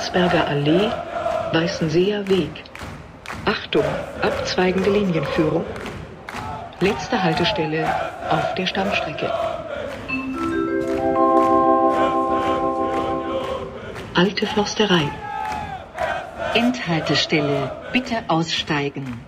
Landsberger 0.00 0.48
Allee, 0.48 0.90
Weißenseer 1.52 2.26
Weg. 2.26 2.64
Achtung, 3.44 3.84
abzweigende 4.22 4.90
Linienführung. 4.90 5.62
Letzte 6.80 7.22
Haltestelle 7.22 7.86
auf 8.30 8.54
der 8.54 8.66
Stammstrecke. 8.66 9.30
Alte 14.14 14.46
Forsterei. 14.46 15.06
Endhaltestelle. 16.54 17.70
Bitte 17.92 18.24
aussteigen. 18.28 19.20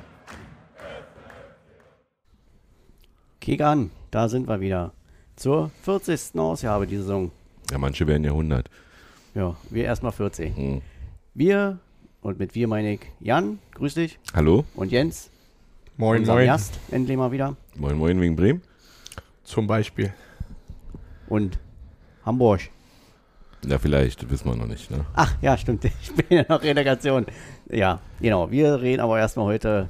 Kick 3.42 3.60
an, 3.60 3.90
da 4.10 4.30
sind 4.30 4.48
wir 4.48 4.60
wieder. 4.60 4.92
Zur 5.36 5.70
40. 5.82 6.40
Ausgabe 6.40 6.86
dieser 6.86 7.02
Saison. 7.02 7.30
Ja, 7.70 7.76
manche 7.76 8.06
werden 8.06 8.24
ja 8.24 8.30
100. 8.30 8.70
Ja, 9.34 9.56
wir 9.70 9.84
erstmal 9.84 10.12
40. 10.12 10.54
Hm. 10.54 10.82
Wir, 11.32 11.78
und 12.20 12.38
mit 12.38 12.54
wir 12.54 12.68
meine 12.68 12.92
ich 12.92 13.00
Jan, 13.18 13.60
grüß 13.74 13.94
dich. 13.94 14.18
Hallo? 14.34 14.64
Und 14.74 14.92
Jens, 14.92 15.30
Moin, 15.96 16.26
moin. 16.26 16.46
Gast, 16.46 16.78
endlich 16.90 17.16
mal 17.16 17.32
wieder. 17.32 17.56
Moin 17.76 17.96
Moin 17.96 18.20
wegen 18.20 18.36
Bremen? 18.36 18.60
Zum 19.42 19.66
Beispiel. 19.66 20.12
Und 21.28 21.58
Hamburg. 22.26 22.60
Ja, 23.66 23.78
vielleicht, 23.78 24.28
wissen 24.28 24.50
wir 24.50 24.56
noch 24.56 24.66
nicht. 24.66 24.90
Ne? 24.90 25.06
Ach, 25.14 25.34
ja, 25.40 25.56
stimmt. 25.56 25.84
Ich 26.02 26.12
bin 26.12 26.38
ja 26.38 26.44
noch 26.46 26.62
Relegation. 26.62 27.24
Ja, 27.70 28.00
genau. 28.20 28.50
Wir 28.50 28.82
reden 28.82 29.00
aber 29.00 29.18
erstmal 29.18 29.46
heute 29.46 29.88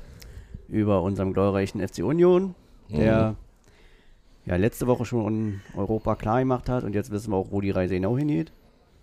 über 0.69 1.03
unseren 1.03 1.33
glorreichen 1.33 1.81
FC 1.81 2.05
Union, 2.05 2.55
der 2.91 3.35
ja 4.47 4.57
letzte 4.57 4.87
Woche 4.87 5.05
schon 5.05 5.63
Europa 5.77 6.15
klar 6.15 6.39
gemacht 6.39 6.69
hat 6.69 6.85
und 6.85 6.95
jetzt 6.95 7.11
wissen 7.11 7.33
wir 7.33 7.39
auch, 7.39 7.51
wo 7.51 7.61
die 7.61 7.71
Reise 7.71 7.95
genau 7.95 8.17
hingeht. 8.17 8.53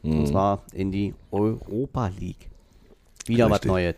Und 0.04 0.20
Mhm. 0.22 0.26
zwar 0.28 0.64
in 0.74 0.92
die 0.92 1.14
Europa 1.32 2.08
League. 2.20 2.48
Wieder 3.26 3.46
was 3.50 3.56
Richtig. 3.58 3.72
Neues. 3.72 3.96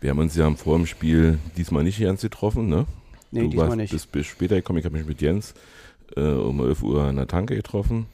Wir 0.00 0.10
haben 0.10 0.18
uns 0.18 0.36
ja 0.36 0.50
vor 0.54 0.76
dem 0.76 0.86
Spiel 0.86 1.38
diesmal 1.56 1.84
nicht 1.84 2.00
ganz 2.00 2.20
getroffen, 2.22 2.68
ne? 2.68 2.86
Nee, 3.30 3.42
du 3.42 3.48
diesmal 3.48 3.66
warst 3.68 3.76
nicht. 3.78 3.90
bis, 3.92 4.06
bis 4.06 4.26
später 4.26 4.56
gekommen. 4.56 4.78
Ich 4.78 4.84
habe 4.84 4.96
mich 4.96 5.06
mit 5.06 5.20
Jens 5.20 5.54
äh, 6.16 6.20
um 6.20 6.60
11 6.60 6.82
Uhr 6.82 7.04
an 7.04 7.16
der 7.16 7.26
Tanke 7.26 7.54
getroffen. 7.56 8.06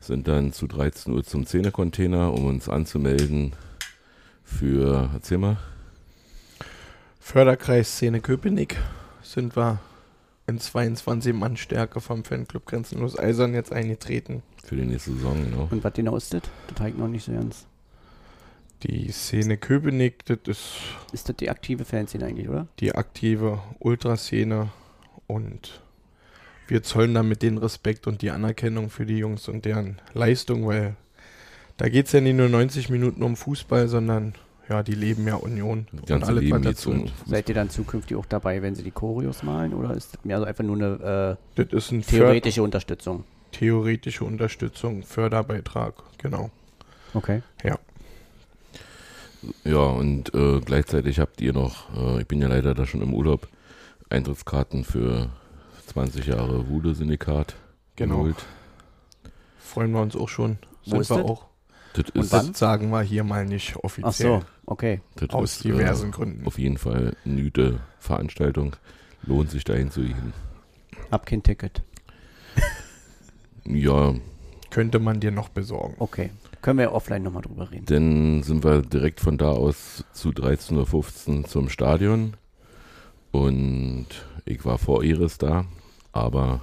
Sind 0.00 0.28
dann 0.28 0.52
zu 0.52 0.66
13 0.66 1.12
Uhr 1.12 1.24
zum 1.24 1.46
Zähnecontainer, 1.46 2.32
um 2.32 2.44
uns 2.46 2.68
anzumelden 2.68 3.54
für, 4.44 5.10
erzähl 5.14 5.38
mal, 5.38 5.56
Förderkreis 7.20 7.88
Szene 7.96 8.20
Köpenick 8.20 8.76
sind 9.22 9.56
wir 9.56 9.80
in 10.46 10.58
22 10.58 11.34
Mann 11.34 11.56
Stärke 11.56 12.00
vom 12.00 12.24
Fanclub 12.24 12.66
Grenzenlos 12.66 13.18
Eisern 13.18 13.54
jetzt 13.54 13.72
eingetreten. 13.72 14.42
für 14.64 14.76
die 14.76 14.84
nächste 14.84 15.12
Saison, 15.12 15.44
genau. 15.44 15.68
Und 15.70 15.82
was 15.82 15.92
genau 15.92 16.16
ist 16.16 16.32
das? 16.34 16.42
Das 16.68 16.78
habe 16.80 16.90
ich 16.90 16.96
noch 16.96 17.08
nicht 17.08 17.24
so 17.24 17.32
ganz. 17.32 17.66
Die 18.82 19.10
Szene 19.10 19.56
Köpenick, 19.56 20.24
das 20.26 20.38
ist 20.46 20.72
Ist 21.12 21.28
das 21.28 21.36
die 21.36 21.50
aktive 21.50 21.84
Fanszene 21.84 22.26
eigentlich, 22.26 22.48
oder? 22.48 22.68
die 22.78 22.94
aktive 22.94 23.60
Ultraszene 23.78 24.68
und 25.26 25.80
wir 26.68 26.82
zollen 26.82 27.14
damit 27.14 27.42
den 27.42 27.58
Respekt 27.58 28.06
und 28.06 28.22
die 28.22 28.30
Anerkennung 28.30 28.90
für 28.90 29.06
die 29.06 29.18
Jungs 29.18 29.48
und 29.48 29.64
deren 29.64 30.00
Leistung, 30.14 30.66
weil 30.66 30.96
da 31.76 31.88
geht 31.88 32.06
es 32.06 32.12
ja 32.12 32.20
nicht 32.20 32.36
nur 32.36 32.48
90 32.48 32.88
Minuten 32.90 33.22
um 33.22 33.36
Fußball, 33.36 33.88
sondern 33.88 34.34
ja, 34.68 34.82
die 34.82 34.94
leben 34.94 35.26
ja 35.26 35.36
Union 35.36 35.86
Das 35.92 36.00
und 36.00 36.06
ganze 36.08 36.26
alles, 36.28 36.42
Leben 36.42 36.62
dazu 36.62 36.90
um. 36.90 37.06
Seid 37.26 37.48
ihr 37.48 37.54
dann 37.54 37.70
zukünftig 37.70 38.16
auch 38.16 38.26
dabei, 38.26 38.62
wenn 38.62 38.74
sie 38.74 38.82
die 38.82 38.90
Choreos 38.90 39.42
malen? 39.42 39.74
Oder 39.74 39.94
ist 39.94 40.14
das 40.14 40.24
mehr 40.24 40.38
so 40.38 40.44
einfach 40.44 40.64
nur 40.64 40.76
eine 40.76 41.38
Das 41.54 41.66
ist 41.72 41.92
ein 41.92 42.00
äh, 42.00 42.04
theoretische 42.04 42.62
Unterstützung? 42.62 43.24
theoretische 43.52 44.24
Unterstützung, 44.24 45.02
Förderbeitrag, 45.02 45.94
genau. 46.18 46.50
Okay. 47.14 47.42
Ja. 47.64 47.78
Ja, 49.64 49.78
und 49.78 50.34
äh, 50.34 50.60
gleichzeitig 50.60 51.20
habt 51.20 51.40
ihr 51.40 51.52
noch, 51.52 51.86
äh, 51.96 52.20
ich 52.20 52.26
bin 52.26 52.42
ja 52.42 52.48
leider 52.48 52.74
da 52.74 52.86
schon 52.86 53.00
im 53.02 53.14
Urlaub, 53.14 53.48
Eintrittskarten 54.10 54.84
für 54.84 55.28
20 55.86 56.26
Jahre 56.26 56.68
Wude-Syndikat 56.68 57.54
Genau. 57.96 58.16
geholt. 58.18 58.44
Freuen 59.58 59.92
wir 59.92 60.00
uns 60.02 60.16
auch 60.16 60.28
schon. 60.28 60.58
Wo 60.84 60.90
Sind 60.90 61.00
ist 61.00 61.10
wir 61.10 61.16
das? 61.18 61.24
auch. 61.26 61.46
Das 61.94 62.10
Und 62.10 62.24
ist, 62.24 62.32
wann? 62.32 62.46
Das 62.48 62.58
sagen 62.58 62.90
wir 62.90 63.00
hier 63.02 63.24
mal 63.24 63.46
nicht 63.46 63.74
Ach 63.78 63.84
offiziell. 63.84 64.40
so, 64.40 64.42
okay. 64.66 65.00
das 65.16 65.30
Aus 65.30 65.56
ist, 65.56 65.64
diversen 65.64 66.08
äh, 66.08 66.12
Gründen. 66.12 66.46
Auf 66.46 66.58
jeden 66.58 66.78
Fall 66.78 67.16
eine 67.24 67.42
gute 67.42 67.80
Veranstaltung. 67.98 68.76
Lohnt 69.22 69.50
sich 69.50 69.64
dahin 69.64 69.90
zu 69.90 70.02
gehen. 70.02 70.32
Hab 71.10 71.26
kein 71.26 71.42
Ticket. 71.42 71.82
Ja, 73.64 74.14
Könnte 74.70 74.98
man 74.98 75.20
dir 75.20 75.30
noch 75.30 75.48
besorgen. 75.48 75.94
Okay. 75.98 76.30
Können 76.60 76.78
wir 76.80 76.92
offline 76.92 77.22
nochmal 77.22 77.42
drüber 77.42 77.70
reden. 77.70 77.86
dann 77.86 78.42
sind 78.42 78.64
wir 78.64 78.82
direkt 78.82 79.20
von 79.20 79.38
da 79.38 79.50
aus 79.50 80.04
zu 80.12 80.30
13.15 80.30 81.38
Uhr 81.38 81.44
zum 81.44 81.68
Stadion. 81.68 82.34
Und 83.30 84.06
ich 84.44 84.64
war 84.64 84.78
vor 84.78 85.04
Iris 85.04 85.38
da, 85.38 85.66
aber 86.12 86.62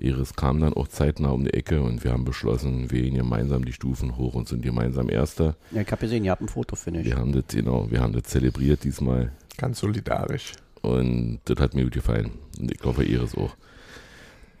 Iris 0.00 0.34
kam 0.34 0.60
dann 0.60 0.72
auch 0.74 0.88
zeitnah 0.88 1.30
um 1.30 1.44
die 1.44 1.52
Ecke 1.54 1.82
und 1.82 2.04
wir 2.04 2.12
haben 2.12 2.24
beschlossen, 2.24 2.90
wir 2.90 3.02
gehen 3.02 3.14
gemeinsam 3.14 3.64
die 3.64 3.72
Stufen 3.72 4.16
hoch 4.16 4.34
und 4.34 4.48
sind 4.48 4.62
gemeinsam 4.62 5.08
Erster. 5.08 5.56
Ja, 5.72 5.82
ich 5.82 5.90
habe 5.90 6.00
gesehen, 6.00 6.24
ihr 6.24 6.30
habt 6.30 6.42
ein 6.42 6.48
Foto, 6.48 6.76
finde 6.76 7.00
ich. 7.00 7.06
Wir 7.06 7.16
haben 7.16 7.32
das, 7.32 7.44
genau, 7.48 7.90
wir 7.90 8.00
haben 8.00 8.12
das 8.12 8.24
zelebriert 8.24 8.84
diesmal 8.84 9.32
Ganz 9.56 9.80
solidarisch. 9.80 10.52
und 10.82 11.40
das 11.44 11.58
hat 11.58 11.74
mir 11.74 11.84
gut 11.84 11.94
gefallen. 11.94 12.30
Und 12.58 12.72
ich 12.72 12.82
hoffe, 12.84 13.04
Iris 13.04 13.34
auch. 13.36 13.54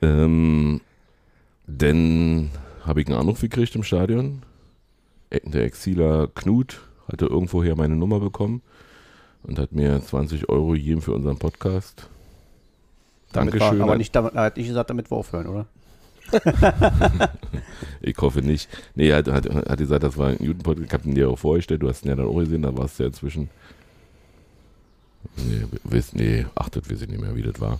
Ähm, 0.02 0.80
dann 1.66 2.50
habe 2.84 3.00
ich 3.00 3.06
einen 3.06 3.18
Anruf 3.18 3.40
gekriegt 3.40 3.74
im 3.74 3.82
Stadion. 3.82 4.42
Der 5.30 5.64
Exiler 5.64 6.28
Knut 6.34 6.80
hatte 7.06 7.26
irgendwoher 7.26 7.76
meine 7.76 7.96
Nummer 7.96 8.18
bekommen 8.20 8.62
und 9.42 9.58
hat 9.58 9.72
mir 9.72 10.02
20 10.02 10.48
Euro 10.48 10.70
gegeben 10.72 11.02
für 11.02 11.12
unseren 11.12 11.38
Podcast. 11.38 12.08
Dankeschön. 13.32 13.78
War, 13.78 13.86
aber 13.86 13.96
nicht, 13.96 14.14
damit, 14.14 14.34
hat 14.34 14.56
nicht 14.56 14.68
gesagt, 14.68 14.90
damit 14.90 15.10
wir 15.10 15.16
aufhören, 15.16 15.46
oder? 15.46 15.66
Ich 18.02 18.16
hoffe 18.18 18.40
nicht. 18.40 18.68
Nee, 18.94 19.08
er 19.08 19.18
hat, 19.18 19.28
hat, 19.28 19.46
hat 19.46 19.78
gesagt, 19.78 20.02
das 20.02 20.16
war 20.16 20.28
ein 20.28 20.38
guten 20.38 20.62
Podcast. 20.62 20.86
Ich 20.86 20.92
habe 20.92 21.08
ihn 21.08 21.14
dir 21.14 21.28
auch 21.28 21.38
vorgestellt. 21.38 21.82
Du 21.82 21.88
hast 21.88 22.04
ihn 22.04 22.08
ja 22.08 22.16
dann 22.16 22.26
auch 22.26 22.38
gesehen. 22.38 22.62
Da 22.62 22.76
warst 22.76 22.98
du 22.98 23.02
ja 23.02 23.08
inzwischen. 23.08 23.50
Nee, 25.36 25.64
wisst, 25.84 26.14
nee, 26.14 26.46
achtet, 26.54 26.90
weiß 26.90 27.02
ich 27.02 27.08
nicht 27.08 27.20
mehr, 27.20 27.36
wie 27.36 27.42
das 27.42 27.60
war. 27.60 27.78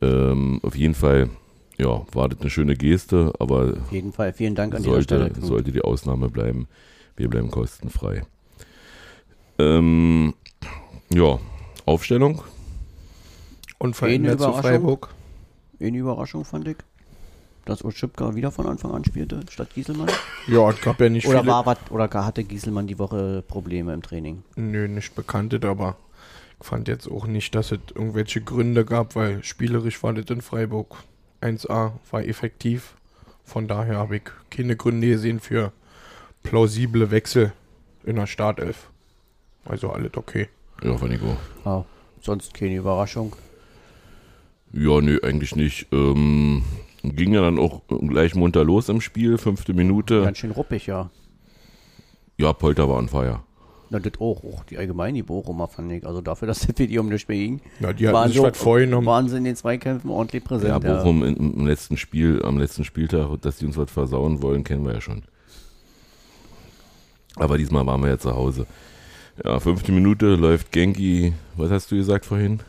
Ähm, 0.00 0.58
auf 0.62 0.74
jeden 0.74 0.94
Fall, 0.94 1.30
ja, 1.78 2.04
war 2.12 2.28
das 2.28 2.40
eine 2.40 2.50
schöne 2.50 2.74
Geste, 2.74 3.32
aber 3.38 3.74
Auf 3.80 3.92
jeden 3.92 4.12
Fall. 4.12 4.32
Vielen 4.32 4.56
Dank 4.56 4.74
an 4.74 4.82
dieser 4.82 4.94
sollte, 4.94 5.14
Stelle. 5.14 5.30
Knut. 5.30 5.44
sollte 5.46 5.72
die 5.72 5.82
Ausnahme 5.82 6.28
bleiben. 6.28 6.66
Wir 7.16 7.28
bleiben 7.28 7.50
kostenfrei. 7.50 8.24
Ähm, 9.58 10.34
ja, 11.12 11.38
Aufstellung. 11.86 12.42
Unverändert 13.82 14.38
zu 14.38 14.44
Überraschung? 14.46 14.62
Freiburg. 14.62 15.08
Eine 15.80 15.98
Überraschung 15.98 16.44
fand 16.44 16.68
ich, 16.68 16.76
dass 17.64 17.84
Oschipka 17.84 18.36
wieder 18.36 18.52
von 18.52 18.66
Anfang 18.66 18.92
an 18.92 19.04
spielte, 19.04 19.40
statt 19.50 19.70
Gieselmann. 19.74 20.08
Ja, 20.46 20.70
es 20.70 20.80
gab 20.80 21.00
ja 21.00 21.08
nicht 21.08 21.26
Oder, 21.26 21.40
viele. 21.40 21.52
war 21.52 21.66
wat, 21.66 21.90
oder 21.90 22.06
gar 22.06 22.24
hatte 22.24 22.44
Gieselmann 22.44 22.86
die 22.86 23.00
Woche 23.00 23.42
Probleme 23.46 23.92
im 23.92 24.00
Training? 24.02 24.44
Nö, 24.54 24.86
nicht 24.86 25.16
bekanntet, 25.16 25.64
aber 25.64 25.96
ich 26.60 26.66
fand 26.66 26.86
jetzt 26.86 27.10
auch 27.10 27.26
nicht, 27.26 27.56
dass 27.56 27.72
es 27.72 27.80
irgendwelche 27.92 28.40
Gründe 28.40 28.84
gab, 28.84 29.16
weil 29.16 29.42
spielerisch 29.42 30.00
war 30.04 30.12
das 30.12 30.26
in 30.26 30.42
Freiburg 30.42 30.98
1A, 31.40 31.92
war 32.10 32.22
effektiv. 32.24 32.94
Von 33.44 33.66
daher 33.66 33.96
habe 33.96 34.18
ich 34.18 34.22
keine 34.50 34.76
Gründe 34.76 35.08
gesehen 35.08 35.40
für 35.40 35.72
plausible 36.44 37.10
Wechsel 37.10 37.52
in 38.04 38.14
der 38.14 38.28
Startelf. 38.28 38.90
Also 39.64 39.90
alles 39.90 40.12
okay. 40.16 40.48
Ja, 40.84 40.96
fand 40.96 41.14
ich 41.14 41.20
auch. 41.22 41.66
Ah, 41.66 41.84
sonst 42.20 42.54
keine 42.54 42.76
Überraschung. 42.76 43.34
Ja, 44.72 45.00
nee, 45.00 45.18
eigentlich 45.22 45.54
nicht. 45.56 45.86
Ähm, 45.92 46.62
ging 47.02 47.34
ja 47.34 47.42
dann 47.42 47.58
auch 47.58 47.82
gleich 47.88 48.34
munter 48.34 48.64
los 48.64 48.88
im 48.88 49.00
Spiel, 49.00 49.38
fünfte 49.38 49.74
Minute. 49.74 50.22
Ganz 50.22 50.38
schön 50.38 50.50
ruppig, 50.52 50.86
ja. 50.86 51.10
Ja, 52.38 52.52
Polter 52.52 52.88
war 52.88 52.96
on 52.96 53.08
fire. 53.08 53.40
Na, 53.90 53.98
das 53.98 54.14
auch, 54.20 54.42
auch 54.42 54.64
die 54.64 54.78
allgemein 54.78 55.14
die 55.14 55.22
Bochumer 55.22 55.68
fand 55.68 55.92
ich. 55.92 56.06
Also 56.06 56.22
dafür, 56.22 56.48
dass 56.48 56.66
das 56.66 56.78
Video 56.78 57.02
um 57.02 57.10
nichts 57.10 57.28
mehr 57.28 57.36
ging, 57.36 57.60
Ja, 57.80 57.92
die 57.92 58.06
hatten 58.06 58.14
waren, 58.14 58.28
sich 58.32 58.40
was 58.42 58.56
vorgenommen. 58.56 59.06
waren 59.06 59.28
sie 59.28 59.36
in 59.36 59.44
den 59.44 59.54
Zweikämpfen 59.56 60.08
ordentlich 60.10 60.42
Ja, 60.42 60.48
präsent. 60.48 60.82
Bochum 60.84 61.22
im, 61.22 61.36
im 61.58 61.66
letzten 61.66 61.98
Spiel, 61.98 62.40
am 62.42 62.56
letzten 62.58 62.84
Spieltag, 62.84 63.28
dass 63.42 63.58
die 63.58 63.66
uns 63.66 63.76
was 63.76 63.90
versauen 63.90 64.40
wollen, 64.40 64.64
kennen 64.64 64.86
wir 64.86 64.94
ja 64.94 65.00
schon. 65.02 65.22
Aber 67.36 67.58
diesmal 67.58 67.84
waren 67.86 68.00
wir 68.02 68.08
ja 68.08 68.18
zu 68.18 68.34
Hause. 68.34 68.66
Ja, 69.44 69.60
fünfte 69.60 69.92
Minute 69.92 70.34
läuft 70.36 70.72
Genki, 70.72 71.34
was 71.56 71.70
hast 71.70 71.90
du 71.90 71.96
gesagt 71.96 72.24
vorhin? 72.24 72.60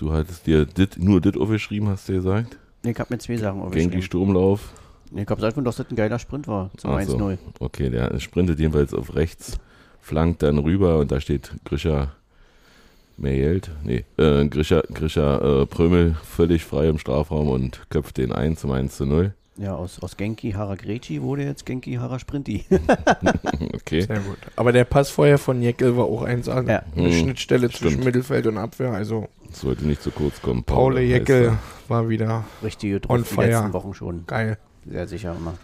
Du 0.00 0.14
hattest 0.14 0.46
dir 0.46 0.64
dit, 0.64 0.98
nur 0.98 1.20
dit 1.20 1.36
aufgeschrieben, 1.36 1.90
hast 1.90 2.08
du 2.08 2.14
gesagt? 2.14 2.56
Ich 2.82 2.98
habe 2.98 3.12
mir 3.12 3.18
zwei 3.18 3.36
Sachen 3.36 3.60
Genki 3.60 3.66
aufgeschrieben. 3.66 4.02
Sturmlauf. 4.02 4.72
Ich 5.14 5.26
glaube 5.26 5.44
einfach, 5.44 5.62
dass 5.62 5.76
das 5.76 5.90
ein 5.90 5.96
geiler 5.96 6.18
Sprint 6.18 6.48
war 6.48 6.70
zum 6.78 6.92
Ach 6.92 7.02
so. 7.02 7.18
1-0. 7.18 7.36
Okay, 7.58 7.90
der 7.90 8.18
sprintet 8.18 8.58
jedenfalls 8.58 8.94
auf 8.94 9.14
rechts, 9.14 9.58
flankt 10.00 10.42
dann 10.42 10.56
rüber 10.56 11.00
und 11.00 11.12
da 11.12 11.20
steht 11.20 11.52
Grisha 11.66 12.12
Mehlt, 13.18 13.70
nee, 13.84 14.06
äh, 14.16 14.46
Grisha, 14.48 14.82
Grisha 14.90 15.64
äh, 15.64 15.66
Prömel 15.66 16.16
völlig 16.24 16.64
frei 16.64 16.88
im 16.88 16.96
Strafraum 16.96 17.48
und 17.48 17.82
köpft 17.90 18.16
den 18.16 18.32
ein 18.32 18.56
zum 18.56 18.70
1 18.70 18.96
zu 18.96 19.04
0. 19.04 19.34
Ja, 19.60 19.74
aus, 19.74 20.00
aus 20.00 20.16
Genki 20.16 20.52
Haragreci 20.52 21.20
wurde 21.20 21.44
jetzt 21.44 21.66
Genki 21.66 21.94
Harasprinti. 21.94 22.64
Okay. 23.74 24.02
Sehr 24.02 24.20
gut. 24.20 24.38
Aber 24.56 24.72
der 24.72 24.84
Pass 24.84 25.10
vorher 25.10 25.36
von 25.38 25.60
Jeckel 25.62 25.96
war 25.96 26.04
auch 26.04 26.22
1A. 26.24 26.68
Ja. 26.68 26.82
Eine 26.96 27.06
Hm, 27.06 27.12
Schnittstelle 27.12 27.68
zwischen 27.68 27.88
stimmt. 27.90 28.04
Mittelfeld 28.04 28.46
und 28.46 28.56
Abwehr. 28.58 28.92
Also 28.92 29.28
Sollte 29.52 29.84
nicht 29.86 30.00
zu 30.02 30.10
kurz 30.12 30.40
kommen. 30.40 30.62
Paul 30.64 30.96
er. 30.98 31.58
war 31.88 32.08
wieder 32.08 32.44
Richtige 32.62 32.96
On 32.96 33.00
Druck 33.00 33.18
die 33.28 33.34
fire. 33.34 33.46
letzten 33.48 33.72
Wochen 33.72 33.94
schon. 33.94 34.24
geil. 34.26 34.58
Sehr 34.86 35.08
sicher 35.08 35.34
immer. 35.38 35.54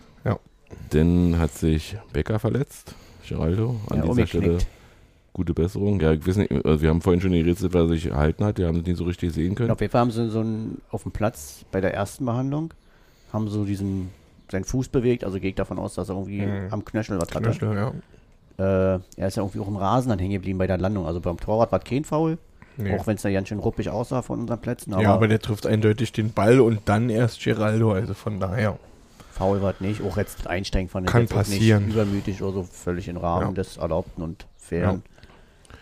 Dann 0.91 1.39
hat 1.39 1.53
sich 1.55 1.97
Becker 2.13 2.41
verletzt. 2.41 2.95
Geraldo. 3.29 3.77
An 3.89 3.99
Ja, 3.99 4.03
dieser 4.13 4.27
Stelle 4.27 4.59
gute 5.33 5.55
Besserung. 5.55 6.01
Ja, 6.01 6.13
ich 6.13 6.27
weiß 6.27 6.37
nicht, 6.39 6.51
also 6.51 6.81
wir 6.83 6.89
haben 6.89 7.01
vorhin 7.03 7.21
schon 7.21 7.31
gerätselt, 7.33 7.73
was 7.73 7.83
er 7.83 7.89
sich 7.91 8.07
erhalten 8.07 8.45
hat. 8.45 8.59
Wir 8.59 8.67
haben 8.67 8.81
es 8.81 8.85
nicht 8.87 8.97
so 8.97 9.05
richtig 9.05 9.33
sehen 9.33 9.55
können. 9.55 9.71
Auf 9.71 9.81
jeden 9.81 9.93
Fall 9.93 10.01
haben 10.01 10.11
sie 10.11 10.29
so 10.29 10.41
einen, 10.41 10.81
auf 10.91 11.05
dem 11.05 11.13
Platz 11.13 11.65
bei 11.71 11.81
der 11.81 11.95
ersten 11.95 12.25
Behandlung, 12.27 12.75
haben 13.33 13.49
so 13.49 13.65
diesen, 13.65 14.11
seinen 14.51 14.65
Fuß 14.65 14.89
bewegt, 14.89 15.25
also 15.25 15.39
gehe 15.41 15.51
ich 15.51 15.57
davon 15.57 15.79
aus, 15.79 15.95
dass 15.95 16.09
er 16.09 16.15
irgendwie 16.17 16.43
Mhm. 16.43 16.69
am 16.73 16.85
Knöchel 16.85 17.19
was 17.21 17.29
hatte. 17.35 17.51
Knöchel, 17.51 17.75
ja. 17.77 17.93
Äh, 18.59 19.01
er 19.17 19.29
ist 19.29 19.37
ja 19.37 19.43
irgendwie 19.43 19.61
auch 19.61 19.69
im 19.69 19.77
Rasen 19.77 20.09
dann 20.09 20.19
hängen 20.19 20.33
geblieben 20.33 20.59
bei 20.59 20.67
der 20.67 20.79
Landung. 20.79 21.07
Also 21.07 21.21
beim 21.21 21.39
Torwart 21.39 21.73
war 21.73 21.81
kein 21.81 22.05
Foul, 22.05 22.39
Nee. 22.79 22.97
auch 22.97 23.07
wenn 23.07 23.17
es 23.17 23.23
da 23.23 23.31
ganz 23.31 23.49
schön 23.49 23.59
ruppig 23.59 23.91
aussah 23.91 24.23
von 24.23 24.41
unseren 24.41 24.61
Plätzen. 24.61 24.95
Aber, 24.95 25.03
ja, 25.03 25.13
aber 25.13 25.29
der 25.29 25.41
trifft 25.41 25.67
eindeutig 25.67 26.13
den 26.13 26.33
Ball 26.33 26.61
und 26.61 26.81
dann 26.87 27.11
erst 27.11 27.43
Geraldo. 27.43 27.93
Also 27.93 28.15
von 28.15 28.41
daher. 28.41 28.79
Foul 29.33 29.61
war 29.61 29.75
es 29.75 29.81
nicht. 29.81 30.01
Auch 30.03 30.17
jetzt 30.17 30.47
einsteigen 30.47 30.89
von 30.89 31.05
Kann 31.05 31.23
jetzt 31.23 31.33
auch 31.33 31.37
passieren. 31.39 31.85
nicht 31.87 31.95
übermütig 31.95 32.43
oder 32.43 32.53
so, 32.55 32.63
völlig 32.63 33.09
im 33.09 33.19
Rahmen 33.19 33.49
Ja. 33.49 33.53
des 33.53 33.77
Erlaubten 33.77 34.23
und 34.23 34.47
Fairen. 34.57 35.03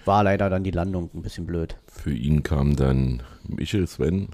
War 0.05 0.25
leider 0.25 0.51
dann 0.51 0.65
die 0.65 0.73
Landung 0.73 1.09
ein 1.15 1.23
bisschen 1.23 1.47
blöd. 1.47 1.77
Für 1.87 2.13
ihn 2.13 2.43
kam 2.43 2.75
dann 2.75 3.23
Michel 3.47 3.87
Sven 3.87 4.29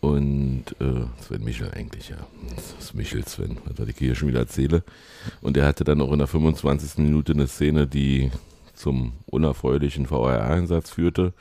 und 0.00 0.64
äh, 0.80 1.04
Sven 1.20 1.44
Michel 1.44 1.70
eigentlich, 1.72 2.08
ja. 2.08 2.16
Das 2.54 2.74
ist 2.78 2.94
Michel 2.94 3.26
Sven, 3.26 3.58
was 3.64 3.86
ich 3.86 3.98
hier 3.98 4.14
schon 4.14 4.28
wieder 4.28 4.40
erzähle. 4.40 4.82
Und 5.42 5.56
er 5.56 5.66
hatte 5.66 5.84
dann 5.84 6.00
auch 6.00 6.12
in 6.12 6.18
der 6.18 6.26
25. 6.26 6.98
Minute 6.98 7.32
eine 7.32 7.46
Szene, 7.46 7.86
die 7.86 8.30
zum 8.74 9.12
unerfreulichen 9.26 10.10
VAR-Einsatz 10.10 10.90
führte, 10.90 11.34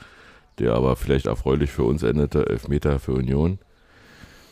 der 0.59 0.73
aber 0.73 0.97
vielleicht 0.97 1.27
erfreulich 1.27 1.71
für 1.71 1.83
uns 1.83 2.03
endete, 2.03 2.47
Elfmeter 2.47 3.00
für 3.00 3.13
Union. 3.13 3.59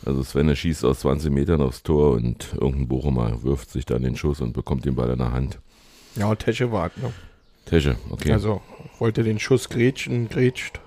Also 0.06 0.22
Sven 0.22 0.54
schießt 0.54 0.86
aus 0.86 1.00
20 1.00 1.30
Metern 1.30 1.60
aufs 1.60 1.82
Tor 1.82 2.12
und 2.12 2.54
irgendein 2.54 2.88
Bochumer 2.88 3.42
wirft 3.42 3.70
sich 3.70 3.84
dann 3.84 4.02
den 4.02 4.16
Schuss 4.16 4.40
und 4.40 4.54
bekommt 4.54 4.86
den 4.86 4.94
Ball 4.94 5.10
in 5.10 5.18
der 5.18 5.32
Hand. 5.32 5.58
Ja, 6.16 6.34
Tesche 6.34 6.72
war 6.72 6.90
ne? 6.96 7.12
Tesche, 7.66 7.96
okay. 8.08 8.32
Also 8.32 8.62
wollte 8.98 9.22
den 9.22 9.38
Schuss 9.38 9.68
grätschen, 9.68 10.30
grätscht 10.30 10.80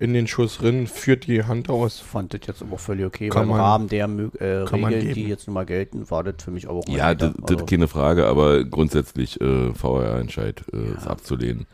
in 0.00 0.14
den 0.14 0.26
Schuss 0.26 0.56
drin, 0.58 0.86
führt 0.86 1.26
die 1.26 1.44
Hand 1.44 1.68
aus. 1.68 2.00
Fand 2.00 2.32
das 2.34 2.40
jetzt 2.46 2.62
aber 2.62 2.74
auch 2.74 2.80
völlig 2.80 3.04
okay. 3.06 3.28
Kann 3.28 3.42
Beim 3.42 3.48
man- 3.50 3.60
Rahmen 3.60 3.88
der 3.88 4.06
äh, 4.06 4.44
Regeln, 4.62 5.14
die 5.14 5.28
jetzt 5.28 5.46
nun 5.46 5.54
mal 5.54 5.66
gelten, 5.66 6.10
war 6.10 6.24
das 6.24 6.42
für 6.42 6.50
mich 6.50 6.66
auch 6.66 6.84
ein 6.86 6.92
Ja, 6.92 7.14
das, 7.14 7.32
das 7.34 7.42
Also- 7.50 7.64
ist 7.64 7.70
keine 7.70 7.86
Frage, 7.86 8.26
aber 8.26 8.64
grundsätzlich 8.64 9.40
äh, 9.40 9.72
VR-Entscheid 9.74 10.64
äh, 10.72 10.96
ist 10.96 11.06
abzulehnen. 11.06 11.66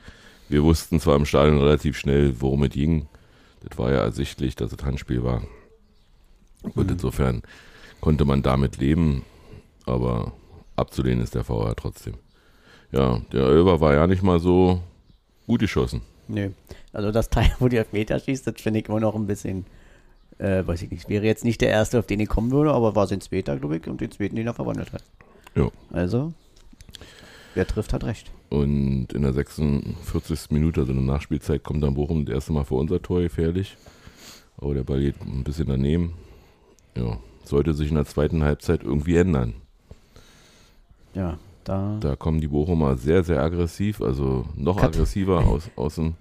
Wir 0.48 0.62
wussten 0.64 1.00
zwar 1.00 1.16
im 1.16 1.24
Stadion 1.24 1.58
relativ 1.58 1.96
schnell, 1.96 2.34
worum 2.40 2.64
es 2.64 2.70
ging. 2.70 3.06
Das 3.68 3.78
war 3.78 3.90
ja 3.92 3.98
ersichtlich, 3.98 4.54
dass 4.56 4.72
es 4.72 4.84
Handspiel 4.84 5.22
war. 5.24 5.42
Und 6.74 6.90
insofern 6.90 7.42
konnte 8.00 8.24
man 8.24 8.42
damit 8.42 8.78
leben, 8.78 9.24
aber 9.86 10.32
abzulehnen 10.74 11.22
ist 11.22 11.34
der 11.36 11.44
VR 11.44 11.74
trotzdem. 11.76 12.14
Ja, 12.92 13.20
der 13.32 13.42
Elber 13.46 13.80
war 13.80 13.94
ja 13.94 14.06
nicht 14.06 14.22
mal 14.22 14.40
so 14.40 14.80
gut 15.46 15.60
geschossen. 15.60 16.02
Nee. 16.28 16.50
Also 16.96 17.12
das 17.12 17.28
Teil, 17.28 17.54
wo 17.58 17.68
die 17.68 17.76
Elfmeter 17.76 18.18
schießt, 18.18 18.46
das 18.46 18.54
finde 18.58 18.80
ich 18.80 18.88
immer 18.88 19.00
noch 19.00 19.14
ein 19.14 19.26
bisschen, 19.26 19.66
äh, 20.38 20.66
weiß 20.66 20.80
ich 20.80 20.90
nicht, 20.90 21.10
wäre 21.10 21.26
jetzt 21.26 21.44
nicht 21.44 21.60
der 21.60 21.68
erste, 21.68 21.98
auf 21.98 22.06
den 22.06 22.20
ich 22.20 22.28
kommen 22.28 22.50
würde, 22.50 22.72
aber 22.72 22.96
war 22.96 23.06
sein 23.06 23.20
zweiter, 23.20 23.58
glaube 23.58 23.76
ich, 23.76 23.86
und 23.86 24.00
den 24.00 24.10
zweiten, 24.10 24.34
den 24.34 24.46
er 24.46 24.54
verwandelt 24.54 24.94
hat. 24.94 25.02
Ja. 25.54 25.68
Also, 25.92 26.32
wer 27.54 27.66
trifft, 27.66 27.92
hat 27.92 28.04
recht. 28.04 28.30
Und 28.48 29.12
in 29.12 29.20
der 29.20 29.34
46. 29.34 30.52
Minute, 30.52 30.80
also 30.80 30.92
in 30.92 31.04
der 31.04 31.14
Nachspielzeit, 31.14 31.62
kommt 31.64 31.82
dann 31.82 31.92
Bochum 31.92 32.24
das 32.24 32.34
erste 32.34 32.54
Mal 32.54 32.64
vor 32.64 32.80
unser 32.80 33.02
Tor 33.02 33.20
gefährlich. 33.20 33.76
Aber 34.56 34.72
der 34.72 34.84
Ball 34.84 35.00
geht 35.00 35.20
ein 35.20 35.44
bisschen 35.44 35.66
daneben. 35.66 36.14
Ja, 36.96 37.18
sollte 37.44 37.74
sich 37.74 37.90
in 37.90 37.96
der 37.96 38.06
zweiten 38.06 38.42
Halbzeit 38.42 38.82
irgendwie 38.82 39.16
ändern. 39.16 39.52
Ja, 41.12 41.38
da, 41.64 41.98
Da 42.00 42.16
kommen 42.16 42.40
die 42.40 42.48
Bochumer 42.48 42.96
sehr, 42.96 43.22
sehr 43.22 43.42
aggressiv, 43.42 44.00
also 44.00 44.46
noch 44.56 44.82
aggressiver 44.82 45.44
aus, 45.44 45.68
außen. 45.76 46.14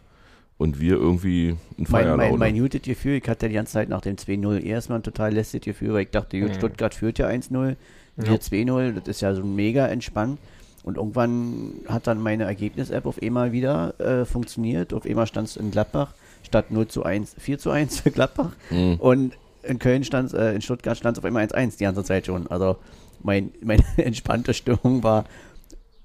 Und 0.58 0.80
wir 0.80 0.94
irgendwie 0.94 1.50
in 1.50 1.58
mein, 1.78 1.86
Feierlaune. 1.88 2.30
mein, 2.30 2.40
mein 2.40 2.58
gutes 2.58 2.82
Gefühl, 2.82 3.16
ich 3.22 3.28
hatte 3.28 3.50
die 3.50 3.56
ganze 3.56 3.74
Zeit 3.74 3.90
nach 3.90 4.00
dem 4.02 4.16
2-0 4.16 4.64
erstmal 4.64 5.00
ein 5.00 5.04
total 5.04 5.34
lästiges 5.34 5.66
Gefühl, 5.66 5.94
weil 5.94 6.04
ich 6.04 6.12
dachte, 6.12 6.40
gut, 6.40 6.50
Mhm. 6.52 6.54
Stuttgart 6.56 6.94
führt 6.94 7.20
ja 7.20 7.28
1-0, 7.28 7.76
wir 8.16 8.26
Ja. 8.26 8.34
2-0, 8.40 8.94
das 8.94 9.08
ist 9.10 9.22
ja 9.22 9.34
so 9.36 9.44
mega 9.44 9.86
entspannt. 9.88 10.40
Und 10.84 10.98
irgendwann 10.98 11.74
hat 11.88 12.08
dann 12.08 12.22
meine 12.22 12.46
Ergebnis-App 12.46 13.06
auf 13.06 13.22
einmal 13.22 13.52
wieder 13.52 14.00
äh, 14.00 14.24
funktioniert. 14.24 14.94
Auf 14.94 15.06
einmal 15.06 15.26
stand 15.28 15.50
es 15.50 15.58
in 15.58 15.72
Gladbach 15.72 16.14
statt 16.44 16.70
0 16.72 16.88
zu 16.88 17.04
1, 17.04 17.36
4 17.40 17.58
zu 17.58 17.72
1 17.72 18.00
für 18.02 18.12
Gladbach. 18.12 18.52
Mhm. 18.70 18.96
Und 19.00 19.34
in 19.64 19.80
Köln 19.80 20.04
stand 20.04 20.34
äh, 20.34 20.54
in 20.54 20.62
Stuttgart 20.62 20.96
stand 20.96 21.18
es 21.18 21.20
auf 21.20 21.26
einmal 21.26 21.44
1-1 21.44 21.80
die 21.80 21.84
ganze 21.84 22.04
Zeit 22.04 22.28
schon. 22.28 22.48
Also 22.48 22.78
mein, 23.24 23.52
meine 23.62 23.84
entspannte 23.98 24.54
Stimmung 24.54 25.02
war 25.04 25.26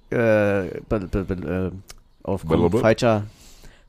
äh, 0.08 0.80
be, 0.88 1.00
be, 1.10 1.24
be, 1.24 1.70
äh, 1.72 1.92
aufgrund 2.22 2.74
falscher, 2.80 3.24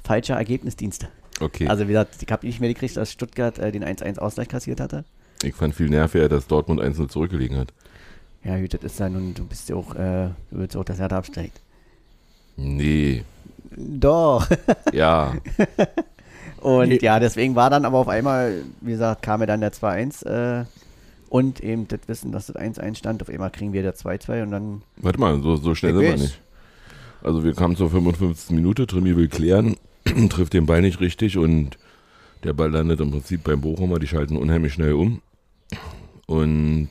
falscher 0.03 0.35
Ergebnisdienste. 0.35 1.07
Okay, 1.39 1.67
Also 1.67 1.83
wie 1.85 1.93
gesagt, 1.93 2.17
ich 2.21 2.31
habe 2.31 2.45
nicht 2.45 2.59
mehr 2.59 2.69
gekriegt, 2.73 2.95
dass 2.97 3.11
Stuttgart 3.11 3.57
äh, 3.59 3.71
den 3.71 3.83
1-1 3.83 4.19
Ausgleich 4.19 4.47
kassiert 4.47 4.79
hatte. 4.79 5.05
ich 5.43 5.55
fand 5.55 5.73
viel 5.73 5.89
nerviger, 5.89 6.29
dass 6.29 6.45
Dortmund 6.47 6.79
1-0 6.81 7.07
zurückgelegen 7.09 7.57
hat. 7.57 7.73
Ja, 8.43 8.59
gut, 8.59 8.73
das 8.73 8.83
ist 8.83 8.99
ja 8.99 9.09
nun, 9.09 9.33
du 9.33 9.45
bist 9.45 9.69
ja 9.69 9.75
auch, 9.75 9.93
äh, 9.95 10.29
du 10.51 10.57
willst 10.59 10.75
auch, 10.77 10.83
dass 10.83 10.99
er 10.99 11.07
da 11.07 11.17
absteigt. 11.17 11.59
Nee, 12.57 13.23
Doch. 13.75 14.47
ja, 14.93 15.33
Und 16.59 16.89
Nee. 16.89 16.99
ja, 17.01 17.19
deswegen 17.19 17.55
war 17.55 17.69
dann 17.69 17.85
aber 17.85 17.97
auf 17.97 18.07
einmal, 18.07 18.63
wie 18.81 18.91
gesagt, 18.91 19.23
kam 19.23 19.39
mir 19.39 19.47
dann 19.47 19.61
der 19.61 19.71
2-1 19.73 20.25
äh, 20.61 20.65
und 21.29 21.59
eben 21.61 21.87
das 21.87 22.01
Wissen, 22.07 22.31
dass 22.31 22.47
das 22.47 22.55
1-1 22.55 22.95
stand. 22.97 23.21
Auf 23.23 23.29
einmal 23.29 23.49
kriegen 23.49 23.73
wir 23.73 23.81
der 23.81 23.95
2-2 23.95 24.43
und 24.43 24.51
dann, 24.51 24.81
warte 24.97 25.19
mal, 25.19 25.41
so, 25.41 25.55
so 25.55 25.73
schnell 25.73 25.93
sind 25.93 26.01
wir 26.01 26.17
nicht. 26.17 26.39
Also 27.23 27.43
wir 27.43 27.53
kamen 27.53 27.75
zur 27.75 27.89
55. 27.89 28.51
Minute, 28.51 28.85
Trimi 28.85 29.15
will 29.15 29.27
klären, 29.29 29.75
trifft 30.29 30.53
den 30.53 30.65
Ball 30.65 30.81
nicht 30.81 30.99
richtig 30.99 31.37
und 31.37 31.77
der 32.43 32.53
Ball 32.53 32.71
landet 32.71 32.99
im 32.99 33.11
Prinzip 33.11 33.43
beim 33.43 33.61
Bochumer, 33.61 33.99
die 33.99 34.07
schalten 34.07 34.37
unheimlich 34.37 34.73
schnell 34.73 34.93
um. 34.93 35.21
Und 36.25 36.89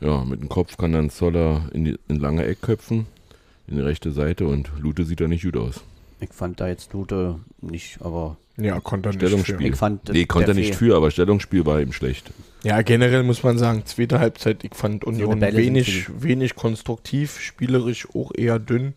ja, 0.00 0.24
mit 0.24 0.40
dem 0.40 0.48
Kopf 0.48 0.76
kann 0.76 0.92
dann 0.92 1.10
Zoller 1.10 1.68
in, 1.72 1.84
die, 1.84 1.98
in 2.08 2.16
lange 2.16 2.44
Eck 2.44 2.62
köpfen, 2.62 3.06
in 3.66 3.76
die 3.76 3.82
rechte 3.82 4.12
Seite 4.12 4.46
und 4.46 4.70
Lute 4.80 5.04
sieht 5.04 5.20
da 5.20 5.28
nicht 5.28 5.44
gut 5.44 5.56
aus. 5.56 5.82
ich 6.20 6.32
fand 6.32 6.60
da 6.60 6.68
jetzt 6.68 6.92
Lute 6.92 7.40
nicht, 7.60 7.98
aber 8.00 8.36
Ja, 8.56 8.80
konnte 8.80 9.08
er 9.08 9.12
nicht. 9.12 9.22
Stellungsspiel. 9.22 9.66
ich 9.66 9.76
fand 9.76 10.08
Nee, 10.10 10.26
konnte 10.26 10.52
er 10.52 10.54
nicht 10.54 10.74
für, 10.74 10.96
aber 10.96 11.10
Stellungsspiel 11.10 11.66
war 11.66 11.80
ihm 11.80 11.92
schlecht. 11.92 12.28
für. 12.28 12.68
Ja, 12.68 12.82
generell 12.82 13.24
muss 13.24 13.42
man 13.42 13.58
sagen, 13.58 13.82
zweite 13.86 14.20
Halbzeit, 14.20 14.62
ich 14.62 14.74
fand 14.74 15.04
Union 15.04 15.40
wenig, 15.40 16.08
wenig 16.22 16.54
konstruktiv, 16.54 17.40
spielerisch 17.40 18.08
auch 18.14 18.30
eher 18.36 18.58
dünn. 18.60 18.94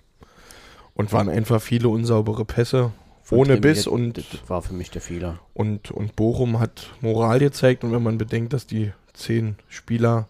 Und 0.93 1.11
waren 1.11 1.27
einfach 1.27 1.61
viele 1.61 1.89
unsaubere 1.89 2.45
Pässe. 2.45 2.91
Ohne 3.31 3.57
Biss 3.57 3.87
und, 3.87 4.17
Das 4.17 4.25
war 4.47 4.61
für 4.61 4.73
mich 4.73 4.91
der 4.91 5.01
Fehler. 5.01 5.39
und, 5.53 5.91
und 5.91 6.15
Bochum 6.15 6.59
hat 6.59 6.91
Moral 7.01 7.39
gezeigt. 7.39 7.83
Und 7.83 7.91
wenn 7.91 8.03
man 8.03 8.17
bedenkt, 8.17 8.53
dass 8.53 8.67
die 8.67 8.91
zehn 9.13 9.55
Spieler 9.69 10.27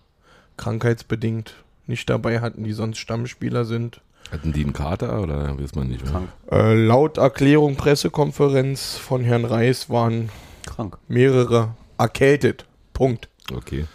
krankheitsbedingt 0.57 1.55
nicht 1.87 2.09
dabei 2.09 2.39
hatten, 2.41 2.63
die 2.63 2.73
sonst 2.73 2.97
Stammspieler 2.97 3.65
sind. 3.65 4.01
Hatten 4.31 4.53
die 4.53 4.63
einen 4.63 4.73
Kater 4.73 5.21
oder 5.21 5.59
weiß 5.59 5.75
man 5.75 5.87
nicht. 5.89 6.03
Äh, 6.51 6.73
laut 6.73 7.17
Erklärung 7.17 7.75
Pressekonferenz 7.75 8.95
von 8.97 9.23
Herrn 9.23 9.45
Reis 9.45 9.89
waren 9.89 10.29
Krank. 10.65 10.97
mehrere 11.07 11.75
erkältet. 11.97 12.65
Punkt. 12.93 13.29
Okay. 13.53 13.85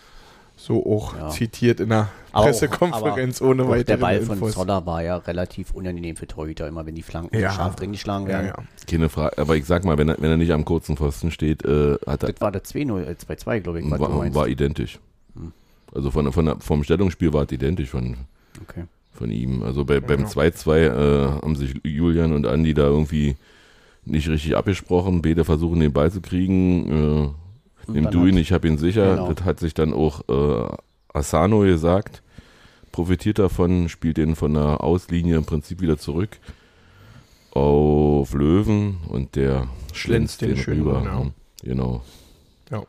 So 0.63 0.85
auch 0.85 1.17
Ja. 1.17 1.29
zitiert 1.31 1.81
in 1.81 1.89
der 1.89 2.11
Aber 2.33 2.41
auch- 2.43 2.45
Pressekonferenz 2.45 3.41
ohne 3.41 3.67
weitere 3.67 3.85
der 3.85 3.97
Ball 3.97 4.21
von 4.21 4.35
Infos. 4.35 4.53
Zoller 4.53 4.85
war 4.85 5.03
ja 5.03 5.17
relativ 5.17 5.71
unangenehm 5.73 6.17
für 6.17 6.27
Torhüter, 6.27 6.69
immer 6.69 6.85
wenn 6.85 6.95
die 6.95 7.03
Flanken 7.03 7.39
Ja. 7.39 7.51
scharf 7.51 7.77
drin 7.77 7.93
geschlagen 7.93 8.25
Ja, 8.27 8.31
werden. 8.33 8.47
ja. 8.49 8.63
Keine 8.87 9.09
Frage, 9.09 9.39
aber 9.39 9.57
ich 9.57 9.65
sag 9.65 9.85
mal, 9.87 9.97
wenn 9.97 10.11
er, 10.11 10.17
wenn 10.19 10.31
er 10.31 10.37
nicht 10.37 10.53
am 10.53 10.67
kurzen 10.67 10.99
Pfosten 10.99 11.31
steht, 11.31 11.65
äh, 11.65 11.95
hat 12.07 12.23
er, 12.25 12.33
Das 12.33 12.41
war 12.43 12.53
der 12.53 12.63
2-0, 12.63 13.05
äh, 13.09 13.17
2-2, 13.17 13.61
glaube 13.61 13.81
ich, 13.81 13.91
was 13.91 13.99
du 13.99 14.05
war, 14.05 14.11
meinst. 14.11 14.37
war 14.37 14.49
identisch. 14.49 14.99
Hm. 15.35 15.53
Also 15.95 16.11
von, 16.11 16.31
von, 16.31 16.45
der- 16.45 16.61
vom 16.61 16.85
Stellungsspiel 16.85 17.33
war 17.33 17.45
es 17.45 17.53
identisch 17.53 17.89
von, 17.89 18.17
okay. 18.63 18.85
von 19.13 19.31
ihm. 19.31 19.63
Also 19.63 19.87
bei, 19.87 19.99
beim 20.01 20.21
Ja. 20.21 20.27
2-2 20.27 20.79
äh, 20.87 21.27
haben 21.43 21.57
sich 21.57 21.75
Julian 21.85 22.33
und 22.35 22.47
Andi 22.47 22.75
da 22.75 22.83
irgendwie 22.83 23.37
nicht 24.05 24.29
richtig 24.29 24.57
abgesprochen. 24.57 25.23
Beide 25.23 25.45
versuchen 25.47 25.81
den 25.81 25.93
Ball 25.93 26.11
zu 26.13 26.21
kriegen. 26.21 27.35
Äh, 27.95 28.01
nimm 28.01 28.11
du 28.11 28.27
ihn, 28.27 28.37
ich 28.37 28.53
habe 28.53 28.69
ihn 28.69 28.79
sicher. 28.79 29.17
Genau. 29.17 29.33
Das 29.33 29.45
hat 29.45 29.61
sich 29.61 29.75
dann 29.75 29.93
auch 29.93 30.23
äh, 30.29 30.77
Asano 31.13 31.61
gesagt. 31.61 32.23
Profitiert 32.93 33.39
davon, 33.39 33.89
spielt 33.89 34.17
den 34.17 34.35
von 34.35 34.55
der 34.55 34.83
Auslinie 34.83 35.37
im 35.37 35.45
Prinzip 35.45 35.81
wieder 35.81 35.97
zurück 35.99 36.39
auf 37.53 38.33
Löwen 38.33 38.99
und 39.09 39.35
der 39.37 39.67
schlänzt 39.93 40.41
den 40.41 40.51
den, 40.51 40.57
schön 40.59 40.79
rüber. 40.81 41.03
ja. 41.05 41.23
Genau. 41.63 42.03
Ja. 42.71 42.83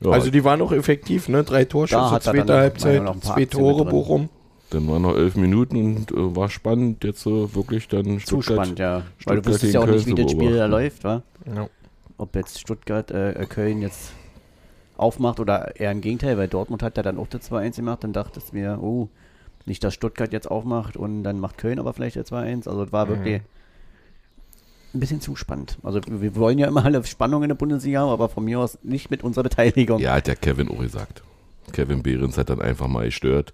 Ja, 0.00 0.10
Also 0.10 0.30
die 0.30 0.44
waren 0.44 0.60
auch 0.62 0.72
effektiv, 0.72 1.28
ne? 1.28 1.42
Drei 1.42 1.64
Torschüsse, 1.64 2.20
zweite 2.20 2.44
noch- 2.44 2.54
Halbzeit, 2.54 3.02
zwei 3.22 3.44
Tore. 3.46 3.84
Bochum. 3.86 4.28
dann 4.70 4.88
waren 4.88 5.02
noch 5.02 5.16
elf 5.16 5.36
Minuten 5.36 5.96
und 5.96 6.10
äh, 6.12 6.36
war 6.36 6.48
spannend. 6.50 7.02
Jetzt 7.04 7.22
so 7.22 7.54
wirklich 7.54 7.88
dann 7.88 8.18
Zu 8.20 8.42
Stuttgart- 8.42 8.56
spannend, 8.66 8.78
ja. 8.78 8.94
Weil 8.94 9.02
du 9.02 9.42
Stuttgart 9.42 9.46
wusstest 9.46 9.74
ja 9.74 9.80
auch 9.80 9.86
nicht, 9.86 10.06
wie 10.06 10.10
zu 10.14 10.22
das 10.22 10.32
Spiel 10.32 10.56
da 10.56 10.66
läuft, 10.66 11.04
wa? 11.04 11.22
Ja. 11.54 11.68
Ob 12.18 12.34
jetzt 12.36 12.60
Stuttgart, 12.60 13.10
äh, 13.10 13.32
äh, 13.32 13.46
Köln 13.46 13.82
jetzt 13.82 14.12
aufmacht 14.96 15.40
oder 15.40 15.78
eher 15.78 15.90
im 15.90 16.00
Gegenteil, 16.00 16.38
weil 16.38 16.48
Dortmund 16.48 16.82
hat 16.82 16.96
ja 16.96 17.02
dann 17.02 17.18
auch 17.18 17.26
das 17.26 17.50
2-1 17.50 17.76
gemacht, 17.76 18.04
dann 18.04 18.12
dachtest 18.12 18.52
du 18.52 18.56
mir, 18.56 18.78
oh, 18.80 19.08
nicht, 19.66 19.82
dass 19.82 19.94
Stuttgart 19.94 20.32
jetzt 20.32 20.50
aufmacht 20.50 20.96
und 20.96 21.24
dann 21.24 21.40
macht 21.40 21.58
Köln 21.58 21.78
aber 21.78 21.92
vielleicht 21.94 22.16
der 22.16 22.26
2-1. 22.26 22.68
Also 22.68 22.82
es 22.82 22.92
war 22.92 23.08
wirklich 23.08 23.40
ein 24.94 25.00
bisschen 25.00 25.20
zu 25.20 25.36
spannend. 25.36 25.78
Also 25.82 26.00
wir 26.06 26.36
wollen 26.36 26.58
ja 26.58 26.68
immer 26.68 26.84
alle 26.84 27.02
Spannung 27.04 27.42
in 27.42 27.48
der 27.48 27.56
Bundesliga 27.56 28.00
haben, 28.00 28.10
aber 28.10 28.28
von 28.28 28.44
mir 28.44 28.60
aus 28.60 28.78
nicht 28.82 29.10
mit 29.10 29.24
unserer 29.24 29.42
Beteiligung. 29.42 30.00
Ja, 30.00 30.14
hat 30.14 30.26
der 30.26 30.36
Kevin 30.36 30.68
auch 30.68 30.78
gesagt. 30.78 31.22
Kevin 31.72 32.02
Behrens 32.02 32.38
hat 32.38 32.50
dann 32.50 32.60
einfach 32.60 32.86
mal 32.86 33.06
gestört. 33.06 33.52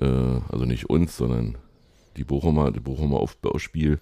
Äh, 0.00 0.06
also 0.06 0.64
nicht 0.64 0.88
uns, 0.88 1.16
sondern 1.16 1.58
die 2.16 2.24
Bochumer, 2.24 2.70
die 2.70 2.80
Bochumer 2.80 3.18
Aufbauspiel. 3.18 4.00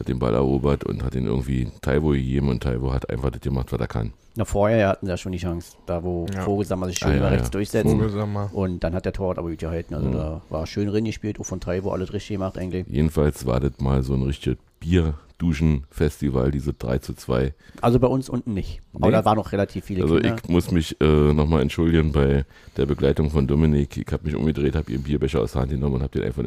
Hat 0.00 0.08
den 0.08 0.18
Ball 0.18 0.34
erobert 0.34 0.82
und 0.84 1.04
hat 1.04 1.14
ihn 1.14 1.26
irgendwie 1.26 1.68
Taiwo 1.82 2.08
gegeben 2.10 2.48
und 2.48 2.62
Taiwo 2.62 2.92
hat 2.92 3.08
einfach 3.10 3.30
das 3.30 3.42
gemacht, 3.42 3.70
was 3.70 3.78
er 3.80 3.86
kann. 3.86 4.12
Na, 4.34 4.44
vorher 4.46 4.88
hatten 4.88 5.04
sie 5.06 5.10
ja 5.10 5.16
schon 5.18 5.32
die 5.32 5.38
Chance, 5.38 5.76
da 5.86 6.02
wo 6.02 6.24
Ja. 6.34 6.40
Vogelsammer 6.42 6.86
sich 6.86 6.98
schön 6.98 7.08
Ah, 7.08 7.12
ja, 7.12 7.18
über 7.18 7.26
ja. 7.26 7.32
rechts 7.34 7.50
durchsetzt. 7.50 7.90
Vogelsammer. 7.90 8.48
Und 8.52 8.82
dann 8.82 8.94
hat 8.94 9.04
der 9.04 9.12
Torwart 9.12 9.38
aber 9.38 9.50
gut 9.50 9.58
gehalten. 9.58 9.94
Also 9.94 10.08
Mhm. 10.08 10.12
da 10.14 10.40
war 10.48 10.66
schön 10.66 10.88
drin 10.88 11.04
gespielt, 11.04 11.38
auch 11.38 11.44
von 11.44 11.60
Taiwo 11.60 11.90
alles 11.90 12.12
richtig 12.14 12.36
gemacht 12.36 12.56
eigentlich. 12.56 12.86
Jedenfalls 12.88 13.44
war 13.44 13.60
das 13.60 13.72
mal 13.78 14.02
so 14.02 14.14
ein 14.14 14.22
richtiges 14.22 14.56
Bierduschen-Festival, 14.80 16.50
diese 16.50 16.72
3 16.72 16.98
zu 16.98 17.14
2. 17.14 17.52
Also 17.80 17.98
bei 17.98 18.06
uns 18.06 18.28
unten 18.28 18.54
nicht. 18.54 18.80
Aber 18.94 19.06
Nee. 19.08 19.12
da 19.12 19.24
waren 19.24 19.36
noch 19.36 19.52
relativ 19.52 19.84
viele 19.84 20.02
Also 20.02 20.16
Kinder. 20.16 20.36
ich 20.42 20.48
muss 20.48 20.70
mich 20.70 20.96
äh, 21.00 21.32
nochmal 21.32 21.62
entschuldigen 21.62 22.12
bei 22.12 22.44
der 22.76 22.86
Begleitung 22.86 23.30
von 23.30 23.46
Dominik. 23.46 23.96
Ich 23.96 24.12
habe 24.12 24.24
mich 24.24 24.34
umgedreht, 24.34 24.74
habe 24.76 24.90
ihren 24.92 25.02
Bierbecher 25.02 25.40
aus 25.40 25.52
der 25.52 25.62
Hand 25.62 25.72
genommen 25.72 25.96
und 25.96 26.02
habe 26.02 26.18
den 26.18 26.22
einfach, 26.26 26.44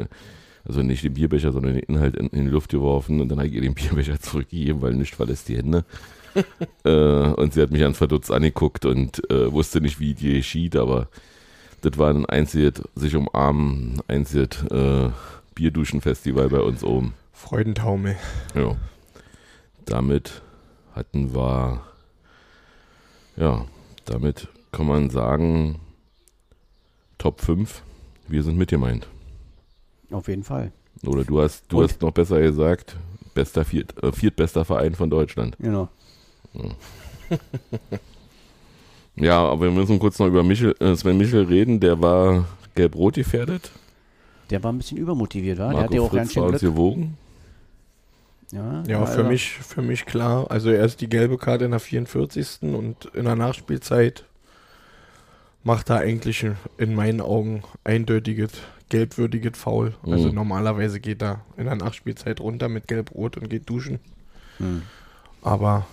also 0.66 0.82
nicht 0.82 1.04
den 1.04 1.14
Bierbecher, 1.14 1.52
sondern 1.52 1.74
den 1.74 1.84
Inhalt 1.84 2.16
in, 2.16 2.28
in 2.30 2.46
die 2.46 2.52
Luft 2.52 2.72
geworfen 2.72 3.20
und 3.22 3.30
dann 3.30 3.40
habe 3.40 3.48
ich 3.48 3.54
ihr 3.54 3.62
den 3.62 3.74
Bierbecher 3.74 4.20
zurückgegeben, 4.22 4.82
weil 4.82 4.94
nichts 4.94 5.16
verlässt 5.16 5.50
die 5.50 5.58
Hände. 5.58 5.86
äh, 6.84 7.34
und 7.34 7.54
sie 7.54 7.62
hat 7.62 7.72
mich 7.72 7.82
ganz 7.82 7.98
verdutzt 7.98 8.32
angeguckt 8.32 8.86
und 8.86 9.30
äh, 9.30 9.52
wusste 9.52 9.82
nicht, 9.82 10.00
wie 10.00 10.14
die 10.14 10.36
geschieht, 10.36 10.76
aber 10.76 11.08
das 11.82 11.98
war 11.98 12.10
ein 12.10 12.26
einziges, 12.26 12.82
sich 12.96 13.16
umarmen, 13.16 14.02
einziges 14.08 14.64
äh, 14.72 15.10
Bierduschen-Festival 15.54 16.50
bei 16.50 16.62
uns 16.62 16.84
oben. 16.84 17.14
Freudentaumel. 17.34 18.16
Ja. 18.56 18.78
Damit 19.86 20.42
hatten 20.96 21.36
wir, 21.36 21.82
ja, 23.36 23.66
damit 24.06 24.48
kann 24.72 24.88
man 24.88 25.10
sagen, 25.10 25.80
Top 27.18 27.42
5, 27.42 27.84
wir 28.28 28.44
sind 28.44 28.58
mit 28.58 28.70
gemeint. 28.70 29.08
Auf 30.14 30.28
jeden 30.28 30.44
Fall. 30.44 30.72
Oder 31.06 31.24
du 31.26 31.42
hast, 31.42 31.66
du 31.70 31.80
Und? 31.80 31.84
hast 31.90 32.02
noch 32.02 32.12
besser 32.12 32.40
gesagt, 32.40 32.96
bester 33.34 33.66
Viert, 33.66 34.02
äh, 34.04 34.12
viertbester 34.12 34.64
Verein 34.64 34.96
von 34.96 35.10
Deutschland. 35.10 35.56
Genau. 35.60 35.90
Ja, 39.16 39.40
aber 39.44 39.66
wir 39.66 39.72
müssen 39.72 40.00
kurz 40.00 40.18
noch 40.18 40.28
über 40.28 40.44
Michel, 40.44 40.76
äh, 40.80 40.96
Sven 40.96 41.18
Michel 41.18 41.44
reden, 41.46 41.80
der 41.80 42.02
war 42.02 42.46
gelb-rot 42.76 43.14
gefährdet. 43.16 43.72
Der 44.50 44.64
war 44.64 44.74
ein 44.74 44.78
bisschen 44.78 44.98
übermotiviert, 44.98 45.60
war? 45.60 45.72
Der 45.72 45.84
hatte 45.84 45.96
ja 45.96 46.02
auch 46.02 46.12
ganz 46.12 46.30
Fritz 46.30 46.34
schön 46.34 46.44
uns 46.44 46.60
Glück. 46.60 46.72
gewogen. 46.74 47.18
Ja, 48.52 48.84
Ja, 48.88 49.00
war 49.02 49.08
für 49.08 49.18
also- 49.20 49.30
mich, 49.30 49.52
für 49.52 49.82
mich 49.84 50.06
klar. 50.06 50.50
Also 50.50 50.72
erst 50.72 51.02
die 51.02 51.10
gelbe 51.10 51.38
Karte 51.38 51.66
in 51.66 51.72
der 51.72 51.80
44. 51.80 52.74
und 52.76 53.06
in 53.14 53.26
der 53.26 53.36
Nachspielzeit 53.36 54.26
macht 55.64 55.90
er 55.92 55.98
eigentlich 56.00 56.46
in 56.78 56.96
meinen 56.96 57.22
Augen 57.22 57.64
eindeutiges, 57.84 58.52
gelbwürdiges 58.94 59.58
Foul. 59.58 59.96
Also 60.04 60.30
Mhm. 60.30 60.36
normalerweise 60.36 61.00
geht 61.00 61.24
er 61.24 61.42
in 61.58 61.66
der 61.66 61.74
Nachspielzeit 61.76 62.40
runter 62.40 62.70
mit 62.70 62.88
Gelb-Rot 62.88 63.38
und 63.38 63.50
geht 63.50 63.68
duschen. 63.68 64.00
Hm. 64.60 64.84
Aber 65.42 65.88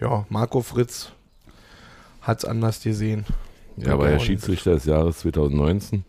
ja, 0.00 0.26
Marco 0.28 0.60
Fritz 0.60 1.12
hat's 2.20 2.44
anders 2.44 2.82
gesehen. 2.82 3.24
Ja, 3.76 3.96
war 3.96 4.08
ja 4.08 4.14
und- 4.14 4.22
Schiedsrichter 4.22 4.72
des 4.74 4.86
Jahres 4.86 5.18
2019. 5.20 6.04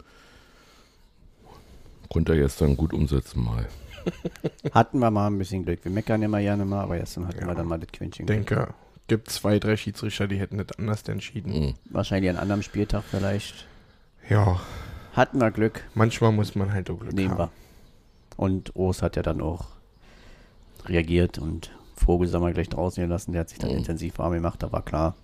Konnte 2.09 2.33
er 2.33 2.39
gestern 2.39 2.75
gut 2.75 2.93
umsetzen 2.93 3.43
mal. 3.43 3.67
Hatten 4.73 4.97
wir 4.99 5.11
mal 5.11 5.27
ein 5.27 5.37
bisschen 5.37 5.63
Glück. 5.63 5.83
Wir 5.85 5.91
meckern 5.91 6.23
immer 6.23 6.41
gerne 6.41 6.65
mal, 6.65 6.81
aber 6.81 6.97
gestern 6.97 7.27
hatten 7.27 7.41
Ja. 7.41 7.47
wir 7.47 7.53
dann 7.55 7.67
mal 7.67 7.79
das 7.79 7.91
Quäntchen. 7.91 8.23
Ich 8.23 8.27
denke, 8.27 8.73
gibt 9.07 9.29
zwei, 9.29 9.59
drei 9.59 9.77
Schiedsrichter, 9.77 10.27
die 10.27 10.39
hätten 10.39 10.57
nicht 10.57 10.77
anders 10.79 11.03
entschieden. 11.07 11.51
Mhm. 11.67 11.73
Wahrscheinlich 11.91 12.31
an 12.31 12.37
anderem 12.37 12.63
Spieltag 12.63 13.03
vielleicht. 13.09 13.67
Ja, 14.29 14.59
Hatten 15.13 15.39
wir 15.39 15.51
Glück, 15.51 15.83
manchmal 15.93 16.31
muss 16.31 16.55
man 16.55 16.71
halt 16.73 16.89
auch 16.89 16.99
Glück 16.99 17.13
nehmen 17.13 17.35
wir. 17.35 17.43
haben. 17.43 17.51
Und 18.37 18.75
Urs 18.75 19.01
hat 19.01 19.15
ja 19.17 19.21
dann 19.21 19.41
auch 19.41 19.65
reagiert 20.85 21.37
und 21.37 21.71
Vogelsammer 21.95 22.51
gleich 22.53 22.69
draußen 22.69 23.03
gelassen. 23.03 23.33
Der 23.33 23.41
hat 23.41 23.49
sich 23.49 23.59
dann 23.59 23.71
Mhm. 23.71 23.77
intensiv 23.77 24.17
warm 24.19 24.33
gemacht, 24.33 24.63
da 24.63 24.71
war 24.71 24.83
klar. 24.83 25.15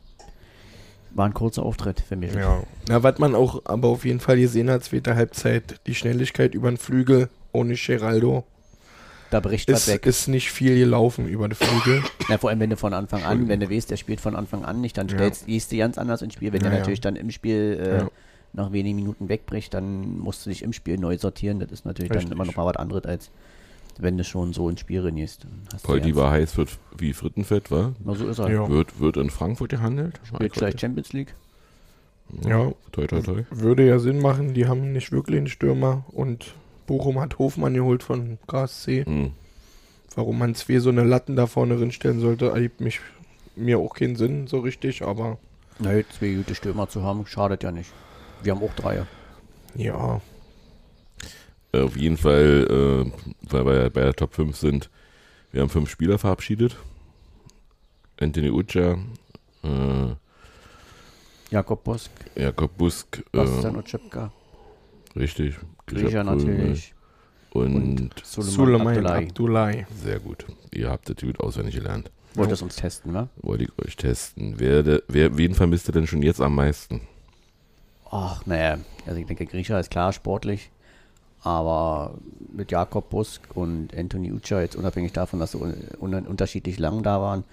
War 1.12 1.25
ein 1.25 1.34
kurzer 1.34 1.63
Auftritt 1.63 2.01
für 2.01 2.15
mich. 2.15 2.34
Ja. 2.34 2.62
Na, 2.89 3.01
was 3.01 3.17
man 3.17 3.34
auch 3.34 3.62
aber 3.65 3.88
auf 3.88 4.06
jeden 4.06 4.20
Fall 4.20 4.38
gesehen 4.38 4.70
hat, 4.70 4.84
zweite 4.84 5.15
Halbzeit, 5.15 5.79
die 5.88 5.96
Schnelligkeit 5.96 6.53
über 6.53 6.70
den 6.70 6.77
Flügel 6.77 7.29
ohne 7.53 7.74
Geraldo. 7.75 8.44
Da 9.29 9.39
bricht 9.39 9.70
was 9.72 9.88
Ist, 9.88 9.94
weg. 9.94 10.06
ist 10.06 10.27
nicht 10.27 10.51
viel 10.51 10.77
gelaufen 10.77 11.27
über 11.27 11.48
den 11.50 11.56
Flügel. 11.56 12.03
Ja, 12.29 12.38
vor 12.38 12.50
allem, 12.50 12.60
wenn 12.60 12.70
du 12.70 12.77
von 12.77 12.94
Anfang 12.94 13.24
an, 13.24 13.48
wenn 13.48 13.60
du 13.60 13.70
weißt, 13.70 13.89
der 13.89 13.98
spielt 13.98 14.22
von 14.22 14.36
Anfang 14.36 14.63
an 14.63 14.79
nicht, 14.79 14.98
dann 14.98 15.08
Ja. 15.08 15.15
stellst, 15.15 15.48
gehst 15.48 15.72
du 15.72 15.77
ganz 15.77 15.98
anders 15.98 16.22
ins 16.22 16.34
Spiel. 16.36 16.53
Wenn 16.53 16.62
Ja, 16.62 16.65
der 16.70 16.74
ja. 16.74 16.79
natürlich 16.79 17.01
dann 17.01 17.15
im 17.15 17.32
Spiel 17.32 17.79
äh, 17.82 17.98
Ja. 18.00 18.10
Nach 18.58 18.72
wenigen 18.72 18.98
Minuten 18.98 19.30
wegbricht, 19.30 19.74
dann 19.74 20.20
musst 20.20 20.46
du 20.46 20.50
dich 20.50 20.64
im 20.64 20.74
Spiel 20.74 20.98
neu 20.98 21.18
sortieren. 21.18 21.60
Das 21.60 21.72
ist 21.72 21.86
natürlich 21.86 22.12
Richtig. 22.12 22.30
dann 22.30 22.38
immer 22.38 22.46
noch 22.46 22.56
mal 22.56 22.66
was 22.66 22.76
anderes, 22.76 23.06
als 23.06 23.32
wenn 24.00 24.18
du 24.18 24.24
schon 24.24 24.52
so 24.54 24.68
ins 24.70 24.80
Spiel 24.80 25.02
du 25.84 25.88
Poldi 25.88 26.10
ja- 26.10 26.16
war 26.16 26.32
heiß 26.32 26.58
wird 26.58 26.78
wie 26.98 27.14
Frittenfett, 27.14 27.72
war? 27.72 27.94
Na, 28.04 28.16
so 28.16 28.28
ist 28.28 28.40
er. 28.40 28.52
Ja. 28.52 28.68
Wird, 28.68 29.00
wird 29.00 29.18
in 29.18 29.30
Frankfurt 29.30 29.70
gehandelt? 29.70 30.20
Spielt 30.24 30.56
vielleicht 30.56 30.82
Champions 30.82 31.14
League. 31.14 31.34
Ja. 32.44 32.72
Toi, 32.92 33.08
toi, 33.08 33.22
toi. 33.22 33.44
Würde 33.52 33.88
ja 33.88 34.00
Sinn 34.00 34.20
machen, 34.20 34.54
die 34.54 34.68
haben 34.68 34.92
nicht 34.92 35.12
wirklich 35.12 35.38
einen 35.38 35.48
Stürmer 35.48 36.04
und 36.12 36.54
Bochum 36.86 37.20
hat 37.20 37.40
Hofmann 37.40 37.74
geholt 37.74 38.04
von 38.04 38.38
KSC. 38.48 39.06
Mhm. 39.08 39.32
Warum 40.16 40.40
man 40.40 40.56
zwei 40.56 40.80
so 40.80 40.90
eine 40.90 41.04
Latten 41.04 41.36
da 41.36 41.46
vorne 41.46 41.78
drinstellen 41.78 42.20
sollte, 42.20 42.48
ergibt 42.50 42.82
mich 42.82 43.00
mir 43.56 43.80
auch 43.80 43.94
keinen 43.94 44.16
Sinn 44.16 44.48
so 44.48 44.60
richtig, 44.60 45.04
aber 45.04 45.38
jetzt 45.80 46.14
zwei 46.14 46.34
gute 46.34 46.56
Stürmer 46.56 46.90
zu 46.90 47.04
haben, 47.04 47.26
schadet 47.28 47.64
ja 47.64 47.72
nicht. 47.72 47.92
Wir 48.44 48.53
haben 48.53 48.63
auch 48.63 48.74
drei. 48.75 49.06
ja, 49.75 50.22
Äh, 51.74 51.82
auf 51.82 51.98
jeden 51.98 52.17
Fall, 52.17 52.65
äh, 53.06 53.12
weil 53.51 53.65
wir 53.65 53.75
ja 53.84 53.89
bei 53.89 54.01
der 54.01 54.13
Top 54.13 54.34
5 54.34 54.56
sind, 54.56 54.89
wir 55.51 55.62
haben 55.62 55.70
fünf 55.70 55.89
Spieler 55.89 56.17
verabschiedet. 56.17 56.77
Anthony 58.20 58.50
Ucha, 58.50 58.98
äh, 59.63 60.15
Jakob 61.51 61.84
Bosk, 61.84 62.10
Jakob 62.36 62.77
Busk, 62.77 63.24
Bastian 63.32 63.75
äh, 63.75 63.79
Oczepka, 63.79 64.32
richtig, 65.15 65.56
Griecher 65.86 66.24
natürlich 66.24 66.94
Und, 67.51 67.75
und 67.75 68.22
Suleiman 68.25 68.51
Suleiman 68.51 68.88
Abdullahi. 68.98 69.25
Abdullahi. 69.25 69.86
sehr 70.03 70.20
gut. 70.20 70.46
Ihr 70.74 70.89
habt 70.89 71.10
das 71.10 71.17
gut 71.17 71.39
auswendig 71.39 71.75
gelernt. 71.75 72.12
Wollt 72.34 72.51
es 72.51 72.62
uns 72.62 72.75
testen, 72.75 73.13
wa? 73.13 73.29
Wollte 73.38 73.63
ich 73.65 73.86
euch 73.86 73.96
testen. 73.96 74.56
Wer, 74.58 75.01
wer, 75.08 75.38
wen 75.38 75.53
vermisst 75.56 75.89
ihr 75.89 75.94
denn 75.94 76.06
schon 76.08 76.22
jetzt 76.22 76.41
am 76.41 76.56
meisten? 76.56 77.01
Ach, 78.12 78.46
naja, 78.46 78.78
also 79.06 79.20
ich 79.20 79.26
denke, 79.26 79.46
Griecher 79.46 79.80
ist 79.80 79.92
klar 79.92 80.14
sportlich, 80.14 80.72
aber 81.44 82.14
mit 82.54 82.72
Jakob 82.72 83.10
Busk 83.10 83.42
und 83.56 83.96
Anthony 83.98 84.32
Ucha, 84.32 84.62
jetzt 84.62 84.76
unabhängig 84.76 85.14
davon, 85.14 85.40
dass 85.40 85.52
sie 85.52 85.58
un 85.58 85.74
un 86.00 86.14
unterschiedlich 86.26 86.80
lang 86.80 87.04
da 87.04 87.22
waren, 87.22 87.44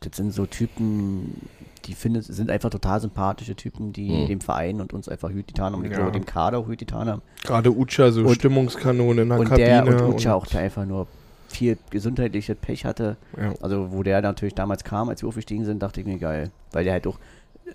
das 0.00 0.16
sind 0.16 0.32
so 0.32 0.46
Typen, 0.46 1.46
die 1.84 1.94
finde, 1.94 2.22
sind 2.22 2.50
einfach 2.50 2.70
total 2.70 3.00
sympathische 3.00 3.54
Typen, 3.54 3.92
die 3.92 4.10
Mhm. 4.10 4.26
dem 4.26 4.40
Verein 4.40 4.80
und 4.80 4.92
uns 4.92 5.08
einfach 5.08 5.30
gut 5.30 5.46
getan 5.46 5.72
haben 5.72 5.80
und 5.80 5.84
ich 5.86 5.92
Ja. 5.92 5.98
glaube, 5.98 6.12
dem 6.12 6.24
Kader 6.26 6.58
auch 6.58 6.66
gut 6.66 6.78
getan 6.78 7.08
haben. 7.08 7.22
Gerade 7.44 7.70
Ucha, 7.70 8.10
so 8.10 8.22
Und- 8.22 8.34
Stimmungskanone 8.34 9.22
in 9.22 9.28
der 9.28 9.38
und 9.38 9.48
Kabine. 9.48 9.66
der 9.84 9.86
und 9.86 10.14
Ucha 10.14 10.34
auch, 10.34 10.46
der 10.46 10.60
einfach 10.62 10.84
nur 10.86 11.06
viel 11.48 11.76
gesundheitliches 11.90 12.56
Pech 12.56 12.84
hatte. 12.84 13.16
ja. 13.36 13.52
Also 13.60 13.92
wo 13.92 14.02
der 14.02 14.22
natürlich 14.22 14.54
damals 14.54 14.82
kam, 14.84 15.08
als 15.10 15.22
wir 15.22 15.28
aufgestiegen 15.28 15.64
sind, 15.64 15.82
dachte 15.82 16.00
ich 16.00 16.06
mir 16.06 16.18
geil, 16.18 16.50
weil 16.72 16.82
der 16.84 16.94
halt 16.94 17.06
auch, 17.06 17.18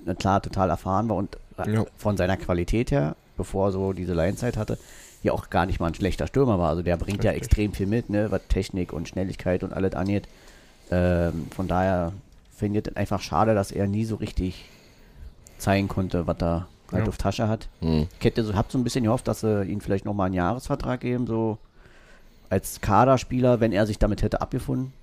na 0.03 0.15
klar, 0.15 0.41
total 0.41 0.69
erfahren 0.69 1.07
war 1.09 1.15
und 1.15 1.37
Ja. 1.65 1.85
von 1.97 2.17
seiner 2.17 2.37
Qualität 2.37 2.91
her, 2.91 3.15
bevor 3.37 3.69
er 3.69 3.71
so 3.71 3.93
diese 3.93 4.13
Laienzeit 4.13 4.57
hatte, 4.57 4.77
ja 5.23 5.31
auch 5.33 5.49
gar 5.49 5.65
nicht 5.65 5.79
mal 5.79 5.87
ein 5.87 5.95
schlechter 5.95 6.27
Stürmer 6.27 6.59
war. 6.59 6.69
Also 6.69 6.83
der 6.83 6.97
bringt 6.97 7.23
ja 7.23 7.31
Richtig. 7.31 7.47
extrem 7.47 7.73
viel 7.73 7.87
mit, 7.87 8.09
ne, 8.09 8.29
was 8.31 8.41
Technik 8.49 8.93
und 8.93 9.07
Schnelligkeit 9.07 9.63
und 9.63 9.73
alles 9.73 9.93
angeht. 9.95 10.27
Ähm, 10.91 11.47
von 11.55 11.67
daher 11.67 12.13
finde 12.55 12.79
ich 12.79 12.87
es 12.87 12.95
einfach 12.95 13.21
schade, 13.21 13.55
dass 13.55 13.71
er 13.71 13.87
nie 13.87 14.05
so 14.05 14.15
richtig 14.15 14.65
zeigen 15.57 15.87
konnte, 15.87 16.27
was 16.27 16.37
er 16.39 16.67
halt 16.91 17.03
Ja. 17.03 17.09
auf 17.09 17.17
Tasche 17.17 17.47
hat. 17.47 17.67
Hm. 17.81 18.07
Ich 18.19 18.25
hätte 18.25 18.43
so, 18.43 18.53
hab 18.55 18.71
so 18.71 18.77
ein 18.77 18.83
bisschen 18.83 19.03
gehofft, 19.03 19.27
dass 19.27 19.41
sie 19.41 19.63
ihn 19.63 19.81
vielleicht 19.81 20.05
nochmal 20.05 20.27
einen 20.27 20.35
Jahresvertrag 20.35 20.99
geben, 21.01 21.25
so 21.27 21.57
als 22.49 22.79
Kaderspieler, 22.79 23.59
wenn 23.59 23.71
er 23.73 23.85
sich 23.87 23.99
damit 23.99 24.21
hätte 24.21 24.39
abgefunden. 24.41 24.93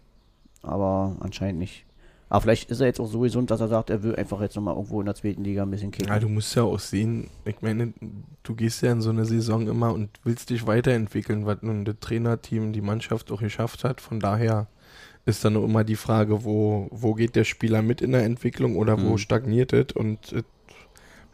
Aber 0.63 1.17
anscheinend 1.21 1.59
nicht. 1.59 1.85
Aber 2.29 2.41
vielleicht 2.41 2.71
ist 2.71 2.81
er 2.81 2.87
jetzt 2.87 3.01
auch 3.01 3.07
so 3.07 3.21
gesund, 3.21 3.51
dass 3.51 3.61
er 3.61 3.69
sagt, 3.69 3.91
er 3.91 4.03
will 4.03 4.17
einfach 4.17 4.41
jetzt 4.41 4.57
nochmal 4.57 4.75
irgendwo 4.75 5.01
in 5.01 5.07
der 5.07 5.15
zweiten 5.15 5.45
Liga 5.45 5.63
ein 5.63 5.71
bisschen 5.71 5.91
kicken. 5.91 6.09
Ja, 6.13 6.19
du 6.19 6.29
musst 6.29 6.55
ja 6.55 6.63
auch 6.63 6.79
sehen, 6.81 7.29
ich 7.45 7.61
meine, 7.61 7.93
du 8.43 8.55
gehst 8.55 8.83
ja 8.83 8.93
in 8.93 9.01
so 9.03 9.11
eine 9.11 9.25
Saison 9.25 9.69
immer 9.69 9.93
und 9.93 10.09
willst 10.25 10.51
dich 10.51 10.67
weiterentwickeln, 10.67 11.47
was 11.47 11.63
nun 11.63 11.85
das 11.85 11.97
Trainerteam, 12.01 12.73
die 12.73 12.81
Mannschaft 12.81 13.31
auch 13.31 13.41
geschafft 13.41 13.85
hat. 13.85 14.01
Von 14.01 14.21
daher 14.21 14.67
ist 15.27 15.45
dann 15.45 15.55
immer 15.57 15.85
die 15.85 15.97
Frage, 15.97 16.45
wo, 16.45 16.89
wo 16.91 17.15
geht 17.15 17.37
der 17.37 17.45
Spieler 17.45 17.83
mit 17.83 18.01
in 18.03 18.13
der 18.13 18.25
Entwicklung 18.25 18.77
oder 18.77 19.01
wo 19.01 19.13
Mhm. 19.13 19.19
stagniert 19.19 19.73
es 19.73 19.93
und 19.95 20.33
es 20.33 20.45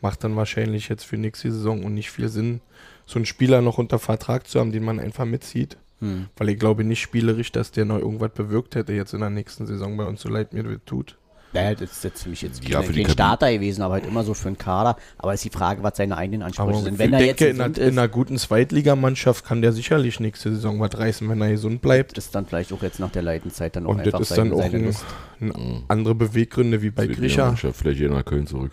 macht 0.01 0.25
dann 0.25 0.37
wahrscheinlich 0.37 0.89
jetzt 0.89 1.05
für 1.05 1.17
nächste 1.17 1.53
Saison 1.53 1.85
und 1.85 1.95
nicht 1.95 2.11
viel 2.11 2.29
Sinn, 2.29 2.61
so 3.07 3.17
einen 3.19 3.27
Spieler 3.27 3.61
noch 3.63 3.79
unter 3.79 3.99
Vertrag 3.99 4.47
zu 4.49 4.61
haben, 4.61 4.73
den 4.73 4.85
man 4.85 4.99
einfach 5.01 5.25
mitzieht. 5.25 5.77
Hm. 6.00 6.26
Weil 6.37 6.49
ich 6.50 6.59
glaube 6.59 6.85
nicht 6.85 7.00
spielerisch, 7.00 7.52
dass 7.52 7.71
der 7.73 7.85
noch 7.85 7.99
irgendwas 7.99 8.33
bewirkt 8.33 8.75
hätte 8.75 8.92
jetzt 8.92 9.12
in 9.14 9.21
der 9.21 9.30
nächsten 9.30 9.66
Saison 9.66 9.97
bei 9.97 10.04
uns, 10.04 10.21
so 10.23 10.28
leid 10.28 10.52
mir 10.52 10.62
das 10.62 10.78
tut. 10.87 11.16
Naja, 11.52 11.75
das 11.75 11.90
ist 11.90 12.04
jetzt 12.04 12.23
für 12.23 12.28
mich 12.28 12.42
jetzt 12.42 12.62
Ja, 12.69 12.80
für 12.80 12.88
Kabine. 12.92 13.11
Starter 13.11 13.52
gewesen, 13.52 13.83
aber 13.83 13.95
halt 13.95 14.07
immer 14.07 14.23
so 14.23 14.35
für 14.35 14.47
einen 14.47 14.57
Kader. 14.57 14.97
Aber 15.19 15.35
ist 15.35 15.45
die 15.45 15.50
Frage, 15.50 15.83
was 15.83 15.97
seine 15.97 16.16
eigenen 16.16 16.42
Ansprüche 16.42 16.69
Aber 16.69 16.80
sind. 16.80 16.92
ich 16.92 16.99
Wenn 17.00 17.12
er 17.12 17.19
denke, 17.19 17.45
jetzt 17.45 17.54
in, 17.57 17.61
einer, 17.61 17.76
in 17.76 17.99
einer 17.99 18.07
guten 18.07 18.38
Zweitligamannschaft 18.38 19.45
kann 19.45 19.61
der 19.61 19.73
sicherlich 19.73 20.21
nächste 20.21 20.52
Saison 20.54 20.78
was 20.78 20.97
reißen, 20.97 21.28
wenn 21.28 21.40
er 21.40 21.50
gesund 21.50 21.83
bleibt. 21.83 22.16
ist 22.16 22.33
dann 22.37 22.47
vielleicht 22.47 22.73
auch 22.73 22.83
jetzt 22.83 23.00
nach 23.00 23.11
der 23.11 23.23
Leidenzeit 23.23 23.75
dann 23.75 23.87
auch 23.87 23.90
Und 23.90 23.99
einfach 24.00 24.21
das 24.21 24.30
ist 24.30 24.38
dann 24.38 24.52
auch 24.52 24.62
ein, 24.62 24.95
ein 25.40 25.85
andere 25.88 26.14
Beweggründe 26.14 26.83
wie 26.83 26.90
bei 26.90 27.09
Grisha. 27.09 27.47
Mannschaft, 27.47 27.80
Vielleicht 27.80 27.99
hier 27.99 28.11
nach 28.11 28.25
Köln 28.25 28.47
zurück. 28.47 28.71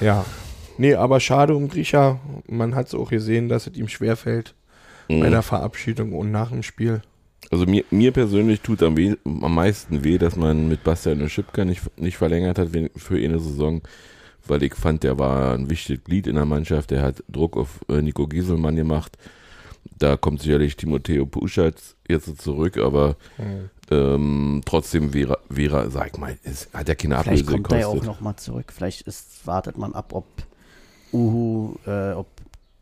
Ja. 0.00 0.24
Nee, 0.80 0.94
aber 0.94 1.20
schade 1.20 1.54
um 1.54 1.68
Grisha. 1.68 2.18
Man 2.48 2.74
hat 2.74 2.86
es 2.86 2.94
auch 2.94 3.10
gesehen, 3.10 3.48
dass 3.50 3.66
es 3.66 3.76
ihm 3.76 3.88
schwerfällt 3.88 4.54
bei 5.08 5.14
Mhm. 5.16 5.30
der 5.30 5.42
Verabschiedung 5.42 6.12
und 6.14 6.30
nach 6.30 6.50
dem 6.50 6.62
Spiel. 6.62 7.02
Also 7.50 7.66
mir, 7.66 7.84
mir 7.90 8.12
persönlich 8.12 8.60
tut 8.62 8.82
am, 8.82 8.96
weh, 8.96 9.14
am 9.24 9.54
meisten 9.54 10.04
weh, 10.04 10.16
dass 10.18 10.36
man 10.36 10.68
mit 10.68 10.82
Bastian 10.84 11.28
Schipka 11.28 11.64
nicht, 11.64 11.82
nicht 11.98 12.16
verlängert 12.16 12.58
hat 12.58 12.68
für 12.96 13.16
eine 13.16 13.38
Saison, 13.40 13.82
weil 14.46 14.62
ich 14.62 14.74
fand, 14.74 15.02
der 15.02 15.18
war 15.18 15.52
ein 15.54 15.68
wichtiges 15.68 16.02
Glied 16.04 16.26
in 16.26 16.36
der 16.36 16.44
Mannschaft, 16.46 16.92
der 16.92 17.02
hat 17.02 17.22
Druck 17.28 17.56
auf 17.58 17.80
äh, 17.88 18.00
Nico 18.00 18.26
Gieselmann 18.26 18.76
gemacht. 18.76 19.18
Da 19.98 20.16
kommt 20.16 20.40
sicherlich 20.40 20.76
Timoteo 20.76 21.26
Puschatz 21.26 21.96
jetzt 22.08 22.40
zurück, 22.40 22.78
aber 22.78 23.16
ähm, 23.90 24.60
trotzdem 24.64 25.12
wäre, 25.12 25.38
wäre, 25.48 25.90
sag 25.90 26.12
ich 26.14 26.18
mal, 26.18 26.38
es 26.44 26.68
hat 26.72 26.88
ja 26.88 26.94
keine 26.94 27.16
Vielleicht 27.22 27.42
Ablöse 27.42 27.62
kommt 27.62 27.72
er 27.72 27.78
ja 27.80 27.86
auch 27.86 27.92
gekostet. 27.94 28.14
nochmal 28.14 28.36
zurück. 28.36 28.72
Vielleicht 28.74 29.02
ist, 29.02 29.46
wartet 29.46 29.76
man 29.76 29.92
ab, 29.94 30.12
ob 30.14 30.26
Uhu, 31.12 31.74
äh, 31.86 32.12
ob 32.12 32.26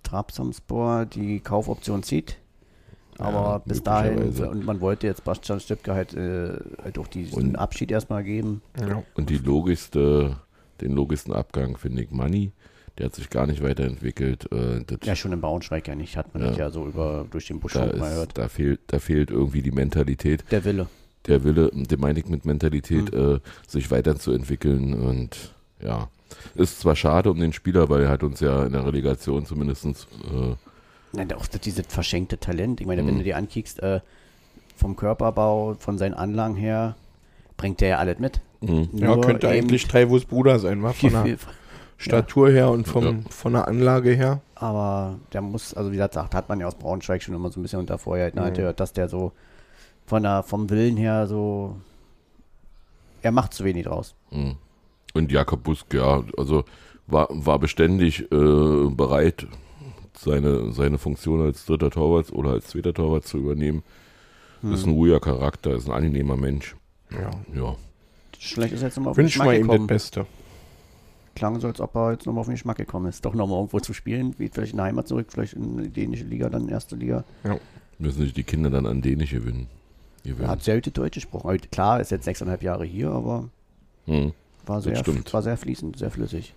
Trabzonspor 0.02 1.06
die 1.06 1.40
Kaufoption 1.40 2.02
zieht. 2.02 2.36
Aber 3.18 3.32
Ja, 3.34 3.58
bis 3.58 3.82
dahin, 3.82 4.18
und 4.18 4.64
man 4.64 4.80
wollte 4.80 5.06
jetzt 5.08 5.24
Bastian 5.24 5.58
Stübke 5.58 5.92
halt, 5.92 6.14
äh, 6.14 6.52
halt 6.82 6.98
auch 6.98 7.08
diesen 7.08 7.34
Und- 7.50 7.56
Abschied 7.56 7.90
erstmal 7.90 8.22
geben. 8.22 8.62
Ja. 8.80 9.02
Und 9.14 9.28
die 9.28 9.38
logischste, 9.38 10.36
den 10.80 10.92
logischsten 10.92 11.34
Abgang 11.34 11.76
finde 11.76 12.02
ich 12.04 12.10
Money. 12.12 12.52
Der 12.96 13.06
hat 13.06 13.14
sich 13.16 13.28
gar 13.30 13.46
nicht 13.46 13.62
weiterentwickelt. 13.62 14.50
Äh, 14.52 14.84
das 14.86 14.98
Ja, 15.04 15.16
schon 15.16 15.32
in 15.32 15.40
Braunschweig 15.40 15.86
ja 15.88 15.94
nicht, 15.96 16.16
hat 16.16 16.32
man 16.32 16.42
Ja. 16.44 16.48
das 16.50 16.58
ja 16.58 16.70
so 16.70 16.86
über, 16.86 17.26
durch 17.30 17.46
den 17.48 17.58
Busch 17.60 17.72
da, 17.72 17.80
mal 17.80 17.90
ist, 17.90 18.00
gehört. 18.00 18.38
da, 18.38 18.48
fehlt, 18.48 18.80
da 18.88 18.98
fehlt 19.00 19.30
irgendwie 19.30 19.62
die 19.62 19.72
Mentalität, 19.72 20.44
Der 20.52 20.64
Wille. 20.64 20.86
der 21.26 21.42
Wille, 21.44 21.70
den 21.72 22.00
meine 22.00 22.18
ich 22.20 22.26
mit 22.28 22.44
Mentalität, 22.44 23.12
Mhm. 23.12 23.36
äh, 23.36 23.40
sich 23.66 23.90
weiterzuentwickeln. 23.90 24.94
Und 24.94 25.54
ja, 25.80 26.08
ist 26.54 26.80
zwar 26.80 26.96
schade 26.96 27.30
um 27.30 27.38
den 27.38 27.52
Spieler, 27.52 27.88
weil 27.88 28.02
er 28.02 28.08
hat 28.10 28.22
uns 28.22 28.40
ja 28.40 28.64
in 28.64 28.72
der 28.72 28.84
Relegation 28.84 29.46
zumindest 29.46 29.84
äh, 29.86 30.54
Nein, 31.12 31.32
auch 31.32 31.46
dieses 31.46 31.86
verschenkte 31.88 32.38
Talent. 32.38 32.80
Ich 32.80 32.86
meine, 32.86 33.06
wenn 33.06 33.14
Mhm. 33.14 33.18
du 33.18 33.24
dir 33.24 33.36
ankickst, 33.38 33.82
äh, 33.82 34.00
vom 34.76 34.94
Körperbau, 34.94 35.74
von 35.78 35.96
seinen 35.98 36.14
Anlagen 36.14 36.54
her, 36.54 36.96
bringt 37.56 37.80
der 37.80 37.88
ja 37.88 37.98
alles 37.98 38.18
mit. 38.18 38.40
mh, 38.60 38.88
ja, 38.92 39.16
könnte 39.16 39.48
eigentlich 39.48 39.86
Treivos 39.88 40.24
Bruder 40.24 40.58
sein, 40.58 40.82
war 40.82 40.92
von 40.92 41.10
der 41.12 41.22
viel, 41.22 41.38
Statur 41.96 42.50
her 42.50 42.70
und 42.70 42.86
vom, 42.86 43.04
Ja. 43.04 43.14
von 43.30 43.52
der 43.54 43.66
Anlage 43.68 44.10
her. 44.12 44.40
Aber 44.54 45.18
der 45.32 45.40
muss, 45.40 45.74
also 45.74 45.90
wie 45.90 45.96
gesagt, 45.96 46.14
sagt, 46.14 46.34
hat 46.34 46.48
man 46.48 46.60
ja 46.60 46.66
aus 46.66 46.74
Braunschweig 46.76 47.22
schon 47.22 47.34
immer 47.34 47.50
so 47.50 47.58
ein 47.58 47.62
bisschen 47.62 47.78
unter 47.80 47.98
Vorher 47.98 48.24
halt 48.26 48.34
Mhm. 48.36 48.54
gehört, 48.54 48.80
dass 48.80 48.92
der 48.92 49.08
so 49.08 49.32
von 50.06 50.22
der, 50.22 50.42
vom 50.42 50.68
Willen 50.70 50.96
her 50.96 51.26
so, 51.26 51.76
er 53.22 53.32
macht 53.32 53.54
zu 53.54 53.64
wenig 53.64 53.84
draus. 53.86 54.14
mh. 54.30 54.54
Und 55.18 55.32
Jakob 55.32 55.64
Busk, 55.64 55.92
ja, 55.94 56.22
also 56.36 56.64
war, 57.08 57.28
war 57.30 57.58
beständig 57.58 58.20
äh, 58.30 58.88
bereit, 58.90 59.46
seine, 60.16 60.72
seine 60.72 60.98
Funktion 60.98 61.42
als 61.42 61.66
dritter 61.66 61.90
Torwart 61.90 62.32
oder 62.32 62.50
als 62.50 62.68
zweiter 62.68 62.94
Torwart 62.94 63.24
zu 63.26 63.38
übernehmen. 63.38 63.82
Ist 64.62 64.84
Hm. 64.84 64.90
ein 64.90 64.94
ruhiger 64.94 65.20
Charakter, 65.20 65.74
ist 65.74 65.86
ein 65.88 65.92
angenehmer 65.92 66.36
Mensch. 66.36 66.76
Ja. 67.10 67.30
Ja. 67.54 67.76
Schlecht 68.38 68.72
ist 68.74 68.82
jetzt 68.82 68.96
nochmal 68.96 69.10
auf 69.12 69.16
den 69.16 69.26
Geschmack 69.26 69.48
wir 69.48 69.54
ihm 69.58 69.66
das 69.66 69.72
gekommen. 69.72 69.86
Beste. 69.88 70.26
Klang 71.34 71.60
so, 71.60 71.66
als 71.68 71.80
ob 71.80 71.94
er 71.96 72.12
jetzt 72.12 72.26
nochmal 72.26 72.40
auf 72.42 72.46
den 72.46 72.54
Geschmack 72.54 72.76
gekommen 72.76 73.06
ist. 73.06 73.24
Doch 73.24 73.34
nochmal 73.34 73.58
irgendwo 73.58 73.80
zu 73.80 73.92
spielen, 73.94 74.34
wie 74.38 74.48
vielleicht 74.48 74.72
in 74.72 74.76
der 74.78 74.86
Heimat 74.86 75.06
zurück, 75.08 75.26
vielleicht 75.30 75.54
in 75.54 75.78
die 75.78 75.88
dänische 75.90 76.24
Liga, 76.24 76.48
dann 76.48 76.68
erste 76.68 76.96
Liga. 76.96 77.24
Müssen 77.98 78.22
sich 78.22 78.32
die 78.34 78.44
Kinder 78.44 78.70
dann 78.70 78.86
an 78.86 79.02
Dänisch 79.02 79.30
gewinnen. 79.30 79.66
Er 80.24 80.30
gewinnen. 80.32 80.48
hat 80.48 80.62
sehr 80.62 80.80
gut 80.80 80.96
Deutsch 80.96 81.14
gesprochen. 81.14 81.58
Klar, 81.72 82.00
ist 82.00 82.10
jetzt 82.10 82.24
sechseinhalb 82.24 82.62
Jahre 82.62 82.84
hier, 82.84 83.10
aber 83.10 83.48
Hm. 84.06 84.32
War 84.68 84.80
sehr, 84.80 85.02
war 85.32 85.42
sehr 85.42 85.56
fließend, 85.56 85.98
sehr 85.98 86.10
flüssig. 86.10 86.54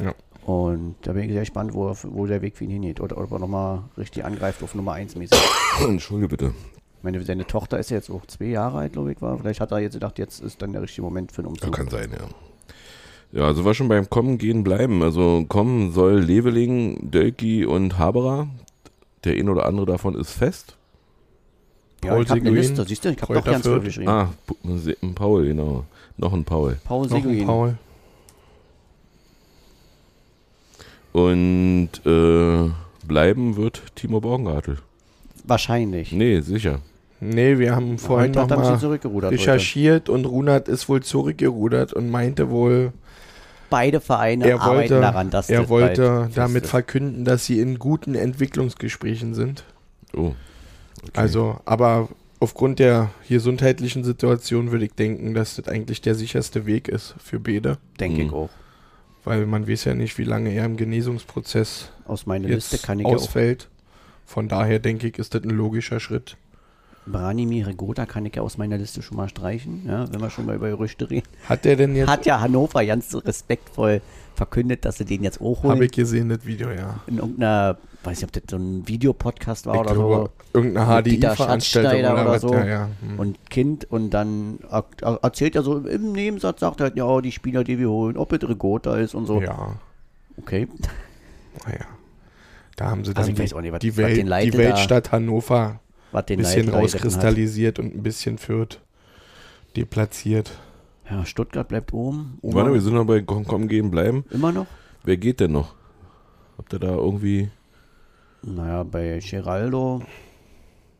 Ja. 0.00 0.14
Und 0.44 0.96
da 1.02 1.12
bin 1.12 1.24
ich 1.24 1.30
sehr 1.32 1.40
gespannt, 1.40 1.72
wo, 1.74 1.94
wo 2.04 2.26
der 2.26 2.42
Weg 2.42 2.56
für 2.56 2.64
ihn 2.64 2.70
hingeht. 2.70 3.00
Oder 3.00 3.18
ob 3.18 3.30
er 3.32 3.38
nochmal 3.38 3.82
richtig 3.96 4.24
angreift 4.24 4.62
auf 4.62 4.74
Nummer 4.74 4.92
1 4.92 5.14
mäßig. 5.16 5.38
Entschuldige 5.86 6.28
bitte. 6.28 6.54
Meine, 7.02 7.22
seine 7.22 7.46
Tochter 7.46 7.78
ist 7.78 7.90
ja 7.90 7.96
jetzt 7.96 8.10
auch 8.10 8.26
zwei 8.26 8.46
Jahre 8.46 8.78
alt, 8.78 8.92
glaube 8.92 9.12
ich, 9.12 9.20
war. 9.22 9.38
Vielleicht 9.38 9.60
hat 9.60 9.72
er 9.72 9.78
jetzt 9.80 9.94
gedacht, 9.94 10.18
jetzt 10.18 10.40
ist 10.40 10.62
dann 10.62 10.72
der 10.72 10.82
richtige 10.82 11.02
Moment 11.02 11.32
für 11.32 11.38
einen 11.42 11.54
Ja, 11.54 11.62
Umzug. 11.66 11.72
kann 11.74 11.88
sein, 11.88 12.10
ja. 12.12 12.28
Ja, 13.40 13.46
also 13.46 13.64
wir 13.64 13.72
schon 13.74 13.88
beim 13.88 14.10
Kommen, 14.10 14.36
Gehen, 14.38 14.62
Bleiben. 14.62 15.02
Also 15.02 15.44
kommen 15.48 15.92
soll 15.92 16.18
Leveling, 16.20 17.10
Dölki 17.10 17.64
und 17.64 17.98
Haberer. 17.98 18.48
Der 19.24 19.34
ein 19.34 19.48
oder 19.48 19.66
andere 19.66 19.86
davon 19.86 20.14
ist 20.16 20.32
fest. 20.32 20.76
ja, 22.04 22.10
Paul 22.12 22.24
ich 22.24 22.30
habe 22.30 22.40
eine 22.40 22.50
Liste, 22.50 22.84
siehst 22.84 23.04
du, 23.04 23.10
ich 23.10 23.22
habe 23.22 23.34
doch 23.34 23.44
ganz 23.44 23.66
viel 23.66 23.80
geschrieben. 23.80 24.08
Ah, 24.08 24.28
Paul, 25.14 25.46
genau. 25.46 25.84
Noch 26.16 26.32
ein 26.32 26.44
Paul. 26.44 26.78
Paul 26.84 27.06
Noch 27.06 27.16
ein 27.16 27.22
Seguin. 27.22 27.46
Paul. 27.46 27.78
Und 31.12 31.90
äh, 32.06 32.70
bleiben 33.06 33.56
wird 33.56 33.82
Timo 33.94 34.20
Borgengartel. 34.20 34.78
Wahrscheinlich. 35.44 36.12
Nee, 36.12 36.40
sicher. 36.40 36.80
Nee, 37.20 37.58
wir 37.58 37.74
haben 37.76 37.98
vorhin 37.98 38.32
bisschen 38.32 38.48
nochmal 38.48 38.78
zurückgerudert. 38.78 39.32
Heute. 39.32 39.40
recherchiert 39.40 40.08
und 40.08 40.24
Runert 40.24 40.68
ist 40.68 40.88
wohl 40.88 41.02
zurückgerudert 41.02 41.92
und 41.92 42.10
meinte 42.10 42.50
wohl, 42.50 42.92
Beide 43.70 44.00
Vereine 44.00 44.46
er 44.46 44.60
arbeiten 44.60 44.76
wollte, 44.76 45.00
daran, 45.00 45.30
dass 45.30 45.48
er 45.48 45.60
das 45.60 45.70
wollte 45.70 46.30
damit 46.34 46.64
ist. 46.64 46.70
verkünden, 46.70 47.24
dass 47.24 47.46
sie 47.46 47.58
in 47.58 47.78
guten 47.78 48.14
Entwicklungsgesprächen 48.14 49.34
sind. 49.34 49.64
Oh. 50.14 50.32
Okay. 51.02 51.10
Also, 51.14 51.58
aber 51.64 52.08
aufgrund 52.42 52.78
der 52.80 53.10
gesundheitlichen 53.28 54.02
Situation 54.04 54.72
würde 54.72 54.84
ich 54.86 54.92
denken, 54.94 55.32
dass 55.32 55.56
das 55.56 55.68
eigentlich 55.68 56.00
der 56.00 56.14
sicherste 56.16 56.66
Weg 56.66 56.88
ist 56.88 57.14
für 57.22 57.38
Bede, 57.38 57.78
Denke 58.00 58.22
ich 58.22 58.28
Mhm. 58.28 58.34
auch. 58.34 58.50
weil 59.24 59.46
man 59.46 59.68
weiß 59.68 59.84
ja 59.84 59.94
nicht, 59.94 60.18
wie 60.18 60.24
lange 60.24 60.52
er 60.52 60.64
im 60.64 60.76
Genesungsprozess 60.76 61.90
Aus 62.06 62.26
meiner 62.26 62.48
jetzt 62.48 62.72
Liste 62.72 62.84
kann 62.86 62.98
ich 62.98 63.06
ja 63.06 63.12
auch 63.12 63.16
ausfällt. 63.16 63.68
Von 64.26 64.48
daher 64.48 64.78
denke 64.80 65.06
ich, 65.08 65.18
ist 65.18 65.34
das 65.34 65.44
ein 65.44 65.50
logischer 65.50 66.00
Schritt. 66.00 66.36
Branimir 67.06 67.66
Regota 67.66 68.06
kann 68.06 68.24
ich 68.26 68.36
ja 68.36 68.42
aus 68.42 68.58
meiner 68.58 68.78
Liste 68.78 69.02
schon 69.02 69.16
mal 69.16 69.28
streichen, 69.28 69.82
ja, 69.86 70.10
wenn 70.12 70.20
wir 70.20 70.30
schon 70.30 70.46
mal 70.46 70.54
über 70.54 70.68
Gerüchte 70.68 71.10
reden. 71.10 71.26
Hat 71.48 71.64
der 71.64 71.76
denn 71.76 71.96
jetzt, 71.96 72.08
Hat 72.08 72.26
ja 72.26 72.40
Hannover 72.40 72.84
ganz 72.86 73.14
respektvoll 73.14 74.00
verkündet, 74.36 74.84
dass 74.84 74.98
sie 74.98 75.04
den 75.04 75.24
jetzt 75.24 75.40
auch 75.40 75.62
holen. 75.62 75.72
habe 75.72 75.84
ich 75.86 75.90
gesehen, 75.92 76.28
das 76.28 76.46
Video, 76.46 76.70
ja. 76.70 77.00
in 77.08 77.18
irgendeiner, 77.18 77.76
weiß 78.04 78.18
nicht, 78.20 78.24
ob 78.24 78.32
das 78.32 78.42
so 78.50 78.56
ein 78.56 78.86
Videopodcast 78.86 79.66
war 79.66 79.74
Ich 79.74 79.80
oder 79.80 79.94
glaube, 79.94 80.30
irgendeine 80.54 80.96
Mit 80.96 81.06
Dieter 81.06 81.30
HDI-Veranstaltung 81.34 82.00
oder, 82.00 82.12
oder 82.12 82.26
was. 82.26 82.40
so. 82.42 82.54
Ja, 82.54 82.64
ja. 82.64 82.88
so. 83.00 83.08
Hm. 83.08 83.18
Und 83.18 83.50
Kind 83.50 83.90
und 83.90 84.10
dann 84.10 84.58
er, 84.70 84.84
er- 85.02 85.18
erzählt 85.22 85.56
er 85.56 85.62
so 85.62 85.78
im 85.78 86.12
Nebensatz, 86.12 86.60
sagt 86.60 86.80
er 86.80 86.84
halt, 86.84 86.96
ja, 86.96 87.20
die 87.20 87.32
Spieler, 87.32 87.64
die 87.64 87.78
wir 87.78 87.90
holen, 87.90 88.16
ob 88.16 88.32
es 88.32 88.48
Regota 88.48 88.96
ist 88.96 89.14
und 89.14 89.26
so. 89.26 89.40
Ja, 89.42 89.76
Okay. 90.38 90.66
naja. 91.66 91.80
Da 92.76 92.90
haben 92.90 93.04
sie 93.04 93.10
Also 93.14 93.22
dann 93.32 93.32
ich 93.32 93.38
weiß 93.38 93.52
auch 93.54 93.60
nicht, 93.60 93.82
die, 93.82 93.96
Welt, 93.96 94.16
die 94.44 94.56
Weltstadt 94.56 95.12
Hannover 95.12 95.80
Was 96.12 96.26
den 96.26 96.40
ein 96.40 96.42
bisschen 96.44 96.68
rauskristallisiert 96.68 97.78
und 97.78 97.94
ein 97.94 98.02
bisschen 98.02 98.38
Fürth 98.38 98.78
deplatziert. 99.76 100.52
Ja, 101.10 101.24
Stuttgart 101.26 101.66
bleibt 101.68 101.92
oben. 101.92 102.38
Warte, 102.42 102.72
wir 102.72 102.80
sind 102.80 102.94
noch 102.94 103.06
bei 103.06 103.20
Komm, 103.22 103.46
Kommen, 103.46 103.68
Gehen, 103.68 103.90
Bleiben. 103.90 104.24
immer 104.30 104.52
noch? 104.52 104.66
Wer 105.04 105.16
geht 105.16 105.40
denn 105.40 105.52
noch? 105.52 105.74
Habt 106.58 106.72
ihr 106.72 106.78
da 106.78 106.94
irgendwie. 106.94 107.50
Naja, 108.42 108.82
bei 108.82 109.20
Geraldo. 109.22 110.02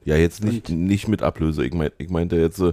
Ja, 0.04 0.16
jetzt 0.16 0.42
nicht, 0.42 0.68
nicht 0.70 1.06
mit 1.08 1.22
Ablöse. 1.22 1.64
Ich, 1.64 1.72
mein, 1.72 1.90
ich 1.98 2.08
meinte 2.10 2.36
jetzt, 2.36 2.58
äh, 2.58 2.72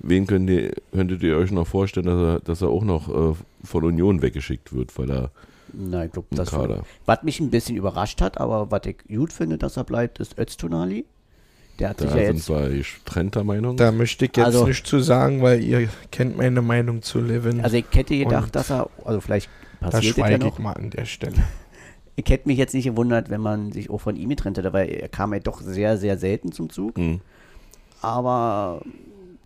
wen 0.00 0.26
könnt 0.26 0.50
ihr, 0.50 0.74
könntet 0.92 1.22
ihr 1.22 1.36
euch 1.36 1.50
noch 1.50 1.66
vorstellen, 1.66 2.06
dass 2.06 2.20
er, 2.20 2.40
dass 2.40 2.62
er 2.62 2.68
auch 2.68 2.84
noch 2.84 3.08
äh, 3.32 3.34
von 3.64 3.84
Union 3.84 4.20
weggeschickt 4.20 4.74
wird, 4.74 4.96
weil 4.98 5.10
er 5.10 5.30
Na, 5.72 6.04
ich 6.04 6.12
glaube, 6.12 6.28
das 6.32 6.50
Kader. 6.50 6.84
Was 7.06 7.22
mich 7.22 7.40
ein 7.40 7.50
bisschen 7.50 7.76
überrascht 7.76 8.20
hat, 8.20 8.38
aber 8.38 8.70
was 8.70 8.82
ich 8.84 8.98
gut 9.08 9.32
finde, 9.32 9.56
dass 9.56 9.78
er 9.78 9.84
bleibt, 9.84 10.18
ist 10.18 10.38
Öztunali. 10.38 11.06
Der 11.78 11.90
hat 11.90 12.00
Da 12.00 12.06
sich 12.06 12.14
ja 12.14 12.26
sind 12.26 12.36
jetzt. 12.36 12.48
wir 12.48 12.68
getrennter 13.04 13.44
Meinung. 13.44 13.76
Da 13.76 13.92
möchte 13.92 14.24
ich 14.24 14.36
jetzt 14.36 14.46
Also- 14.46 14.66
nicht 14.66 14.86
zu 14.86 15.00
sagen, 15.00 15.42
weil 15.42 15.62
ihr 15.62 15.88
kennt 16.10 16.36
meine 16.36 16.62
Meinung 16.62 17.02
zu 17.02 17.20
Levin. 17.20 17.60
Also 17.60 17.76
ich 17.76 17.84
hätte 17.92 18.16
gedacht, 18.18 18.54
dass 18.56 18.70
er, 18.70 18.88
also 19.04 19.20
vielleicht 19.20 19.50
passiert 19.80 20.12
es 20.12 20.16
ja 20.16 20.24
schweige 20.26 20.44
noch. 20.44 20.54
ich 20.54 20.58
mal 20.58 20.72
an 20.72 20.90
der 20.90 21.04
Stelle. 21.04 21.34
Ich 22.18 22.24
hätte 22.30 22.48
mich 22.48 22.56
jetzt 22.56 22.72
nicht 22.72 22.86
gewundert, 22.86 23.28
wenn 23.28 23.42
man 23.42 23.72
sich 23.72 23.90
auch 23.90 24.00
von 24.00 24.16
ihm 24.16 24.30
getrennt 24.30 24.56
hätte, 24.56 24.72
weil 24.72 24.88
er 24.88 25.08
kam 25.10 25.34
ja 25.34 25.38
doch 25.38 25.60
sehr, 25.60 25.98
sehr 25.98 26.16
selten 26.16 26.50
zum 26.50 26.70
Zug. 26.70 26.96
Hm. 26.96 27.20
Aber 28.00 28.80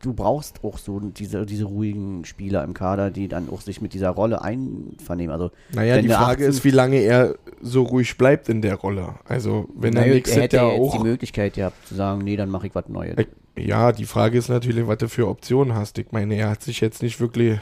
du 0.03 0.13
brauchst 0.15 0.65
auch 0.65 0.79
so 0.79 0.99
diese, 1.01 1.45
diese 1.47 1.65
ruhigen 1.65 2.25
Spieler 2.25 2.65
im 2.65 2.75
Kader, 2.75 3.11
die 3.11 3.29
dann 3.29 3.49
auch 3.51 3.61
sich 3.61 3.81
mit 3.81 3.93
dieser 3.95 4.11
Rolle 4.11 4.43
einvernehmen. 4.43 5.31
Also, 5.33 5.51
Naja, 5.73 6.01
die 6.01 6.09
Frage 6.09 6.45
18 6.45 6.49
ist, 6.49 6.65
wie 6.65 6.71
lange 6.71 6.97
er 6.99 7.35
so 7.61 7.83
ruhig 7.83 8.17
bleibt 8.17 8.49
in 8.49 8.63
der 8.63 8.77
Rolle. 8.77 9.17
Also, 9.27 9.69
wenn 9.75 9.95
er 9.95 10.03
naja, 10.03 10.13
er 10.15 10.43
hätte 10.43 10.57
jetzt 10.57 10.59
auch. 10.59 10.97
die 10.97 11.03
Möglichkeit 11.03 11.55
gehabt 11.55 11.87
zu 11.87 11.95
sagen, 11.95 12.23
nee, 12.25 12.37
dann 12.37 12.51
mache 12.51 12.67
ich 12.67 12.75
was 12.75 12.89
Neues. 12.89 13.17
Ja, 13.57 13.93
die 13.93 14.07
Frage 14.07 14.39
ist 14.39 14.49
natürlich, 14.49 14.87
was 14.87 14.99
du 14.99 15.09
für 15.09 15.29
Optionen 15.29 15.75
hast. 15.75 15.99
Ich 15.99 16.13
meine, 16.13 16.35
er 16.37 16.49
hat 16.51 16.63
sich 16.63 16.81
jetzt 16.81 17.03
nicht 17.03 17.21
wirklich 17.21 17.59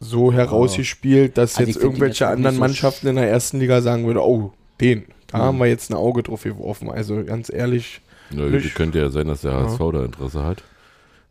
so 0.00 0.32
herausgespielt, 0.32 1.38
dass 1.38 1.56
Also 1.56 1.70
jetzt 1.70 1.82
irgendwelche 1.82 2.26
anderen 2.28 2.56
so 2.56 2.60
Mannschaften 2.60 3.08
in 3.08 3.16
der 3.16 3.28
ersten 3.28 3.58
Liga 3.58 3.80
sagen 3.80 4.06
würden, 4.06 4.18
oh, 4.18 4.52
den, 4.80 5.06
da 5.26 5.38
Mhm. 5.38 5.42
haben 5.42 5.58
wir 5.58 5.66
jetzt 5.66 5.90
ein 5.90 5.94
Auge 5.94 6.22
drauf 6.22 6.42
geworfen. 6.44 6.90
Also 6.90 7.24
ganz 7.24 7.50
ehrlich, 7.52 8.00
Ja, 8.30 8.44
Nicht- 8.46 8.74
könnte 8.74 8.98
ja 8.98 9.10
sein, 9.10 9.26
dass 9.28 9.42
der 9.42 9.52
Ja. 9.52 9.60
HSV 9.64 9.78
da 9.92 10.04
Interesse 10.04 10.44
hat. 10.44 10.62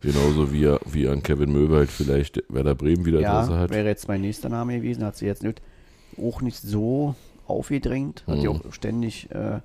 Genauso 0.01 0.51
wie, 0.53 0.65
er, 0.65 0.79
wie 0.85 1.07
an 1.07 1.23
Kevin 1.23 1.51
Möwald 1.51 1.89
vielleicht 1.89 2.43
Werder 2.49 2.75
Bremen 2.75 3.05
wieder 3.05 3.19
Interesse 3.19 3.51
ja, 3.53 3.57
hat. 3.59 3.69
wäre 3.71 3.87
jetzt 3.87 4.07
mein 4.07 4.21
nächster 4.21 4.47
Name 4.49 4.77
gewesen, 4.77 5.03
hat 5.03 5.17
sie 5.17 5.25
jetzt 5.25 5.41
nicht, 5.43 5.61
auch 6.21 6.41
nicht 6.41 6.57
so 6.61 7.15
aufgedrängt, 7.47 8.23
hat 8.27 8.37
ja 8.37 8.51
Mhm. 8.53 8.61
auch 8.67 8.73
ständig 8.73 9.29
äh, 9.31 9.59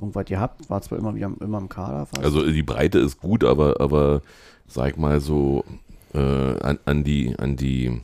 irgendwas 0.00 0.24
gehabt, 0.26 0.70
war 0.70 0.80
zwar 0.80 0.98
immer, 0.98 1.14
wieder, 1.14 1.30
immer 1.40 1.58
im 1.58 1.68
Kader 1.68 2.06
fast. 2.06 2.22
Also 2.24 2.50
die 2.50 2.62
Breite 2.62 2.98
ist 3.00 3.20
gut, 3.20 3.44
aber, 3.44 3.80
aber 3.80 4.22
sag 4.66 4.96
mal 4.98 5.20
so 5.20 5.64
äh, 6.14 6.18
an, 6.18 6.78
an 6.86 7.04
die 7.04 7.34
an 7.38 7.56
die 7.56 8.00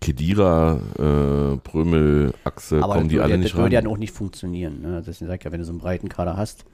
Kedira, 0.00 0.78
äh, 0.98 1.56
Prömel, 1.58 2.34
Achse 2.44 2.76
aber 2.82 2.94
kommen 2.94 3.04
das 3.04 3.08
die 3.08 3.14
würde, 3.14 3.22
alle 3.24 3.32
ja- 3.32 3.36
nicht 3.38 3.54
das 3.54 3.60
würde 3.60 3.74
ja 3.74 3.86
auch 3.86 3.96
nicht 3.96 4.12
funktionieren. 4.12 4.82
Ne? 4.82 5.02
Deswegen 5.06 5.28
sag 5.28 5.40
ich 5.40 5.44
ja, 5.44 5.52
wenn 5.52 5.60
du 5.60 5.64
so 5.64 5.72
einen 5.72 5.78
breiten 5.80 6.08
Kader 6.08 6.36
hast, 6.36 6.64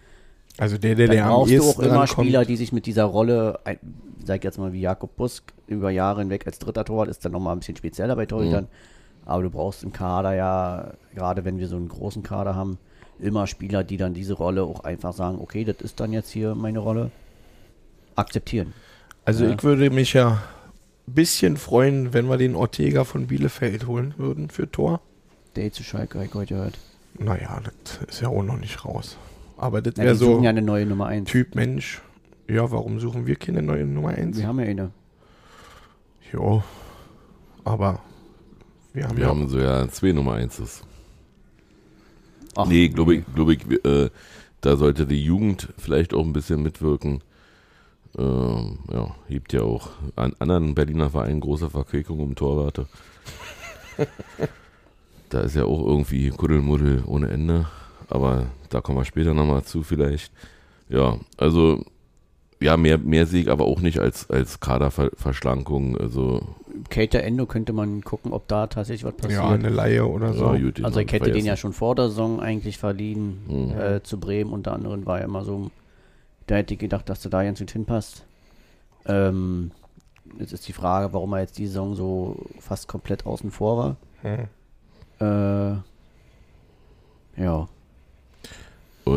also 0.60 0.78
der, 0.78 0.94
der, 0.94 1.08
der 1.08 1.24
brauchst 1.24 1.52
du 1.52 1.62
auch 1.62 1.78
immer 1.80 2.06
Spieler, 2.06 2.44
die 2.44 2.56
sich 2.56 2.72
mit 2.72 2.86
dieser 2.86 3.04
Rolle, 3.04 3.58
sag 4.24 4.38
ich 4.38 4.44
jetzt 4.44 4.58
mal 4.58 4.72
wie 4.72 4.80
Jakob 4.80 5.16
Busk, 5.16 5.52
über 5.66 5.90
Jahre 5.90 6.20
hinweg 6.20 6.46
als 6.46 6.58
dritter 6.58 6.84
Torwart, 6.84 7.08
ist 7.08 7.24
dann 7.24 7.32
nochmal 7.32 7.56
ein 7.56 7.60
bisschen 7.60 7.76
spezieller 7.76 8.14
bei 8.16 8.26
Torhütern. 8.26 8.68
Aber 9.24 9.42
du 9.42 9.50
brauchst 9.50 9.82
im 9.82 9.92
Kader 9.92 10.34
ja, 10.34 10.92
gerade 11.14 11.44
wenn 11.44 11.58
wir 11.58 11.68
so 11.68 11.76
einen 11.76 11.88
großen 11.88 12.22
Kader 12.22 12.54
haben, 12.54 12.78
immer 13.18 13.46
Spieler, 13.46 13.84
die 13.84 13.96
dann 13.96 14.14
diese 14.14 14.34
Rolle 14.34 14.62
auch 14.64 14.84
einfach 14.84 15.12
sagen, 15.12 15.38
okay, 15.40 15.64
das 15.64 15.76
ist 15.80 16.00
dann 16.00 16.12
jetzt 16.12 16.30
hier 16.30 16.54
meine 16.54 16.78
Rolle, 16.78 17.10
akzeptieren. 18.16 18.72
Also 19.24 19.44
Ja. 19.44 19.54
ich 19.54 19.62
würde 19.62 19.90
mich 19.90 20.12
ja 20.12 20.42
ein 21.08 21.14
bisschen 21.14 21.56
freuen, 21.56 22.12
wenn 22.12 22.28
wir 22.28 22.36
den 22.36 22.54
Ortega 22.54 23.04
von 23.04 23.26
Bielefeld 23.26 23.86
holen 23.86 24.14
würden 24.16 24.50
für 24.50 24.70
Tor. 24.70 25.00
Der 25.56 25.72
zu 25.72 25.82
Schalke, 25.82 26.18
hab 26.18 26.26
ich 26.26 26.34
heute 26.34 26.54
gehört. 26.54 26.78
Naja, 27.18 27.60
das 27.84 28.08
ist 28.08 28.20
ja 28.20 28.28
auch 28.28 28.42
noch 28.42 28.58
nicht 28.58 28.84
raus. 28.84 29.16
Aber 29.60 29.82
das 29.82 29.94
Ja, 29.98 30.04
wäre 30.04 30.14
so 30.14 30.24
suchen 30.32 30.44
ja 30.44 30.50
eine 30.50 30.62
neue 30.62 30.86
Nummer 30.86 31.06
1. 31.06 31.28
Typ 31.28 31.54
Mensch. 31.54 32.00
Ja, 32.48 32.70
warum 32.70 32.98
suchen 32.98 33.26
wir 33.26 33.36
keine 33.36 33.60
neue 33.60 33.84
Nummer 33.84 34.08
1? 34.08 34.38
Wir 34.38 34.46
haben 34.46 34.58
ja 34.58 34.66
eine. 34.66 34.90
Jo, 36.32 36.62
aber 37.62 38.00
wir 38.94 39.04
haben 39.06 39.16
Wir 39.18 39.24
ja 39.24 39.30
haben 39.30 39.48
so 39.48 39.58
ja 39.58 39.86
zwei 39.88 40.12
Nummer 40.12 40.34
1 40.34 40.82
Ach, 42.56 42.66
Nee, 42.66 42.88
glaube 42.88 43.16
ich, 43.16 43.24
glaub 43.34 43.50
ich 43.50 43.84
äh, 43.84 44.08
da 44.62 44.76
sollte 44.76 45.06
die 45.06 45.22
Jugend 45.22 45.68
vielleicht 45.76 46.14
auch 46.14 46.24
ein 46.24 46.32
bisschen 46.32 46.62
mitwirken. 46.62 47.22
Ähm, 48.18 48.78
ja, 48.90 49.14
gibt 49.28 49.52
ja 49.52 49.62
auch 49.62 49.90
an 50.16 50.34
anderen 50.38 50.74
Berliner 50.74 51.10
Vereinen 51.10 51.40
große 51.40 51.68
Verquickung 51.68 52.20
um 52.20 52.34
Torwarte. 52.34 52.86
da 55.28 55.40
ist 55.40 55.54
ja 55.54 55.64
auch 55.64 55.84
irgendwie 55.86 56.30
Kuddelmuddel 56.30 57.04
ohne 57.06 57.28
Ende. 57.28 57.66
Aber 58.10 58.46
da 58.68 58.80
kommen 58.80 58.98
wir 58.98 59.04
später 59.04 59.34
nochmal 59.34 59.62
zu 59.64 59.82
vielleicht. 59.82 60.32
Ja, 60.88 61.18
also 61.36 61.84
ja, 62.60 62.76
mehr, 62.76 62.98
mehr 62.98 63.24
sehe 63.26 63.42
ich 63.42 63.50
aber 63.50 63.64
auch 63.64 63.80
nicht 63.80 64.00
als, 64.00 64.28
als 64.28 64.60
Kaderverschlankung. 64.60 65.96
Also, 65.96 66.42
Cater 66.90 67.22
Endo 67.22 67.46
könnte 67.46 67.72
man 67.72 68.02
gucken, 68.02 68.32
ob 68.32 68.48
da 68.48 68.66
tatsächlich 68.66 69.04
was 69.04 69.14
passiert. 69.16 69.40
ja 69.42 69.48
eine 69.48 69.70
Laie 69.70 70.06
oder 70.06 70.34
so. 70.34 70.52
ja, 70.52 70.60
gut, 70.60 70.84
Also 70.84 71.00
ich 71.00 71.10
hätte 71.10 71.30
den 71.32 71.46
ja 71.46 71.56
schon 71.56 71.72
vor 71.72 71.94
der 71.94 72.08
Saison 72.08 72.40
eigentlich 72.40 72.76
verliehen 72.76 73.38
Mhm. 73.48 73.78
äh, 73.80 74.02
zu 74.02 74.20
Bremen. 74.20 74.52
Unter 74.52 74.72
anderem 74.74 75.06
war 75.06 75.20
er 75.20 75.24
immer 75.24 75.44
so, 75.44 75.70
da 76.48 76.56
hätte 76.56 76.74
ich 76.74 76.80
gedacht, 76.80 77.08
dass 77.08 77.22
du 77.22 77.28
da 77.30 77.42
ganz 77.44 77.60
gut 77.60 77.70
hinpasst. 77.70 78.24
Ähm, 79.06 79.70
jetzt 80.38 80.52
ist 80.52 80.68
die 80.68 80.72
Frage, 80.74 81.12
warum 81.14 81.32
er 81.32 81.40
jetzt 81.40 81.56
die 81.56 81.66
Saison 81.66 81.94
so 81.94 82.36
fast 82.58 82.88
komplett 82.88 83.24
außen 83.24 83.50
vor 83.50 83.78
war. 83.78 83.96
Hm. 84.22 84.48
Äh, 85.20 85.76
ja, 87.42 87.68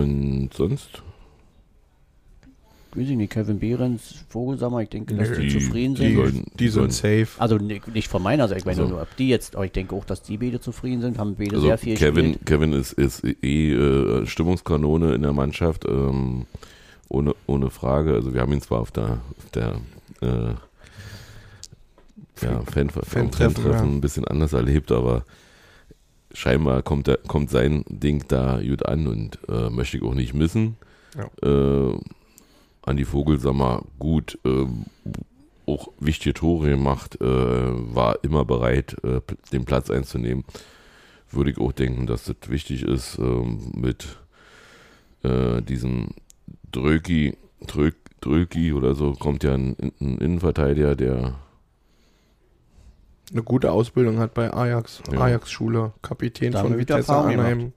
Und 0.02 0.50
sonst? 0.54 1.02
weiß 2.96 3.10
ich 3.10 3.18
nicht, 3.18 3.32
Kevin 3.34 3.58
Behrens, 3.60 4.24
Vogelsammer, 4.30 4.82
ich 4.84 4.90
denke, 4.90 5.16
dass 5.16 5.32
die, 5.32 5.48
die- 5.48 5.50
zufrieden 5.50 5.96
die 5.96 6.02
sind. 6.10 6.16
sollen- 6.16 6.46
Die 6.60 6.68
sind 6.70 6.74
sollen- 6.74 7.26
safe. 7.26 7.28
also 7.40 7.58
ni- 7.58 7.82
nicht 7.92 8.08
von 8.08 8.22
meiner 8.22 8.48
Seite, 8.48 8.60
ich 8.60 8.66
meine 8.66 8.82
Also- 8.82 8.94
nur, 8.94 9.02
ob 9.02 9.16
die 9.18 9.30
jetzt, 9.30 9.56
aber 9.56 9.66
ich 9.66 9.72
denke 9.72 9.96
auch, 9.96 10.06
dass 10.06 10.22
die 10.22 10.38
beide 10.38 10.60
zufrieden 10.62 11.02
sind, 11.02 11.18
haben 11.18 11.34
beide 11.36 11.56
Also 11.56 11.66
sehr 11.66 11.80
viel 11.80 11.98
Kevin, 11.98 12.26
gespielt. 12.34 12.46
Kevin 12.46 12.74
ist, 12.74 12.94
ist 12.94 13.24
eh 13.24 13.74
äh, 13.74 14.28
Stimmungskanone 14.28 15.16
in 15.16 15.24
der 15.24 15.34
Mannschaft, 15.34 15.86
ähm, 15.86 16.46
ohne, 17.10 17.34
ohne 17.48 17.72
Frage. 17.72 18.14
Also 18.14 18.32
wir 18.36 18.42
haben 18.42 18.54
ihn 18.54 18.62
zwar 18.62 18.82
auf 18.82 18.92
der, 18.92 19.22
auf 19.40 19.50
der 19.56 19.74
äh, 20.22 20.28
ja, 22.44 22.62
Fan, 22.62 22.64
Fantreffen, 22.66 23.04
Fantreffen 23.32 23.72
ja. 23.72 23.82
ein 23.82 24.02
bisschen 24.02 24.26
anders 24.26 24.54
erlebt, 24.54 24.92
aber 24.92 25.26
scheinbar 26.34 26.82
kommt, 26.82 27.08
der, 27.08 27.18
kommt 27.18 27.50
sein 27.50 27.84
Ding 27.88 28.26
da 28.28 28.60
gut 28.62 28.86
an 28.86 29.08
und 29.08 29.40
äh, 29.48 29.70
möchte 29.70 29.98
ich 29.98 30.04
auch 30.04 30.16
nicht 30.16 30.34
missen. 30.34 30.78
Äh, 31.42 31.98
Andi 32.82 33.06
Vogelsammer 33.06 33.84
gut, 34.00 34.38
ähm, 34.44 34.86
auch 35.66 35.90
wichtige 36.00 36.34
Tore 36.34 36.70
gemacht, 36.70 37.20
äh, 37.22 37.26
war 37.26 38.24
immer 38.24 38.44
bereit, 38.44 38.98
äh, 39.04 39.22
den 39.52 39.66
Platz 39.66 39.90
einzunehmen. 39.90 40.44
Würde 41.32 41.52
ich 41.52 41.58
auch 41.58 41.72
denken, 41.72 42.06
dass 42.06 42.26
das 42.26 42.36
wichtig 42.48 42.84
ist 42.84 43.18
ähm, 43.18 43.72
mit 43.76 44.18
äh, 45.24 45.62
diesem 45.62 46.10
Dröki, 46.72 47.38
Drök, 47.66 47.96
Dröki 48.20 48.74
oder 48.74 48.96
so, 48.96 49.14
kommt 49.14 49.44
ja 49.44 49.54
ein, 49.54 49.76
ein 50.02 50.18
Innenverteidiger, 50.18 50.96
der 50.96 51.36
Eine 53.32 53.44
gute 53.44 53.72
Ausbildung 53.72 54.20
hat 54.20 54.34
bei 54.34 54.54
Ajax. 54.54 55.02
Ja. 55.12 55.20
Ajax-Schule, 55.22 55.94
Kapitän 56.02 56.52
Da 56.52 56.62
von 56.62 56.78
Vitesse 56.78 57.14
Arnheim. 57.14 57.74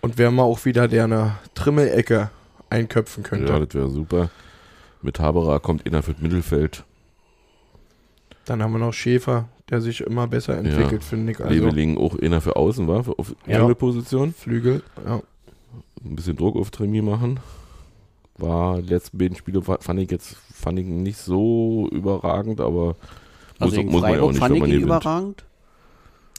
Und 0.00 0.18
wer 0.18 0.30
mal 0.30 0.42
auch 0.42 0.62
wieder 0.64 0.88
der 0.88 1.04
eine 1.04 1.36
Trimmelecke 1.54 2.30
einköpfen 2.70 3.22
könnte. 3.22 3.52
ja, 3.52 3.58
das 3.58 3.74
wäre 3.74 3.88
super. 3.88 4.30
Mit 5.00 5.18
Haberer 5.20 5.60
kommt 5.60 5.86
einer 5.86 6.02
für 6.02 6.12
das 6.12 6.22
Mittelfeld. 6.22 6.84
Dann 8.44 8.62
haben 8.62 8.72
wir 8.72 8.78
noch 8.78 8.92
Schäfer, 8.92 9.48
der 9.70 9.80
sich 9.80 10.02
immer 10.02 10.26
besser 10.26 10.58
entwickelt, 10.58 11.02
finde 11.02 11.32
ich. 11.32 11.40
Also 11.40 11.50
Leveling 11.54 11.96
auch 11.96 12.18
einer 12.18 12.40
für 12.42 12.56
außen 12.56 12.86
war, 12.88 13.04
für, 13.04 13.18
auf 13.18 13.34
Ja. 13.46 13.66
Flügel, 14.36 14.82
ja. 15.06 15.22
Ein 16.04 16.16
bisschen 16.16 16.36
Druck 16.36 16.56
auf 16.56 16.70
Tremi 16.70 17.00
machen. 17.00 17.40
War 18.36 18.82
die 18.82 18.88
letzten 18.88 19.16
beiden 19.16 19.36
Spiele 19.36 19.62
fa- 19.62 19.78
fand 19.80 20.00
ich 20.00 20.10
jetzt 20.10 20.36
fand 20.52 20.78
ich 20.78 20.84
nicht 20.86 21.16
so 21.18 21.88
überragend, 21.92 22.60
aber 22.60 22.96
Also 23.58 23.82
muss, 23.82 23.92
muss 23.92 24.02
man 24.02 24.12
ja 24.14 24.20
auch 24.22 24.30
nicht, 24.30 24.38
fand 24.40 24.50
wenn 24.50 24.56
ich 24.56 24.60
man 24.60 24.70
ihn 24.70 24.74
gewinnt. 24.80 24.86
überragend. 24.86 25.44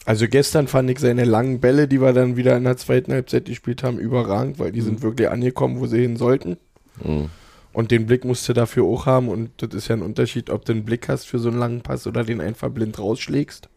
Also 0.05 0.27
gestern 0.27 0.67
fand 0.67 0.89
ich 0.91 0.99
seine 0.99 1.23
langen 1.25 1.59
Bälle, 1.59 1.87
die 1.87 1.99
wir 1.99 2.13
dann 2.13 2.35
wieder 2.37 2.55
in 2.57 2.63
der 2.63 2.77
zweiten 2.77 3.11
Halbzeit 3.11 3.45
gespielt 3.45 3.81
haben, 3.83 3.97
überragend, 3.97 4.59
weil 4.59 4.71
die 4.71 4.81
Mhm. 4.81 4.85
sind 4.85 5.01
wirklich 5.01 5.29
angekommen, 5.29 5.79
wo 5.79 5.87
sie 5.87 6.01
hin 6.01 6.15
sollten. 6.17 6.57
Mhm. 7.03 7.29
Und 7.73 7.91
den 7.91 8.05
Blick 8.05 8.23
musst 8.23 8.47
du 8.47 8.53
dafür 8.53 8.83
auch 8.85 9.05
haben. 9.05 9.27
Und 9.29 9.49
das 9.57 9.73
ist 9.73 9.87
ja 9.87 9.95
ein 9.95 10.01
Unterschied, 10.03 10.49
ob 10.49 10.63
du 10.65 10.73
einen 10.73 10.85
Blick 10.85 11.09
hast 11.09 11.25
für 11.25 11.39
so 11.39 11.49
einen 11.49 11.57
langen 11.57 11.81
Pass 11.81 12.05
oder 12.07 12.23
den 12.23 12.39
einfach 12.39 12.69
blind 12.69 12.99
rausschlägst. 12.99 13.67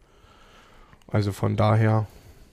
Also 1.09 1.33
von 1.33 1.57
daher. 1.57 2.07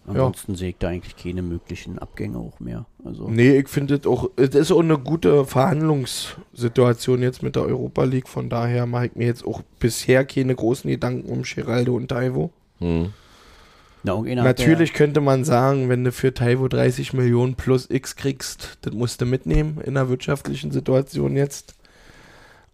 Ansonsten 0.07 0.55
sehe 0.55 0.69
ich 0.69 0.77
da 0.77 0.89
eigentlich 0.89 1.15
keine 1.15 1.41
möglichen 1.41 1.97
Abgänge 1.97 2.37
auch 2.37 2.59
mehr. 2.59 2.85
Also 3.03 3.27
Nee, 3.27 3.57
ich 3.57 3.69
finde 3.69 3.95
es 3.95 4.05
auch, 4.05 4.29
es 4.35 4.53
ist 4.53 4.71
auch 4.71 4.81
eine 4.81 4.99
gute 4.99 5.45
Verhandlungssituation 5.45 7.21
jetzt 7.21 7.41
mit 7.41 7.55
der 7.55 7.63
Europa 7.63 8.03
League. 8.03 8.27
Von 8.27 8.49
daher 8.49 8.85
mache 8.85 9.07
ich 9.07 9.15
mir 9.15 9.25
jetzt 9.25 9.45
auch 9.45 9.61
bisher 9.79 10.23
keine 10.25 10.53
großen 10.53 10.89
Gedanken 10.89 11.29
um 11.29 11.41
Geraldo 11.41 11.95
und 11.95 12.09
Taivo. 12.09 12.51
Mhm. 12.79 13.13
Na, 14.03 14.21
Natürlich 14.21 14.93
könnte 14.93 15.19
man 15.19 15.43
sagen, 15.43 15.89
wenn 15.89 16.03
du 16.03 16.11
für 16.11 16.31
Taivo 16.31 16.67
30 16.67 17.13
Millionen 17.13 17.55
plus 17.55 17.89
X 17.89 18.15
kriegst, 18.15 18.77
das 18.81 18.93
musst 18.93 19.19
du 19.21 19.25
mitnehmen 19.25 19.81
in 19.83 19.95
der 19.95 20.09
wirtschaftlichen 20.09 20.69
Situation 20.71 21.35
jetzt. 21.35 21.73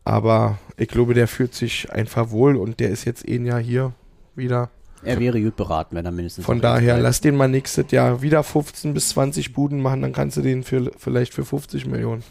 Aber 0.03 0.57
ich 0.75 0.89
glaube, 0.89 1.13
der 1.13 1.29
fühlt 1.29 1.53
sich 1.53 1.89
einfach 1.89 2.31
wohl 2.31 2.57
und 2.57 2.81
der 2.81 2.89
ist 2.89 3.05
jetzt 3.05 3.25
ein 3.25 3.45
Jahr 3.45 3.61
hier 3.61 3.93
wieder. 4.35 4.69
Er 5.03 5.19
wäre 5.19 5.41
gut 5.41 5.55
beraten, 5.55 5.95
wenn 5.95 6.05
er 6.05 6.11
mindestens. 6.11 6.45
Von 6.45 6.61
daher, 6.61 6.93
bleibt. 6.95 7.03
lass 7.03 7.21
den 7.21 7.35
mal 7.35 7.47
nächstes 7.47 7.91
Jahr 7.91 8.21
wieder 8.21 8.43
15 8.43 8.93
bis 8.93 9.09
20 9.09 9.53
Buden 9.53 9.81
machen, 9.81 10.01
dann 10.01 10.13
kannst 10.13 10.37
du 10.37 10.41
den 10.41 10.63
für, 10.63 10.91
vielleicht 10.97 11.33
für 11.33 11.43
50 11.45 11.85
Millionen. 11.87 12.23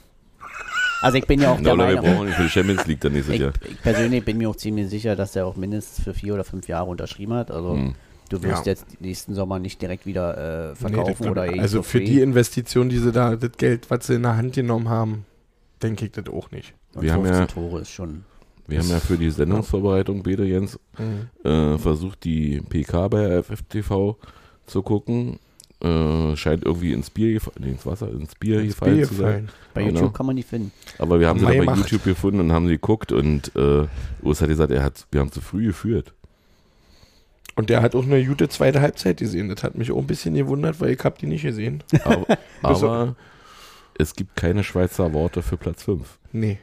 Also 1.02 1.16
ich 1.16 1.26
bin 1.26 1.40
ja 1.40 1.50
auch 1.52 1.56
Na, 1.58 1.62
der 1.62 1.74
oder 1.74 1.88
wir 1.88 1.96
Meinung. 2.02 2.14
brauchen 2.16 2.28
ihn 2.28 2.34
für 2.34 2.42
die 2.42 2.48
Champions 2.50 2.86
League 2.86 3.00
dann 3.00 3.12
nächstes 3.12 3.34
Ich, 3.34 3.40
Jahr. 3.40 3.52
ich 3.68 3.80
persönlich 3.80 4.24
bin 4.24 4.36
mir 4.38 4.50
auch 4.50 4.56
ziemlich 4.56 4.88
sicher, 4.90 5.16
dass 5.16 5.34
er 5.34 5.46
auch 5.46 5.56
mindestens 5.56 6.04
für 6.04 6.12
vier 6.14 6.34
oder 6.34 6.44
fünf 6.44 6.68
Jahre 6.68 6.90
unterschrieben 6.90 7.32
hat. 7.34 7.50
Also 7.50 7.72
Hm. 7.72 7.94
du 8.28 8.42
wirst 8.42 8.66
Ja. 8.66 8.72
jetzt 8.72 9.00
nächsten 9.00 9.34
Sommer 9.34 9.58
nicht 9.58 9.80
direkt 9.80 10.04
wieder 10.04 10.36
äh, 10.36 10.68
Nee, 10.70 10.74
verkaufen 10.76 11.16
das- 11.20 11.30
oder 11.30 11.44
irgendwie 11.46 11.60
also 11.62 11.82
for 11.82 11.90
für 11.92 12.00
die 12.00 12.20
Investition, 12.20 12.90
die 12.90 12.98
sie 12.98 13.12
da, 13.12 13.34
das 13.36 13.52
Geld, 13.56 13.90
was 13.90 14.06
sie 14.08 14.14
in 14.16 14.22
der 14.22 14.36
Hand 14.36 14.54
genommen 14.54 14.90
haben, 14.90 15.24
denke 15.82 16.04
ich 16.04 16.12
das 16.12 16.26
auch 16.28 16.50
nicht. 16.50 16.74
Und 16.94 17.02
Wir 17.02 17.14
haben 17.14 17.22
15 17.24 17.40
ja- 17.40 17.46
Tore 17.46 17.80
ist 17.80 17.90
schon. 17.90 18.24
Wir 18.70 18.78
haben 18.80 18.88
ja 18.88 19.00
für 19.00 19.16
die 19.18 19.30
Sendungsvorbereitung, 19.30 20.22
Bede 20.22 20.44
Jens, 20.46 20.78
äh, 21.44 21.76
versucht, 21.78 22.24
die 22.24 22.60
PK 22.60 23.08
bei 23.08 23.42
FFTV 23.42 24.16
zu 24.66 24.82
gucken. 24.82 25.38
Äh, 25.82 26.36
scheint 26.36 26.64
irgendwie 26.66 26.92
ins 26.92 27.08
Bier, 27.08 27.40
nee, 27.58 27.70
ins 27.70 27.86
Wasser, 27.86 28.10
ins 28.10 28.34
Bier 28.34 28.62
gefallen 28.62 28.96
Bier 28.96 29.08
zu 29.08 29.14
sein. 29.14 29.26
gefallen. 29.26 29.48
Bei 29.72 29.82
Genau. 29.82 29.94
YouTube 30.00 30.14
kann 30.14 30.26
man 30.26 30.36
die 30.36 30.42
finden. 30.42 30.72
Aber 30.98 31.18
wir 31.20 31.26
haben 31.26 31.38
sie 31.38 31.46
bei 31.46 31.62
macht. 31.64 31.78
YouTube 31.78 32.04
gefunden 32.04 32.38
und 32.40 32.52
haben 32.52 32.66
sie 32.66 32.74
geguckt 32.74 33.12
und 33.12 33.50
äh, 33.56 33.86
Urs 34.22 34.42
hat 34.42 34.48
gesagt, 34.48 34.70
er 34.72 34.82
hat, 34.82 35.06
wir 35.10 35.20
haben 35.20 35.32
zu 35.32 35.40
früh 35.40 35.64
geführt. 35.68 36.12
Und 37.56 37.70
der 37.70 37.80
hat 37.80 37.94
auch 37.94 38.04
eine 38.04 38.22
gute 38.24 38.48
zweite 38.50 38.82
Halbzeit 38.82 39.16
gesehen. 39.18 39.48
Das 39.48 39.62
hat 39.62 39.74
mich 39.74 39.90
auch 39.90 39.98
ein 39.98 40.06
bisschen 40.06 40.34
gewundert, 40.34 40.80
weil 40.80 40.90
ich 40.90 41.02
habe 41.02 41.16
die 41.18 41.26
nicht 41.26 41.42
gesehen. 41.42 41.82
Aber, 42.04 42.26
aber 42.62 43.16
es 43.98 44.14
gibt 44.14 44.36
keine 44.36 44.62
Schweizer 44.64 45.12
Worte 45.14 45.42
für 45.42 45.56
Platz 45.56 45.82
5. 45.84 46.18
Nee. 46.32 46.58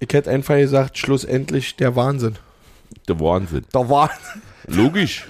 Ich 0.00 0.12
hätte 0.12 0.30
einfach 0.30 0.56
gesagt, 0.56 0.98
schlussendlich 0.98 1.76
der 1.76 1.96
Wahnsinn. 1.96 2.36
Der 3.08 3.18
Wahnsinn. 3.20 3.64
Der 3.74 3.88
Wahnsinn. 3.88 4.42
Logisch. 4.66 5.26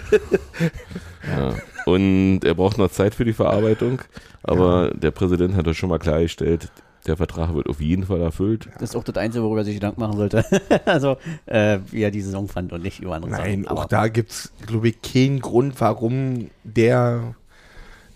ja. 1.26 1.54
Und 1.87 2.40
er 2.44 2.54
braucht 2.54 2.76
noch 2.76 2.90
Zeit 2.90 3.14
für 3.14 3.24
die 3.24 3.33
Verarbeitung, 3.33 4.02
aber 4.42 4.90
der 4.90 5.11
Präsident 5.11 5.54
hat 5.54 5.66
das 5.66 5.76
schon 5.76 5.88
mal 5.88 5.98
klargestellt, 5.98 6.70
der 7.07 7.16
Vertrag 7.16 7.54
wird 7.54 7.68
auf 7.68 7.81
jeden 7.81 8.04
Fall 8.04 8.20
erfüllt. 8.20 8.68
Das 8.78 8.90
ist 8.90 8.96
auch 8.96 9.04
das 9.04 9.16
Einzige, 9.16 9.42
worüber 9.42 9.62
er 9.62 9.64
sich 9.64 9.74
Gedanken 9.74 10.00
machen 10.00 10.16
sollte. 10.16 10.44
also, 10.85 11.16
äh, 11.46 11.78
wie 11.90 12.02
er 12.02 12.11
die 12.11 12.20
Saison 12.20 12.48
fand 12.48 12.72
und 12.72 12.83
nicht 12.83 13.00
über 13.00 13.14
andere 13.14 13.33
Nein, 13.33 13.64
Sachen. 13.64 13.78
auch 13.78 13.87
da 13.87 14.09
gibt 14.09 14.33
es, 14.33 14.52
glaube 14.66 14.88
ich, 14.88 15.00
keinen 15.00 15.40
Grund, 15.40 15.81
warum 15.81 16.50
der, 16.64 17.35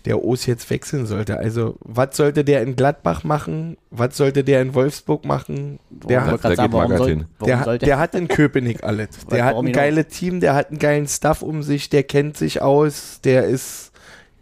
der 0.05 0.23
Os 0.23 0.45
jetzt 0.45 0.69
wechseln 0.69 1.05
sollte. 1.05 1.37
Also, 1.37 1.77
was 1.79 2.17
sollte 2.17 2.43
der 2.43 2.61
in 2.61 2.75
Gladbach 2.75 3.23
machen? 3.23 3.77
Was 3.89 4.17
sollte 4.17 4.43
der 4.43 4.61
in 4.61 4.73
Wolfsburg 4.73 5.23
machen? 5.25 5.79
Der 5.89 6.25
hat, 6.25 6.41
sagen, 6.41 6.71
soll- 6.97 7.25
der, 7.45 7.59
hat- 7.59 7.65
sollte- 7.65 7.85
der 7.85 7.99
hat 7.99 8.15
in 8.15 8.27
Köpenick 8.27 8.83
alles. 8.83 9.09
Der 9.31 9.45
hat 9.45 9.55
ein 9.55 9.71
geiles 9.71 10.07
Team, 10.07 10.39
der 10.39 10.55
hat 10.55 10.69
einen 10.69 10.79
geilen 10.79 11.07
Stuff 11.07 11.41
um 11.41 11.63
sich, 11.63 11.89
der 11.89 12.03
kennt 12.03 12.35
sich 12.37 12.61
aus, 12.61 13.21
der 13.23 13.45
ist 13.45 13.91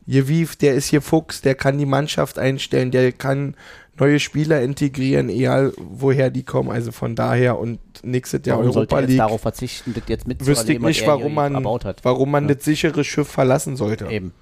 gewieft, 0.07 0.61
der 0.61 0.73
ist 0.73 0.87
hier 0.87 1.01
Fuchs, 1.01 1.41
der 1.41 1.55
kann 1.55 1.77
die 1.77 1.85
Mannschaft 1.85 2.39
einstellen, 2.39 2.91
der 2.91 3.11
kann 3.11 3.55
neue 3.99 4.19
Spieler 4.19 4.61
integrieren, 4.61 5.29
egal 5.29 5.73
woher 5.77 6.31
die 6.31 6.43
kommen. 6.43 6.71
Also 6.71 6.91
von 6.91 7.15
daher 7.15 7.59
und 7.59 7.79
nächstes 8.03 8.41
Jahr 8.45 8.57
warum 8.57 8.71
Europa 8.71 8.99
jetzt 9.01 9.09
League. 9.09 9.19
darauf 9.19 9.41
verzichten, 9.41 9.93
das 9.93 10.03
jetzt 10.07 10.25
Wüsste 10.47 10.73
ich 10.73 10.79
nicht, 10.79 11.05
warum 11.05 11.23
hier 11.23 11.49
man, 11.49 11.63
warum 12.03 12.31
man 12.31 12.47
Ja. 12.49 12.55
das 12.55 12.65
sichere 12.65 13.03
Schiff 13.03 13.27
verlassen 13.27 13.75
sollte. 13.75 14.07
Eben. 14.09 14.33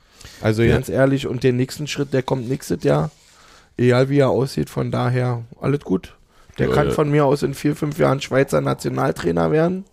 Also 0.42 0.64
Ja. 0.64 0.74
ganz 0.76 0.90
ehrlich, 0.90 1.28
und 1.28 1.44
den 1.44 1.58
nächsten 1.58 1.88
Schritt, 1.88 2.14
der 2.14 2.24
kommt 2.24 2.48
nächstes 2.48 2.84
Jahr. 2.84 3.12
Egal 3.78 4.10
wie 4.10 4.20
er 4.20 4.30
aussieht, 4.30 4.70
von 4.70 4.92
daher 4.92 5.44
alles 5.60 5.82
gut. 5.82 6.16
Der 6.58 6.68
Ja, 6.70 6.76
kann 6.76 6.88
ja. 6.88 6.94
von 6.94 7.10
mir 7.10 7.26
aus 7.26 7.44
in 7.44 7.54
vier, 7.54 7.76
fünf 7.76 7.98
Jahren 7.98 8.20
Schweizer 8.22 8.60
Nationaltrainer 8.62 9.52
werden. 9.52 9.86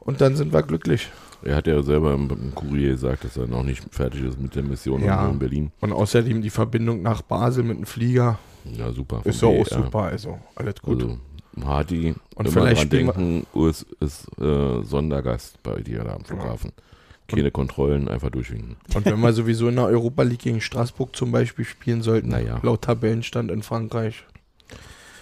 Und 0.00 0.20
dann 0.20 0.36
sind 0.36 0.52
wir 0.52 0.62
glücklich. 0.62 1.10
Er 1.42 1.56
hat 1.56 1.66
ja 1.66 1.82
selber 1.82 2.12
im, 2.12 2.28
im 2.30 2.54
Kurier 2.54 2.90
gesagt, 2.92 3.24
dass 3.24 3.38
er 3.38 3.46
noch 3.46 3.62
nicht 3.62 3.82
fertig 3.94 4.22
ist 4.24 4.38
mit 4.38 4.54
der 4.54 4.62
Mission 4.62 5.02
Ja. 5.02 5.26
in 5.28 5.38
Berlin. 5.38 5.72
Und 5.80 5.92
außerdem 5.92 6.42
die 6.42 6.50
Verbindung 6.50 7.00
nach 7.00 7.22
Basel 7.22 7.64
mit 7.64 7.78
dem 7.78 7.86
Flieger 7.86 8.38
Ja, 8.64 8.92
super. 8.92 9.22
ist 9.24 9.40
ja 9.40 9.48
auch 9.48 9.66
super. 9.66 10.02
Also 10.02 10.38
alles 10.54 10.74
gut. 10.82 11.02
Also, 11.02 11.18
Hardy, 11.64 12.14
Und 12.34 12.46
immer 12.48 12.52
vielleicht 12.52 12.82
dran 12.82 12.88
denken, 12.90 13.46
Urs 13.54 13.86
ist 14.00 14.26
äh, 14.40 14.82
Sondergast 14.82 15.62
bei 15.62 15.80
dir 15.80 16.04
da 16.04 16.14
am 16.14 16.24
Flughafen. 16.24 16.72
Keine 17.36 17.50
Kontrollen, 17.50 18.08
einfach 18.08 18.30
durchwinken. 18.30 18.76
Und 18.94 19.06
wenn 19.06 19.20
wir 19.20 19.32
sowieso 19.32 19.68
in 19.68 19.76
der 19.76 19.86
Europa 19.86 20.22
League 20.22 20.40
gegen 20.40 20.60
Straßburg 20.60 21.14
zum 21.16 21.32
Beispiel 21.32 21.64
spielen 21.64 22.02
sollten, 22.02 22.28
Naja. 22.28 22.60
laut 22.62 22.82
Tabellenstand 22.82 23.50
in 23.50 23.62
Frankreich, 23.62 24.24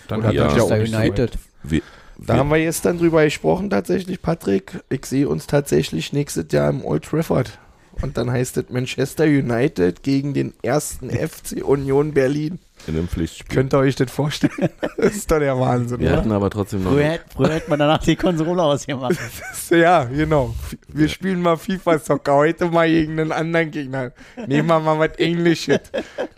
dann 0.09 0.21
Oder 0.21 0.29
hat 0.29 0.35
ja. 0.35 0.45
das 0.45 0.57
ja 0.57 0.63
auch 0.63 0.71
Manchester 0.71 0.79
nicht 0.79 0.91
so 0.93 0.99
weit. 0.99 1.19
United. 1.21 1.39
Wir, 1.63 1.83
Da 2.19 2.37
haben 2.37 2.51
wir 2.51 2.57
jetzt 2.57 2.85
dann 2.85 2.99
drüber 2.99 3.25
gesprochen 3.25 3.71
tatsächlich, 3.71 4.21
Patrick. 4.23 4.81
Ich 4.89 5.07
sehe 5.07 5.29
uns 5.29 5.47
tatsächlich 5.47 6.13
nächstes 6.13 6.47
Jahr 6.51 6.71
im 6.71 6.85
Old 6.85 7.05
Trafford. 7.05 7.59
Und 8.01 8.17
dann 8.17 8.31
heißt 8.31 8.57
es 8.59 8.71
Manchester 8.71 9.25
United 9.25 10.03
gegen 10.03 10.33
den 10.33 10.55
ersten 10.63 11.11
FC 11.11 11.63
Union 11.65 12.13
Berlin. 12.15 12.59
In 12.87 12.95
einem 12.97 13.09
Pflichtspiel. 13.09 13.55
Könnt 13.55 13.75
ihr 13.75 13.79
euch 13.79 13.97
das 13.97 14.11
vorstellen? 14.11 14.53
das 14.97 15.17
ist 15.17 15.31
doch 15.31 15.39
der 15.39 15.59
Wahnsinn, 15.59 16.01
wir 16.01 16.09
oder? 16.09 16.17
hatten 16.19 16.33
aber 16.33 16.49
trotzdem 16.51 16.85
noch. 16.85 16.93
Früher, 16.93 17.19
früher 17.35 17.51
hätte 17.55 17.71
man 17.71 17.79
danach 17.79 17.99
die 18.03 18.17
Konsole 18.17 18.63
ausgemacht. 18.63 19.17
Ja, 19.71 20.05
genau. 20.05 20.55
Wir 20.89 21.09
spielen 21.09 21.43
mal 21.43 21.57
FIFA-Soccer, 21.59 22.35
heute 22.35 22.71
mal 22.71 22.89
gegen 22.89 23.19
einen 23.21 23.33
anderen 23.33 23.71
Gegner. 23.71 24.13
Nehmen 24.47 24.69
wir 24.69 24.81
mal 24.81 24.99
was 24.99 25.17
Englisches. 25.19 25.81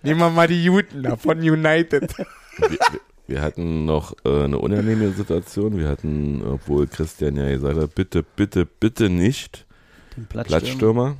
Nehmen 0.03 0.19
wir 0.21 0.31
mal 0.31 0.49
die 0.49 0.65
Juten 0.65 1.05
da 1.05 1.17
von 1.17 1.39
United. 1.39 2.17
wir, 2.59 2.71
wir- 2.71 2.79
wir 3.29 3.43
hatten 3.43 3.85
noch 3.85 4.13
äh, 4.25 4.43
eine 4.43 4.59
unangenehme 4.59 5.13
Situation. 5.13 5.79
Wir 5.79 5.87
hatten, 5.89 6.43
obwohl 6.45 6.89
Christian 6.89 7.37
ja 7.37 7.49
gesagt 7.49 7.79
hat, 7.79 7.95
bitte, 7.95 8.25
bitte, 8.25 8.67
bitte 8.67 9.09
nicht 9.09 9.67
Den 10.17 10.27
Platzstürmer. 10.27 10.61
Platzstürmer, 10.61 11.17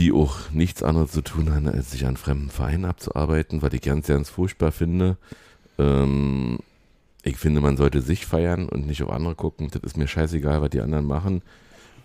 die 0.00 0.12
auch 0.12 0.50
nichts 0.50 0.82
anderes 0.82 1.12
zu 1.12 1.20
tun 1.20 1.54
haben, 1.54 1.68
als 1.68 1.90
sich 1.90 2.06
an 2.06 2.16
fremden 2.16 2.48
Vereinen 2.48 2.86
abzuarbeiten, 2.86 3.60
was 3.60 3.74
ich 3.74 3.82
ganz, 3.82 4.06
ganz 4.06 4.30
furchtbar 4.30 4.72
finde. 4.72 5.18
Ähm, 5.78 6.58
ich 7.22 7.36
finde, 7.36 7.60
man 7.60 7.76
sollte 7.76 8.00
sich 8.00 8.24
feiern 8.24 8.66
und 8.70 8.86
nicht 8.86 9.02
auf 9.02 9.10
andere 9.10 9.34
gucken. 9.34 9.68
Das 9.70 9.82
ist 9.82 9.98
mir 9.98 10.08
scheißegal, 10.08 10.62
was 10.62 10.70
die 10.70 10.80
anderen 10.80 11.04
machen. 11.04 11.42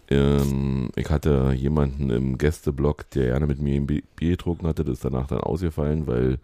Ähm, 0.09 0.89
ich 0.97 1.09
hatte 1.09 1.53
jemanden 1.55 2.09
im 2.09 2.37
Gästeblog, 2.37 3.09
der 3.11 3.27
gerne 3.27 3.47
mit 3.47 3.61
mir 3.61 3.75
ein 3.75 3.87
Bi- 3.87 4.03
Bier 4.17 4.31
getrunken 4.31 4.67
hatte, 4.67 4.83
das 4.83 4.95
ist 4.95 5.05
danach 5.05 5.27
dann 5.27 5.39
ausgefallen, 5.39 6.05
weil 6.05 6.39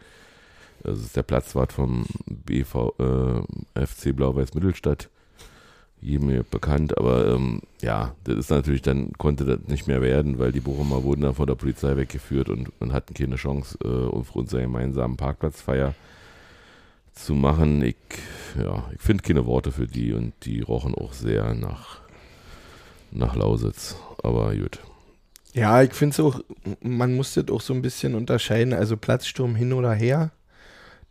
ist 0.86 1.18
der 1.18 1.24
Platzwart 1.24 1.74
vom 1.74 2.06
BV, 2.26 2.94
äh, 2.98 3.86
FC 3.86 4.16
Blau-Weiß 4.16 4.54
Mittelstadt. 4.54 5.10
Jedem 6.02 6.44
bekannt, 6.50 6.98
aber 6.98 7.28
ähm, 7.28 7.62
ja, 7.82 8.16
das 8.24 8.36
ist 8.36 8.50
natürlich 8.50 8.82
dann, 8.82 9.14
konnte 9.14 9.46
das 9.46 9.60
nicht 9.68 9.88
mehr 9.88 10.02
werden, 10.02 10.40
weil 10.40 10.52
die 10.52 10.60
Bochumer 10.60 11.04
wurden 11.04 11.22
dann 11.22 11.36
von 11.36 11.46
der 11.46 11.54
Polizei 11.54 11.96
weggeführt 11.96 12.50
und, 12.50 12.72
und 12.80 12.92
hatten 12.92 13.14
keine 13.14 13.36
Chance, 13.36 13.78
äh, 13.84 13.88
aufgrund 13.88 14.50
seiner 14.50 14.64
gemeinsamen 14.64 15.16
Parkplatzfeier 15.16 15.94
zu 17.14 17.36
machen. 17.36 17.84
Ich, 17.84 17.96
ja, 18.58 18.90
ich 18.94 19.02
finde 19.02 19.24
keine 19.24 19.46
Worte 19.46 19.72
für 19.72 19.88
die 19.88 20.14
und 20.14 20.34
die 20.44 20.62
rochen 20.62 20.96
auch 20.96 21.14
sehr 21.14 21.54
nach, 21.54 22.02
nach 23.12 23.36
Lausitz. 23.36 23.96
Aber 24.24 24.56
gut. 24.56 24.80
Ja, 25.54 25.82
ich 25.84 25.94
finde 25.94 26.14
es 26.14 26.20
auch, 26.20 26.40
man 26.82 27.16
muss 27.16 27.34
das 27.34 27.50
auch 27.50 27.62
so 27.62 27.74
ein 27.74 27.82
bisschen 27.82 28.16
unterscheiden. 28.16 28.74
Also 28.74 28.98
Platzsturm 28.98 29.56
hin 29.56 29.74
oder 29.74 29.94
her. 29.94 30.32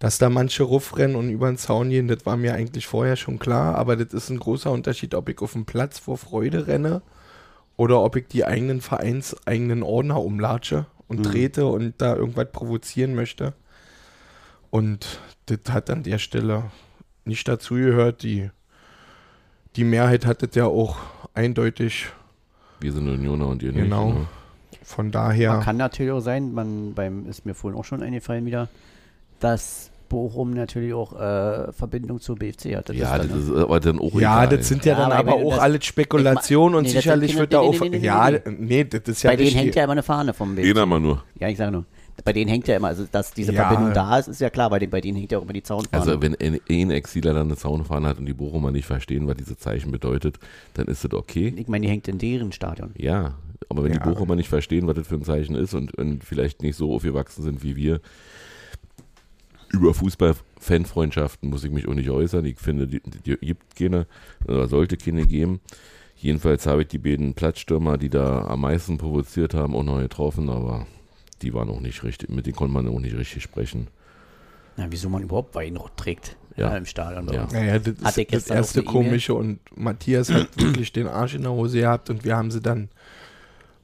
Dass 0.00 0.18
da 0.18 0.28
manche 0.30 0.62
ruffrennen 0.64 1.14
und 1.14 1.28
über 1.30 1.46
den 1.48 1.58
Zaun 1.58 1.90
gehen, 1.90 2.08
das 2.08 2.24
war 2.26 2.36
mir 2.36 2.54
eigentlich 2.54 2.86
vorher 2.86 3.16
schon 3.16 3.38
klar. 3.38 3.76
Aber 3.76 3.96
das 3.96 4.12
ist 4.14 4.30
ein 4.30 4.38
großer 4.40 4.72
Unterschied, 4.72 5.14
ob 5.14 5.28
ich 5.28 5.38
auf 5.40 5.52
dem 5.52 5.66
Platz 5.66 5.98
vor 5.98 6.16
Freude 6.16 6.66
renne 6.66 7.02
oder 7.76 8.00
ob 8.02 8.16
ich 8.16 8.26
die 8.26 8.44
eigenen 8.44 8.80
Vereins, 8.80 9.36
eigenen 9.46 9.82
Ordner 9.82 10.20
umlatsche 10.22 10.86
und 11.06 11.18
Mhm. 11.20 11.24
trete 11.24 11.66
und 11.66 11.94
da 11.98 12.16
irgendwas 12.16 12.50
provozieren 12.50 13.14
möchte. 13.14 13.52
Und 14.70 15.20
das 15.46 15.58
hat 15.72 15.90
an 15.90 16.02
der 16.02 16.18
Stelle 16.18 16.64
nicht 17.24 17.46
dazugehört. 17.46 18.22
Die, 18.22 18.50
die 19.76 19.84
Mehrheit 19.84 20.24
hat 20.24 20.42
das 20.42 20.54
ja 20.54 20.64
auch 20.64 20.96
eindeutig. 21.34 22.06
Wir 22.80 22.92
sind 22.92 23.06
Unioner 23.08 23.48
und 23.48 23.62
ihr 23.62 23.72
Genau. 23.72 24.06
nicht. 24.06 24.18
Ne? 24.20 24.26
Von 24.82 25.10
daher. 25.10 25.52
Man 25.54 25.62
kann 25.62 25.76
natürlich 25.76 26.12
auch 26.12 26.20
sein, 26.20 26.54
man 26.54 26.94
beim 26.94 27.28
ist 27.28 27.44
mir 27.44 27.54
vorhin 27.54 27.78
auch 27.78 27.84
schon 27.84 28.02
eingefallen 28.02 28.46
wieder, 28.46 28.68
dass 29.40 29.89
Bochum 30.10 30.50
natürlich 30.50 30.92
auch 30.92 31.14
äh, 31.18 31.72
Verbindung 31.72 32.20
zur 32.20 32.36
BFC 32.36 32.76
hat. 32.76 32.90
Ja, 32.92 33.16
dann, 33.16 33.28
das 33.30 33.38
ist 33.44 33.50
aber 33.54 33.80
dann 33.80 33.98
auch 33.98 34.12
Ja, 34.20 34.44
egal. 34.44 34.58
das 34.58 34.68
sind 34.68 34.84
ja, 34.84 34.92
Ja, 34.92 34.98
dann 34.98 35.12
aber 35.12 35.32
aber 35.32 35.42
auch 35.46 35.50
das- 35.52 35.60
alles 35.60 35.84
Spekulationen 35.86 36.74
und 36.74 36.82
Nee, 36.82 36.92
das 36.92 37.02
sicherlich 37.02 37.38
wird 37.38 37.54
da 37.54 37.60
auch. 37.60 37.72
nee, 37.80 37.88
nee, 37.88 37.98
nee, 38.00 38.04
ja, 38.04 38.30
nee, 38.58 38.84
das 38.84 39.00
ist 39.06 39.22
ja 39.22 39.30
bei 39.30 39.36
denen 39.36 39.52
hängt 39.56 39.74
ja 39.74 39.84
immer 39.84 39.92
eine 39.92 40.02
Fahne 40.02 40.34
vom 40.34 40.54
BFC. 40.54 40.70
Einer 40.76 40.84
mal 40.84 41.00
nur. 41.00 41.24
Ja, 41.38 41.48
ich 41.48 41.56
sage 41.56 41.72
nur. 41.72 41.86
Bei 42.22 42.34
denen 42.34 42.50
hängt 42.50 42.68
ja 42.68 42.76
immer, 42.76 42.88
also 42.88 43.06
dass 43.10 43.32
diese 43.32 43.52
Ja. 43.54 43.66
Verbindung 43.66 43.94
da 43.94 44.18
ist, 44.18 44.28
ist 44.28 44.42
ja 44.42 44.50
klar, 44.50 44.68
bei, 44.68 44.78
den, 44.78 44.90
bei 44.90 45.00
denen 45.00 45.16
hängt 45.16 45.32
ja 45.32 45.38
auch 45.38 45.42
immer 45.42 45.54
die 45.54 45.62
Zaunfahne. 45.62 46.02
Also 46.02 46.20
wenn 46.20 46.34
ein, 46.34 46.60
ein 46.68 46.90
Exiler 46.90 47.32
dann 47.32 47.46
eine 47.46 47.56
Zaunfahne 47.56 48.06
hat 48.08 48.18
und 48.18 48.26
die 48.26 48.34
Bochumer 48.34 48.70
nicht 48.72 48.84
verstehen, 48.84 49.26
was 49.26 49.36
diese 49.38 49.56
Zeichen 49.56 49.90
bedeutet, 49.90 50.38
dann 50.74 50.86
ist 50.88 51.02
das 51.02 51.14
okay. 51.14 51.54
ich 51.56 51.66
meine, 51.68 51.86
die 51.86 51.90
hängt 51.90 52.08
in 52.08 52.18
deren 52.18 52.52
Stadion. 52.52 52.90
Ja, 52.98 53.36
aber 53.70 53.84
wenn 53.84 53.92
Ja. 53.94 54.00
die 54.00 54.08
Bochumer 54.10 54.36
nicht 54.36 54.50
verstehen, 54.50 54.86
was 54.86 54.96
das 54.96 55.06
für 55.06 55.14
ein 55.14 55.22
Zeichen 55.22 55.54
ist 55.54 55.72
und, 55.72 55.94
und 55.96 56.22
vielleicht 56.22 56.60
nicht 56.62 56.76
so 56.76 56.92
aufgewachsen 56.92 57.42
sind 57.42 57.62
wie 57.62 57.76
wir, 57.76 58.00
über 59.72 59.94
Fußball-Fanfreundschaften 59.94 61.48
muss 61.48 61.64
ich 61.64 61.70
mich 61.70 61.86
auch 61.88 61.94
nicht 61.94 62.10
äußern. 62.10 62.44
Ich 62.44 62.58
finde, 62.58 62.86
die, 62.86 63.00
die 63.00 63.36
gibt 63.36 63.76
keine, 63.76 64.06
oder 64.46 64.68
sollte 64.68 64.96
keine 64.96 65.26
geben. 65.26 65.60
Jedenfalls 66.16 66.66
habe 66.66 66.82
ich 66.82 66.88
die 66.88 66.98
beiden 66.98 67.34
Platzstürmer, 67.34 67.96
die 67.96 68.10
da 68.10 68.44
am 68.44 68.60
meisten 68.62 68.98
provoziert 68.98 69.54
haben, 69.54 69.74
auch 69.74 69.82
noch 69.84 69.98
getroffen, 69.98 70.50
aber 70.50 70.86
die 71.40 71.54
waren 71.54 71.70
auch 71.70 71.80
nicht 71.80 72.04
richtig, 72.04 72.28
mit 72.28 72.46
denen 72.46 72.56
konnte 72.56 72.74
man 72.74 72.88
auch 72.88 73.00
nicht 73.00 73.16
richtig 73.16 73.42
sprechen. 73.42 73.88
Na, 74.76 74.86
wieso 74.90 75.08
man 75.08 75.22
überhaupt 75.22 75.54
Weinrot 75.54 75.96
trägt 75.96 76.36
Ja. 76.56 76.70
ja. 76.70 76.76
im 76.76 76.84
Stadion. 76.84 77.32
Ja. 77.32 77.48
Naja, 77.50 77.78
das 77.78 77.94
Hat 78.04 78.18
ist 78.18 78.32
das 78.32 78.50
erste? 78.50 78.82
Komische 78.82 79.34
und 79.34 79.60
Matthias 79.76 80.30
hat 80.30 80.48
wirklich 80.58 80.92
den 80.92 81.06
Arsch 81.06 81.34
in 81.34 81.42
der 81.42 81.52
Hose 81.52 81.80
gehabt 81.80 82.10
und 82.10 82.24
wir 82.24 82.36
haben 82.36 82.50
sie 82.50 82.60
dann 82.60 82.90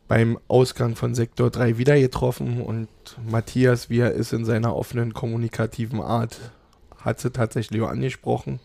beim 0.09 0.38
Ausgang 0.49 0.95
von 0.97 1.14
Sektor 1.14 1.51
3 1.51 1.79
wieder 1.79 1.99
getroffen 1.99 2.61
und 2.61 2.88
Matthias, 3.29 3.90
wie 3.90 3.99
er 4.01 4.12
ist 4.12 4.33
in 4.33 4.45
seiner 4.45 4.77
offenen 4.77 5.12
kommunikativen 5.14 6.01
Art, 6.01 6.53
hat 7.01 7.21
sie 7.21 7.31
tatsächlich 7.31 7.81
auch 7.83 7.88
angesprochen 7.90 8.61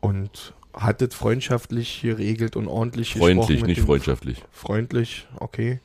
und 0.00 0.54
hat 0.74 1.02
es 1.02 1.14
freundschaftlich 1.14 2.00
geregelt 2.02 2.56
und 2.56 2.66
ordentlich 2.66 3.12
gesprochen 3.14 3.36
Freundlich, 3.36 3.62
nicht 3.64 3.80
freundschaftlich. 3.80 4.42
freundlich, 4.50 5.28
okay. 5.38 5.80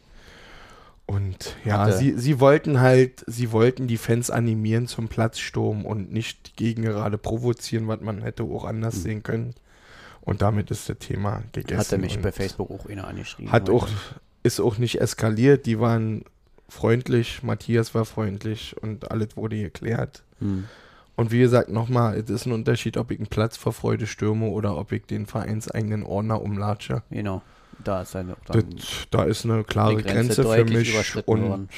Und 1.06 1.56
ja, 1.64 1.80
Hatte- 1.80 1.98
sie, 1.98 2.14
sie 2.18 2.40
wollten 2.42 2.80
halt, 2.82 3.24
sie 3.28 3.52
wollten 3.54 3.88
die 3.88 3.98
Fans 3.98 4.30
animieren 4.30 4.88
zum 4.88 5.08
Platzsturm 5.08 5.86
und 5.86 6.12
nicht 6.12 6.58
gegen 6.58 6.82
gerade 6.82 7.18
provozieren, 7.18 7.88
was 7.88 8.02
man 8.02 8.22
hätte 8.22 8.44
auch 8.44 8.66
anders 8.66 8.96
Mhm. 8.98 9.02
sehen 9.02 9.24
können. 9.24 9.54
Und 10.28 10.42
damit 10.42 10.72
ist 10.72 10.90
das 10.90 10.98
Thema 10.98 11.42
gegessen. 11.54 11.80
Hat 11.80 11.92
er 11.94 12.00
mich 12.00 12.20
bei 12.20 12.34
Facebook 12.34 12.70
auch 12.70 12.86
einer 12.88 13.08
angeschrieben. 13.08 13.50
Hat 13.50 13.70
heute. 13.70 13.72
auch, 13.72 13.88
ist 14.44 14.60
auch 14.60 14.78
nicht 14.78 15.00
eskaliert, 15.00 15.66
die 15.66 15.80
waren 15.80 16.26
freundlich, 16.68 17.44
Matthias 17.44 17.96
war 17.96 18.04
freundlich 18.04 18.76
und 18.82 19.10
alles 19.10 19.38
wurde 19.38 19.58
geklärt. 19.58 20.26
Hm. 20.40 20.66
Und 21.16 21.32
wie 21.32 21.40
gesagt, 21.40 21.70
nochmal, 21.70 22.18
es 22.18 22.30
ist 22.30 22.46
ein 22.46 22.52
Unterschied, 22.52 22.98
ob 22.98 23.10
ich 23.12 23.20
einen 23.20 23.28
Platz 23.28 23.56
vor 23.56 23.72
Freude 23.72 24.06
stürme 24.06 24.48
oder 24.48 24.78
ob 24.78 24.92
ich 24.92 25.06
den 25.06 25.28
vereinseigenen 25.28 26.04
Ordner 26.04 26.42
umlatsche. 26.42 27.04
Genau. 27.10 27.42
Da 27.82 28.02
ist 28.02 28.12
seine. 28.12 28.36
Das, 28.48 28.66
da 29.10 29.24
ist 29.24 29.46
eine 29.46 29.64
klare 29.64 29.96
Grenze 29.96 30.44
Grenze, 30.44 30.44
für 30.44 30.66
mich 30.66 31.26
und 31.26 31.42
worden. 31.44 31.70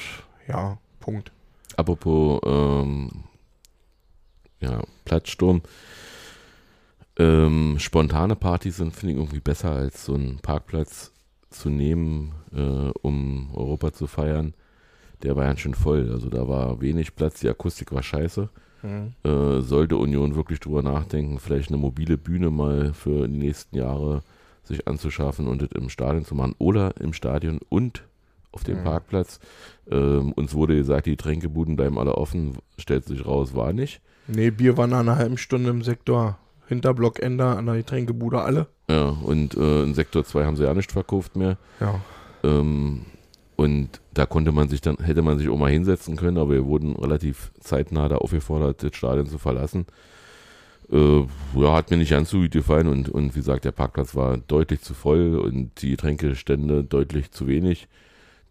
ja, 0.48 0.76
Punkt. 0.98 1.30
Apropos 1.76 2.40
ähm, 2.44 3.10
ja, 4.58 4.82
Platzsturm. 5.04 5.62
Ähm, 7.20 7.78
spontane 7.78 8.34
Partys 8.34 8.78
sind, 8.78 8.96
finde 8.96 9.12
ich, 9.12 9.18
irgendwie 9.18 9.40
besser 9.40 9.72
als 9.72 10.06
so 10.06 10.14
einen 10.14 10.38
Parkplatz 10.38 11.12
zu 11.50 11.68
nehmen, 11.68 12.32
äh, 12.54 12.90
um 13.02 13.50
Europa 13.52 13.92
zu 13.92 14.06
feiern. 14.06 14.54
Der 15.22 15.36
war 15.36 15.44
ja 15.44 15.54
schon 15.58 15.74
voll. 15.74 16.10
Also 16.10 16.30
da 16.30 16.48
war 16.48 16.80
wenig 16.80 17.14
Platz, 17.14 17.40
die 17.40 17.48
Akustik 17.50 17.92
war 17.92 18.02
scheiße. 18.02 18.48
Mhm. 18.82 19.12
Äh, 19.22 19.60
sollte 19.60 19.96
Union 19.98 20.34
wirklich 20.34 20.60
drüber 20.60 20.82
nachdenken, 20.82 21.38
vielleicht 21.38 21.68
eine 21.68 21.76
mobile 21.76 22.16
Bühne 22.16 22.48
mal 22.48 22.94
für 22.94 23.28
die 23.28 23.36
nächsten 23.36 23.76
Jahre 23.76 24.22
sich 24.64 24.88
anzuschaffen 24.88 25.46
und 25.46 25.60
das 25.60 25.68
im 25.74 25.90
Stadion 25.90 26.24
zu 26.24 26.34
machen 26.34 26.54
oder 26.56 26.98
im 27.00 27.12
Stadion 27.12 27.60
und 27.68 28.04
auf 28.52 28.64
dem 28.64 28.78
Mhm. 28.78 28.84
Parkplatz. 28.84 29.40
Ähm, 29.90 30.32
uns 30.32 30.54
wurde 30.54 30.74
gesagt, 30.74 31.04
die 31.04 31.16
Tränkebuden 31.16 31.76
bleiben 31.76 31.98
alle 31.98 32.14
offen, 32.14 32.56
stellt 32.78 33.04
sich 33.04 33.26
raus, 33.26 33.54
war 33.54 33.74
nicht. 33.74 34.00
Nee, 34.26 34.50
Bier 34.50 34.78
war 34.78 34.86
nach 34.86 35.00
einer 35.00 35.16
halben 35.16 35.36
Stunde 35.36 35.68
im 35.68 35.82
Sektor 35.82 36.38
Hinterblockende 36.70 37.44
an 37.44 37.66
der 37.66 37.76
Getränkebude 37.76 38.40
alle. 38.40 38.68
Ja, 38.88 39.08
und 39.08 39.56
äh, 39.56 39.82
in 39.82 39.94
Sektor 39.94 40.24
2 40.24 40.44
haben 40.44 40.56
sie 40.56 40.64
ja 40.64 40.72
nicht 40.72 40.92
verkauft 40.92 41.36
mehr. 41.36 41.58
Ja. 41.80 42.00
Ähm, 42.42 43.02
und 43.56 44.00
da 44.14 44.24
konnte 44.24 44.52
man 44.52 44.68
sich 44.68 44.80
dann, 44.80 44.96
hätte 44.98 45.20
man 45.20 45.36
sich 45.36 45.48
auch 45.48 45.58
mal 45.58 45.70
hinsetzen 45.70 46.16
können, 46.16 46.38
aber 46.38 46.52
wir 46.52 46.64
wurden 46.64 46.94
relativ 46.96 47.50
zeitnah 47.60 48.08
da 48.08 48.16
aufgefordert, 48.16 48.82
das 48.82 48.94
Stadion 48.94 49.26
zu 49.26 49.38
verlassen. 49.38 49.84
Äh, 50.90 51.26
ja, 51.56 51.74
hat 51.74 51.90
mir 51.90 51.96
nicht 51.96 52.10
ganz 52.10 52.30
so 52.30 52.38
gut 52.38 52.52
gefallen 52.52 52.86
und, 52.86 53.08
und 53.08 53.34
wie 53.34 53.40
gesagt, 53.40 53.64
der 53.64 53.72
Parkplatz 53.72 54.14
war 54.14 54.36
deutlich 54.36 54.80
zu 54.80 54.94
voll 54.94 55.36
und 55.38 55.82
die 55.82 55.90
Getränkestände 55.90 56.84
deutlich 56.84 57.32
zu 57.32 57.48
wenig. 57.48 57.88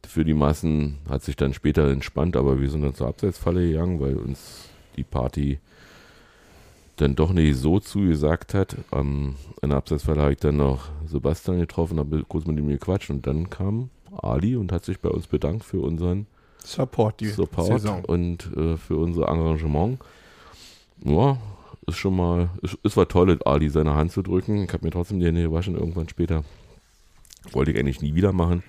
Für 0.05 0.25
die 0.25 0.33
Massen 0.33 0.97
hat 1.09 1.23
sich 1.23 1.37
dann 1.37 1.53
später 1.53 1.89
entspannt, 1.89 2.35
aber 2.35 2.59
wir 2.59 2.69
sind 2.69 2.81
dann 2.81 2.95
zur 2.95 3.07
Abseitsfalle 3.07 3.65
gegangen, 3.67 3.99
weil 4.01 4.17
uns 4.17 4.69
die 4.97 5.03
Party 5.05 5.59
dann 7.01 7.15
doch 7.15 7.31
nicht 7.31 7.57
so 7.57 7.79
zugesagt 7.79 8.53
hat. 8.53 8.75
Ähm, 8.91 9.35
in 9.61 9.69
der 9.69 9.77
Abseitsfalle 9.77 10.21
habe 10.21 10.33
ich 10.33 10.39
dann 10.39 10.57
noch 10.57 10.89
Sebastian 11.05 11.59
getroffen, 11.59 11.99
habe 11.99 12.23
kurz 12.27 12.45
mit 12.45 12.57
ihm 12.57 12.67
gequatscht 12.67 13.09
und 13.09 13.25
dann 13.25 13.49
kam 13.49 13.89
Ali 14.21 14.55
und 14.55 14.71
hat 14.71 14.85
sich 14.85 14.99
bei 14.99 15.09
uns 15.09 15.27
bedankt 15.27 15.63
für 15.63 15.79
unseren 15.79 16.27
Support 16.63 17.21
Support 17.21 18.07
und 18.07 18.49
äh, 18.57 18.77
für 18.77 18.97
unser 18.97 19.29
Engagement. 19.29 19.99
Ja, 21.03 21.37
ist 21.87 21.97
schon 21.97 22.15
mal, 22.15 22.49
es, 22.61 22.77
es 22.83 22.97
war 22.97 23.07
toll, 23.07 23.39
Ali 23.45 23.69
seine 23.69 23.95
Hand 23.95 24.11
zu 24.11 24.21
drücken. 24.21 24.63
Ich 24.63 24.73
habe 24.73 24.85
mir 24.85 24.91
trotzdem 24.91 25.19
die 25.19 25.25
Hände 25.25 25.43
gewaschen 25.43 25.75
irgendwann 25.75 26.09
später. 26.09 26.43
Wollte 27.51 27.71
ich 27.71 27.79
eigentlich 27.79 28.01
nie 28.01 28.13
wieder 28.13 28.33
machen. 28.33 28.63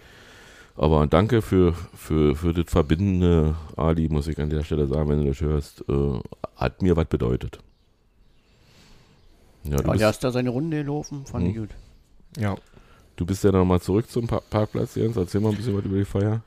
Aber 0.76 1.06
danke 1.08 1.42
für, 1.42 1.74
für, 1.94 2.36
für 2.36 2.54
das 2.54 2.70
verbindende 2.70 3.56
Ali, 3.76 4.08
muss 4.08 4.28
ich 4.28 4.38
an 4.38 4.50
der 4.50 4.62
Stelle 4.62 4.86
sagen, 4.86 5.08
wenn 5.08 5.20
du 5.20 5.26
das 5.28 5.40
hörst. 5.40 5.84
Äh, 5.88 6.20
hat 6.56 6.80
mir 6.80 6.96
was 6.96 7.06
bedeutet. 7.06 7.58
Ja, 9.64 9.76
du, 9.76 9.76
Ja, 9.76 9.82
der 9.82 9.92
bist, 9.92 10.04
ist 10.16 10.24
da 10.24 10.30
seine 10.30 10.50
Runde 10.50 10.78
gelaufen, 10.78 11.24
fand 11.26 11.48
ich 11.48 11.54
Hm. 11.54 11.60
gut. 11.62 11.70
Ja. 12.38 12.56
du 13.16 13.26
bist 13.26 13.44
ja 13.44 13.52
nochmal 13.52 13.80
zurück 13.80 14.08
zum 14.10 14.26
Pa- 14.26 14.40
Parkplatz, 14.48 14.94
Jens. 14.94 15.16
Erzähl 15.16 15.40
mal 15.42 15.50
ein 15.50 15.56
bisschen 15.56 15.76
was 15.76 15.84
über 15.84 15.98
die 15.98 16.04
Feier. 16.04 16.40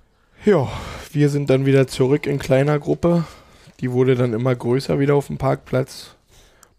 Ja, 0.46 0.68
wir 1.12 1.30
sind 1.30 1.50
dann 1.50 1.66
wieder 1.66 1.86
zurück 1.88 2.26
in 2.26 2.40
kleiner 2.40 2.80
Gruppe. 2.80 3.26
Die 3.80 3.92
wurde 3.92 4.16
dann 4.16 4.34
immer 4.34 4.56
größer 4.56 5.00
wieder 5.00 5.14
auf 5.16 5.28
dem 5.28 5.38
Parkplatz. 5.38 6.16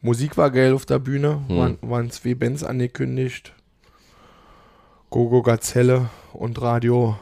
Musik 0.01 0.37
war 0.37 0.51
geil 0.51 0.75
auf 0.75 0.85
der 0.87 0.99
Bühne, 0.99 1.43
Hm. 1.49 1.57
waren, 1.59 1.79
waren 1.83 2.11
zwei 2.11 2.35
Bands 2.35 2.65
angekündigt. 2.65 3.53
Gogo 5.11 5.43
Gazelle 5.43 6.09
und 6.33 6.61
Radio. 6.61 7.17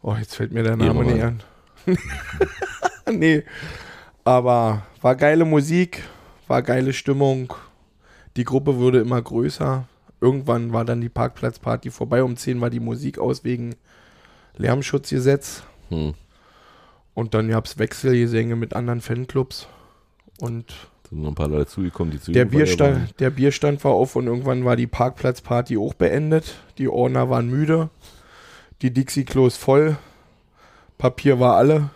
Oh, 0.00 0.14
jetzt 0.14 0.36
fällt 0.36 0.52
mir 0.52 0.62
der 0.62 0.76
Name 0.76 1.04
nicht 1.04 1.22
an. 1.22 1.42
nee, 3.12 3.42
aber 4.24 4.82
war 5.00 5.16
geile 5.16 5.44
Musik, 5.44 6.02
war 6.46 6.62
geile 6.62 6.92
Stimmung. 6.92 7.52
Die 8.38 8.44
Gruppe 8.44 8.76
wurde 8.76 9.00
immer 9.00 9.20
größer. 9.20 9.88
Irgendwann 10.20 10.72
war 10.72 10.84
dann 10.84 11.00
die 11.00 11.08
Parkplatzparty 11.08 11.90
vorbei. 11.90 12.22
Um 12.22 12.36
10 12.36 12.60
war 12.60 12.70
die 12.70 12.78
Musik 12.78 13.18
aus 13.18 13.42
wegen 13.42 13.74
Lärmschutzgesetz. 14.56 15.64
Hm. 15.88 16.14
Und 17.14 17.34
dann 17.34 17.48
gab 17.48 17.66
es 17.66 17.78
Wechselgesänge 17.80 18.54
mit 18.54 18.74
anderen 18.74 19.00
Fanclubs. 19.00 19.66
Und 20.40 20.72
Sind 21.10 21.22
noch 21.22 21.30
ein 21.30 21.34
paar 21.34 21.48
Leute 21.48 21.64
dazugekommen, 21.64 22.12
die 22.12 22.20
zu 22.20 22.30
der 22.30 22.44
waren. 22.44 22.50
Bierstand, 22.50 23.18
der 23.18 23.30
Bierstand 23.30 23.82
war 23.82 23.90
auf 23.90 24.14
und 24.14 24.28
irgendwann 24.28 24.64
war 24.64 24.76
die 24.76 24.86
Parkplatzparty 24.86 25.76
auch 25.76 25.94
beendet. 25.94 26.60
Die 26.78 26.88
Ordner 26.88 27.28
waren 27.30 27.48
müde. 27.48 27.90
Die 28.82 28.92
Dixie-Klos 28.92 29.56
voll. 29.56 29.98
Papier 30.96 31.40
war 31.40 31.56
alle. 31.56 31.90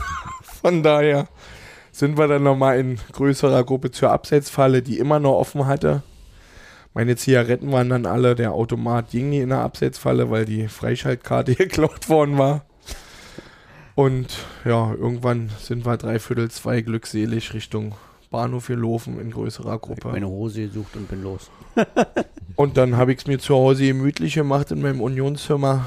Von 0.42 0.82
daher 0.82 1.26
sind 1.98 2.18
wir 2.18 2.28
dann 2.28 2.42
nochmal 2.42 2.78
in 2.78 2.98
größerer 3.12 3.64
Gruppe 3.64 3.90
zur 3.90 4.10
Abseitsfalle, 4.10 4.82
die 4.82 4.98
immer 4.98 5.18
noch 5.18 5.32
offen 5.34 5.66
hatte. 5.66 6.02
Meine 6.92 7.16
Zigaretten 7.16 7.72
waren 7.72 7.88
dann 7.88 8.06
alle, 8.06 8.34
der 8.34 8.52
Automat 8.52 9.10
ging 9.10 9.30
nie 9.30 9.40
in 9.40 9.48
der 9.50 9.60
Abseitsfalle, 9.60 10.30
weil 10.30 10.44
die 10.44 10.68
Freischaltkarte 10.68 11.54
geklaut 11.56 12.08
worden 12.08 12.36
war. 12.38 12.64
Und 13.94 14.26
ja, 14.64 14.92
irgendwann 14.92 15.50
sind 15.58 15.86
wir 15.86 15.96
dreiviertel 15.96 16.50
zwei 16.50 16.82
glückselig 16.82 17.54
Richtung 17.54 17.94
Bahnhof 18.30 18.66
gelaufen 18.66 19.18
in 19.18 19.30
größerer 19.30 19.76
Ich 19.76 19.80
Gruppe. 19.80 20.08
meine 20.08 20.28
Hose 20.28 20.66
gesucht 20.66 20.96
und 20.96 21.08
bin 21.08 21.22
los. 21.22 21.50
Und 22.56 22.78
dann 22.78 22.96
habe 22.96 23.12
ich 23.12 23.18
es 23.18 23.26
mir 23.26 23.38
zu 23.38 23.54
Hause 23.54 23.86
gemütlich 23.86 24.34
gemacht 24.34 24.70
in 24.70 24.80
meinem 24.80 25.02
Unionszimmer. 25.02 25.86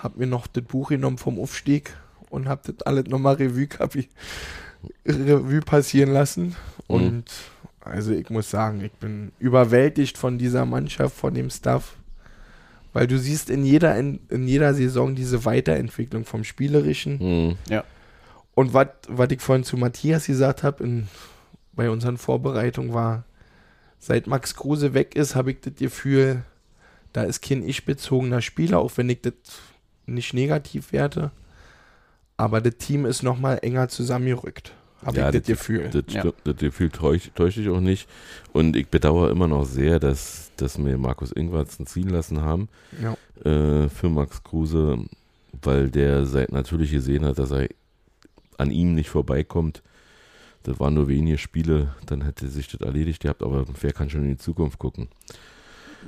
Habe 0.00 0.20
mir 0.20 0.26
noch 0.28 0.46
das 0.46 0.62
Buch 0.62 0.90
genommen 0.90 1.18
vom 1.18 1.40
Aufstieg 1.40 1.92
und 2.30 2.48
habe 2.48 2.60
das 2.72 2.86
alles 2.86 3.06
nochmal 3.06 3.34
Revue, 3.34 3.64
kapi- 3.66 4.06
Revue 5.06 5.60
passieren 5.60 6.12
lassen. 6.12 6.56
Und 6.86 7.24
also 7.80 8.12
ich 8.12 8.30
muss 8.30 8.50
sagen, 8.50 8.82
ich 8.84 8.92
bin 8.92 9.32
überwältigt 9.38 10.18
von 10.18 10.38
dieser 10.38 10.64
Mannschaft, 10.64 11.16
von 11.16 11.34
dem 11.34 11.50
Staff. 11.50 11.96
Weil 12.92 13.06
du 13.06 13.18
siehst 13.18 13.50
in 13.50 13.64
jeder, 13.64 13.96
in, 13.96 14.20
in 14.28 14.48
jeder 14.48 14.74
Saison 14.74 15.14
diese 15.14 15.44
Weiterentwicklung 15.44 16.24
vom 16.24 16.42
Spielerischen. 16.44 17.18
Hm. 17.20 17.56
Und 18.54 18.74
was 18.74 19.30
ich 19.30 19.40
vorhin 19.40 19.64
zu 19.64 19.76
Matthias 19.76 20.26
gesagt 20.26 20.62
habe 20.62 21.04
bei 21.74 21.90
unseren 21.90 22.16
Vorbereitungen 22.16 22.92
war, 22.92 23.24
seit 23.98 24.26
Max 24.26 24.56
Kruse 24.56 24.94
weg 24.94 25.14
ist, 25.14 25.36
habe 25.36 25.52
ich 25.52 25.60
das 25.60 25.74
Gefühl, 25.76 26.42
da 27.12 27.22
ist 27.22 27.42
kein 27.42 27.66
ich-bezogener 27.66 28.42
Spieler, 28.42 28.78
auch 28.78 28.92
wenn 28.96 29.10
ich 29.10 29.20
das 29.20 29.34
nicht 30.06 30.34
negativ 30.34 30.92
werte. 30.92 31.30
Aber 32.38 32.60
das 32.62 32.76
Team 32.78 33.04
ist 33.04 33.22
nochmal 33.22 33.58
enger 33.62 33.88
zusammengerückt, 33.88 34.72
habe 35.04 35.18
Ja, 35.18 35.28
ich 35.28 35.36
das 35.38 35.46
Gefühl. 35.46 35.90
Das, 35.90 36.04
Ja. 36.14 36.32
das 36.44 36.56
Gefühl 36.56 36.88
täuscht, 36.88 37.32
täuscht 37.34 37.58
ich 37.58 37.68
auch 37.68 37.80
nicht. 37.80 38.08
Und 38.52 38.76
ich 38.76 38.88
bedauere 38.88 39.30
immer 39.30 39.48
noch 39.48 39.64
sehr, 39.64 39.98
dass, 39.98 40.50
dass 40.56 40.78
wir 40.82 40.96
Markus 40.98 41.32
Ingwarzen 41.32 41.84
ziehen 41.86 42.08
lassen 42.08 42.40
haben 42.40 42.68
Ja. 43.02 43.16
äh, 43.44 43.88
für 43.90 44.08
Max 44.08 44.42
Kruse, 44.42 44.98
weil 45.62 45.90
der 45.90 46.24
seit 46.26 46.52
natürlich 46.52 46.92
gesehen 46.92 47.24
hat, 47.24 47.38
dass 47.38 47.50
er 47.50 47.68
an 48.56 48.70
ihm 48.70 48.94
nicht 48.94 49.10
vorbeikommt. 49.10 49.82
Das 50.62 50.78
waren 50.80 50.94
nur 50.94 51.08
wenige 51.08 51.38
Spiele, 51.38 51.94
dann 52.06 52.22
hätte 52.22 52.48
sich 52.48 52.68
das 52.68 52.80
erledigt 52.80 53.22
gehabt, 53.22 53.42
aber 53.42 53.64
wer 53.80 53.92
kann 53.92 54.10
schon 54.10 54.22
in 54.22 54.30
die 54.30 54.36
Zukunft 54.38 54.78
gucken? 54.78 55.08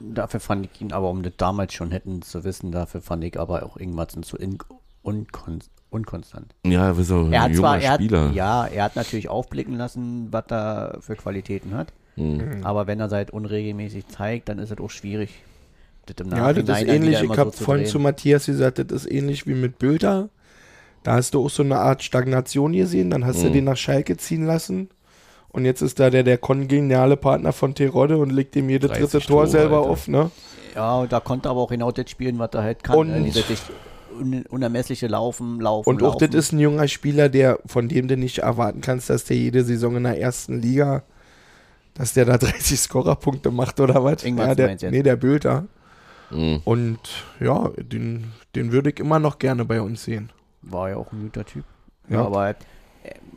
Dafür 0.00 0.38
fand 0.40 0.66
ich 0.72 0.80
ihn 0.80 0.92
aber, 0.92 1.10
um 1.10 1.22
das 1.22 1.32
damals 1.36 1.72
schon 1.72 1.90
hätten 1.90 2.22
zu 2.22 2.44
wissen, 2.44 2.70
dafür 2.70 3.00
fand 3.00 3.24
ich 3.24 3.38
aber 3.38 3.64
auch 3.64 3.76
Ingwertsen 3.76 4.22
zu 4.22 4.36
in, 4.36 4.58
unkon, 5.02 5.60
unkonstant. 5.90 6.54
Ja, 6.64 6.96
wie 6.98 7.02
so 7.02 7.20
ein 7.20 7.32
Er 7.32 7.42
hat 7.42 7.50
junger 7.50 7.60
zwar, 7.60 7.80
er 7.80 7.94
Spieler. 7.94 8.28
Hat, 8.28 8.34
ja, 8.34 8.66
er 8.66 8.84
hat 8.84 8.96
natürlich 8.96 9.28
aufblicken 9.28 9.76
lassen, 9.76 10.28
was 10.30 10.44
er 10.50 10.98
für 11.00 11.16
Qualitäten 11.16 11.74
hat. 11.76 11.92
Mhm. 12.16 12.60
Aber 12.64 12.86
wenn 12.86 13.00
er 13.00 13.06
es 13.06 13.12
halt 13.12 13.30
unregelmäßig 13.30 14.08
zeigt, 14.08 14.48
dann 14.48 14.58
ist 14.58 14.70
es 14.70 14.78
auch 14.78 14.90
schwierig. 14.90 15.30
Das 16.06 16.16
im 16.26 16.32
Ja, 16.32 16.52
das 16.52 16.80
ist 16.80 16.88
ähnlich. 16.88 17.22
Ich 17.22 17.38
habe 17.38 17.50
so 17.54 17.64
vorhin 17.64 17.86
zu 17.86 17.98
Matthias 17.98 18.46
gesagt, 18.46 18.78
das 18.78 18.86
ist 19.04 19.10
ähnlich 19.10 19.46
wie 19.46 19.54
mit 19.54 19.78
Bülter. 19.78 20.28
Da 21.02 21.12
hast 21.14 21.34
du 21.34 21.44
auch 21.44 21.50
so 21.50 21.62
eine 21.62 21.78
Art 21.78 22.02
Stagnation 22.02 22.72
gesehen. 22.72 23.10
Dann 23.10 23.24
hast 23.24 23.42
du 23.42 23.48
Mhm. 23.48 23.52
den 23.52 23.64
nach 23.64 23.76
Schalke 23.76 24.16
ziehen 24.16 24.44
lassen. 24.44 24.90
Und 25.48 25.64
jetzt 25.64 25.80
ist 25.82 25.98
da 25.98 26.10
der, 26.10 26.22
der 26.22 26.38
kongeniale 26.38 27.16
Partner 27.16 27.52
von 27.52 27.74
Terodde 27.74 28.18
und 28.18 28.30
legt 28.30 28.54
ihm 28.54 28.68
jede 28.70 28.86
30 28.88 29.02
dritte 29.10 29.26
Tor 29.26 29.36
Tore, 29.42 29.46
selber 29.48 29.78
Alter. 29.78 29.90
auf. 29.90 30.08
Ne? 30.08 30.30
Ja, 30.74 30.96
und 30.96 31.10
da 31.12 31.20
konnte 31.20 31.48
er 31.48 31.52
aber 31.52 31.60
auch 31.62 31.70
genau 31.70 31.90
das 31.90 32.08
spielen, 32.10 32.38
was 32.38 32.50
er 32.52 32.62
halt 32.62 32.84
kann. 32.84 32.96
Und- 32.96 33.08
ne? 33.08 33.32
Un 34.18 34.44
unermessliche 34.48 35.06
Laufen, 35.06 35.60
Laufen, 35.60 35.88
Und 35.88 36.02
auch 36.02 36.14
Laufen. 36.14 36.30
das 36.30 36.46
ist 36.46 36.52
ein 36.52 36.58
junger 36.58 36.88
Spieler, 36.88 37.28
der 37.28 37.58
von 37.66 37.88
dem 37.88 38.08
du 38.08 38.16
nicht 38.16 38.38
erwarten 38.38 38.80
kannst, 38.80 39.08
dass 39.10 39.24
der 39.24 39.36
jede 39.36 39.62
Saison 39.64 39.96
in 39.96 40.02
der 40.04 40.20
ersten 40.20 40.60
Liga, 40.60 41.02
dass 41.94 42.12
der 42.14 42.24
da 42.24 42.36
30 42.38 42.78
Scorerpunkte 42.80 43.50
macht 43.50 43.80
oder 43.80 44.02
was. 44.04 44.24
Ingwertsen 44.24 44.48
Ja, 44.50 44.54
der, 44.54 44.70
jetzt? 44.70 44.82
nee, 44.90 45.02
der 45.02 45.16
Bülter. 45.16 45.66
Mhm. 46.30 46.60
Und 46.64 46.98
ja, 47.40 47.70
den, 47.78 48.32
den 48.54 48.72
würde 48.72 48.90
ich 48.90 49.00
immer 49.00 49.18
noch 49.18 49.38
gerne 49.38 49.64
bei 49.64 49.80
uns 49.80 50.04
sehen. 50.04 50.30
War 50.62 50.90
ja 50.90 50.96
auch 50.96 51.10
ein 51.12 51.22
guter 51.22 51.44
Typ. 51.44 51.64
Ja, 52.08 52.16
Ja. 52.16 52.26
aber 52.26 52.54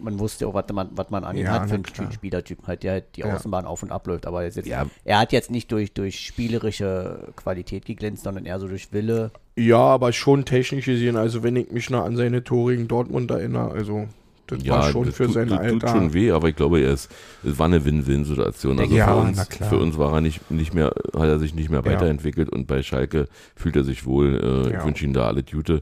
man 0.02 0.20
wusste 0.20 0.48
auch, 0.48 0.54
was 0.54 0.66
man, 0.74 0.90
was 0.96 1.10
man 1.10 1.24
an 1.24 1.38
ihm 1.38 1.46
Ja, 1.46 1.52
hat 1.54 1.70
für 1.70 1.76
einen 1.76 1.84
klar. 1.84 2.12
Spielertyp, 2.12 2.60
halt, 2.68 2.84
der 2.84 2.92
halt 2.94 3.06
die 3.16 3.22
Ja. 3.22 3.34
Außenbahn 3.36 3.66
auf 3.66 3.84
und 3.84 3.92
ab 3.92 4.06
läuft. 4.08 4.26
Aber 4.26 4.44
er, 4.44 4.50
jetzt, 4.50 4.68
Ja. 4.68 4.88
er 5.06 5.20
hat 5.20 5.32
jetzt 5.32 5.50
nicht 5.52 5.72
durch, 5.72 5.94
durch 5.94 6.20
spielerische 6.20 7.30
Qualität 7.36 7.86
geglänzt, 7.86 8.24
sondern 8.24 8.46
eher 8.46 8.60
so 8.60 8.68
durch 8.68 8.92
Wille. 8.92 9.32
Ja, 9.56 9.78
aber 9.80 10.12
schon 10.14 10.46
technisch 10.46 10.86
gesehen. 10.86 11.16
Also 11.16 11.44
wenn 11.44 11.56
ich 11.56 11.72
mich 11.72 11.90
noch 11.90 12.04
an 12.04 12.16
seine 12.16 12.44
Tore 12.44 12.76
gegen 12.76 12.88
Dortmund 12.88 13.32
erinnere, 13.32 13.72
also 13.72 14.08
das 14.48 14.68
war 14.68 14.92
schon 14.92 15.06
das 15.06 15.16
für 15.16 15.26
tut, 15.26 15.34
sein 15.36 15.48
das 15.48 15.68
tut 15.68 15.90
schon 15.90 16.14
weh, 16.14 16.32
aber 16.32 16.50
ich 16.50 16.56
glaube, 16.58 16.82
er 16.82 16.92
ist, 16.92 17.10
es 17.46 17.58
war 17.58 17.68
eine 17.68 17.86
Win-Win-Situation. 17.86 18.78
Also 18.78 18.94
Ja, 18.94 19.08
für, 19.08 19.16
uns, 19.16 19.48
für 19.70 19.78
uns 19.78 19.98
war 19.98 20.14
er 20.14 20.22
nicht, 20.22 20.52
nicht 20.52 20.74
mehr, 20.74 20.88
hat 21.14 21.28
er 21.30 21.40
sich 21.40 21.56
nicht 21.56 21.70
mehr 21.70 21.80
Ja. 21.80 21.86
weiterentwickelt 21.92 22.50
und 22.50 22.68
bei 22.68 22.84
Schalke 22.84 23.28
fühlt 23.56 23.78
er 23.78 23.84
sich 23.86 24.06
wohl. 24.06 24.36
Äh, 24.36 24.68
Ich 24.68 24.74
Ja. 24.74 24.86
wünsche 24.86 25.06
ihm 25.06 25.14
da 25.14 25.28
alle 25.28 25.44
Gute. 25.44 25.82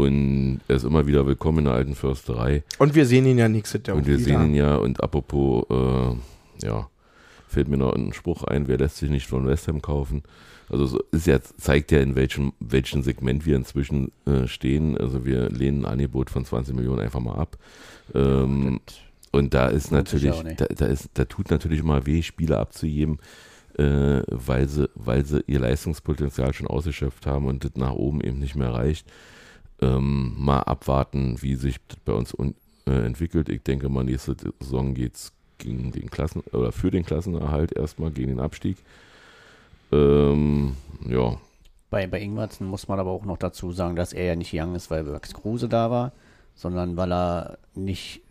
Und 0.00 0.60
er 0.66 0.76
ist 0.76 0.84
immer 0.84 1.06
wieder 1.06 1.26
willkommen 1.26 1.58
in 1.58 1.64
der 1.66 1.74
alten 1.74 1.94
Försterei. 1.94 2.62
Und 2.78 2.94
wir 2.94 3.04
sehen 3.04 3.26
ihn 3.26 3.36
ja 3.36 3.50
nächstes 3.50 3.82
Jahr 3.86 3.98
und 3.98 4.06
wir 4.06 4.18
wieder. 4.18 4.24
sehen 4.24 4.46
ihn 4.46 4.54
ja, 4.54 4.76
und 4.76 5.02
apropos, 5.02 5.66
äh, 5.68 6.66
ja, 6.66 6.88
fällt 7.46 7.68
mir 7.68 7.76
noch 7.76 7.92
ein 7.92 8.14
Spruch 8.14 8.44
ein, 8.44 8.66
wer 8.66 8.78
lässt 8.78 8.96
sich 8.96 9.10
nicht 9.10 9.26
von 9.26 9.46
West 9.46 9.68
Ham 9.68 9.82
kaufen? 9.82 10.22
Also 10.70 10.86
so 10.86 11.02
ist 11.12 11.26
ja, 11.26 11.38
zeigt 11.42 11.92
ja, 11.92 12.00
in 12.00 12.14
welchem, 12.14 12.54
welchem 12.60 13.02
Segment 13.02 13.44
wir 13.44 13.56
inzwischen 13.56 14.10
äh, 14.24 14.46
stehen. 14.46 14.96
Also 14.96 15.26
wir 15.26 15.50
lehnen 15.50 15.84
ein 15.84 15.92
Angebot 15.92 16.30
von 16.30 16.46
20 16.46 16.74
Millionen 16.74 17.00
einfach 17.00 17.20
mal 17.20 17.34
ab. 17.34 17.58
Ähm, 18.14 18.80
und 19.32 19.52
da 19.52 19.66
ist 19.66 19.90
ja 19.90 19.98
natürlich, 19.98 20.34
da, 20.56 20.64
da, 20.64 20.86
ist, 20.86 21.10
da 21.12 21.26
tut 21.26 21.50
natürlich 21.50 21.80
immer 21.80 22.06
weh, 22.06 22.22
Spieler 22.22 22.58
abzugeben, 22.58 23.18
äh, 23.76 24.22
weil, 24.28 24.66
sie, 24.66 24.88
weil 24.94 25.26
sie 25.26 25.44
ihr 25.46 25.60
Leistungspotenzial 25.60 26.54
schon 26.54 26.68
ausgeschöpft 26.68 27.26
haben 27.26 27.44
und 27.44 27.64
das 27.64 27.72
nach 27.74 27.92
oben 27.92 28.22
eben 28.22 28.38
nicht 28.38 28.56
mehr 28.56 28.72
reicht. 28.72 29.06
Ähm, 29.82 30.34
mal 30.36 30.60
abwarten, 30.60 31.40
wie 31.40 31.54
sich 31.56 31.76
das 31.88 31.98
bei 32.04 32.12
uns 32.12 32.34
un, 32.34 32.54
äh, 32.86 33.04
entwickelt. 33.06 33.48
Ich 33.48 33.62
denke 33.62 33.88
mal, 33.88 34.04
nächste 34.04 34.36
Saison 34.60 34.94
geht 34.94 35.14
es 35.14 35.32
gegen 35.58 35.92
den 35.92 36.10
Klassen 36.10 36.40
oder 36.52 36.72
für 36.72 36.90
den 36.90 37.04
Klassenerhalt 37.04 37.72
erstmal 37.72 38.10
gegen 38.10 38.28
den 38.28 38.40
Abstieg. 38.40 38.76
Ähm, 39.92 40.76
ja, 41.08 41.36
Bei, 41.90 42.06
bei 42.06 42.20
Ingwertsen 42.20 42.66
muss 42.66 42.88
man 42.88 43.00
aber 43.00 43.10
auch 43.10 43.24
noch 43.24 43.38
dazu 43.38 43.72
sagen, 43.72 43.96
dass 43.96 44.12
er 44.12 44.24
ja 44.24 44.36
nicht 44.36 44.52
gegangen 44.52 44.74
ist, 44.74 44.90
weil 44.90 45.02
Max 45.02 45.34
Kruse 45.34 45.68
da 45.68 45.90
war, 45.90 46.12
sondern 46.54 46.96
weil 46.96 47.12
er 47.12 47.58
nicht 47.74 48.22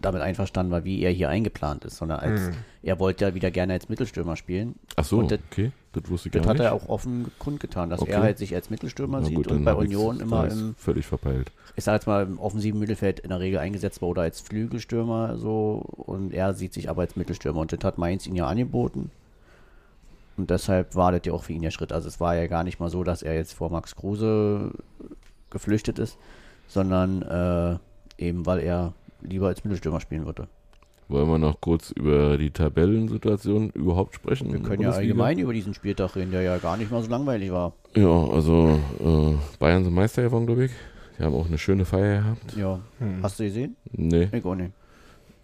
damit 0.00 0.22
einverstanden 0.22 0.72
war, 0.72 0.84
wie 0.84 1.00
er 1.02 1.10
hier 1.10 1.28
eingeplant 1.28 1.84
ist, 1.84 1.96
sondern 1.96 2.20
als 2.20 2.40
Mhm. 2.48 2.54
er 2.82 2.98
wollte 2.98 3.24
ja 3.26 3.34
wieder 3.34 3.50
gerne 3.50 3.72
als 3.74 3.88
Mittelstürmer 3.88 4.36
spielen. 4.36 4.74
ach 4.96 5.04
so, 5.04 5.18
Und 5.18 5.30
das- 5.30 5.40
okay, 5.50 5.72
das 5.92 6.08
wusste 6.08 6.28
ich 6.28 6.32
Das 6.32 6.42
gar 6.42 6.50
hat 6.50 6.58
nicht. 6.58 6.66
er 6.66 6.72
auch 6.74 6.88
offen 6.88 7.30
kundgetan, 7.38 7.90
dass 7.90 8.00
Okay. 8.02 8.12
er 8.12 8.22
halt 8.22 8.38
sich 8.38 8.54
als 8.54 8.70
Mittelstürmer 8.70 9.20
Na 9.20 9.26
sieht 9.26 9.36
gut, 9.36 9.46
und 9.48 9.64
bei 9.64 9.74
Union 9.74 10.20
immer 10.20 10.50
im, 10.50 10.74
völlig 10.76 11.06
verpeilt. 11.06 11.50
ich 11.76 11.84
sag 11.84 11.94
jetzt 11.94 12.06
mal, 12.06 12.24
im 12.24 12.38
offensiven 12.38 12.78
Mittelfeld 12.80 13.20
in 13.20 13.30
der 13.30 13.40
Regel 13.40 13.58
eingesetzt 13.58 14.02
war 14.02 14.08
oder 14.10 14.22
als 14.22 14.40
Flügelstürmer 14.40 15.36
so 15.38 15.82
und 15.96 16.32
er 16.32 16.54
sieht 16.54 16.72
sich 16.74 16.88
aber 16.90 17.02
als 17.02 17.16
Mittelstürmer 17.16 17.60
und 17.60 17.72
das 17.72 17.80
hat 17.84 17.98
Mainz 17.98 18.26
ihn 18.26 18.36
ja 18.36 18.46
angeboten. 18.46 19.10
Und 20.36 20.50
deshalb 20.50 20.94
war 20.94 21.12
das 21.12 21.22
ja 21.24 21.32
auch 21.32 21.44
für 21.44 21.54
ihn 21.54 21.62
der 21.62 21.70
Schritt. 21.70 21.92
Also 21.92 22.08
es 22.08 22.20
war 22.20 22.36
ja 22.36 22.46
gar 22.46 22.62
nicht 22.62 22.78
mal 22.78 22.90
so, 22.90 23.02
dass 23.04 23.22
er 23.22 23.34
jetzt 23.34 23.54
vor 23.54 23.70
Max 23.70 23.96
Kruse 23.96 24.70
geflüchtet 25.48 25.98
ist, 25.98 26.18
sondern 26.68 27.22
äh, 27.22 27.78
eben 28.22 28.44
weil 28.44 28.58
er 28.60 28.92
lieber 29.28 29.48
als 29.48 29.64
Mittelstürmer 29.64 30.00
spielen 30.00 30.24
würde. 30.26 30.48
Wollen 31.08 31.28
wir 31.28 31.38
noch 31.38 31.60
kurz 31.60 31.92
über 31.92 32.36
die 32.36 32.50
Tabellensituation 32.50 33.70
überhaupt 33.70 34.14
sprechen? 34.16 34.52
Wir 34.52 34.60
können 34.60 34.82
ja 34.82 34.90
allgemein 34.90 35.38
über 35.38 35.52
diesen 35.52 35.72
Spieltag 35.72 36.16
reden, 36.16 36.32
der 36.32 36.42
ja 36.42 36.58
gar 36.58 36.76
nicht 36.76 36.90
mal 36.90 37.00
so 37.02 37.08
langweilig 37.08 37.52
war. 37.52 37.74
Ja, 37.94 38.08
also 38.28 38.80
äh, 38.98 39.34
Bayern 39.60 39.84
sind 39.84 39.94
Meister 39.94 40.22
geworden, 40.22 40.46
glaube 40.46 40.64
ich. 40.64 40.72
Die 41.18 41.22
haben 41.22 41.34
auch 41.36 41.46
eine 41.46 41.58
schöne 41.58 41.84
Feier 41.84 42.22
gehabt. 42.22 42.56
Ja, 42.56 42.80
Hm. 42.98 43.22
hast 43.22 43.38
du 43.38 43.44
gesehen? 43.44 43.76
Nee, 43.92 44.28
Ich 44.32 44.44
auch 44.44 44.54
nicht. 44.56 44.72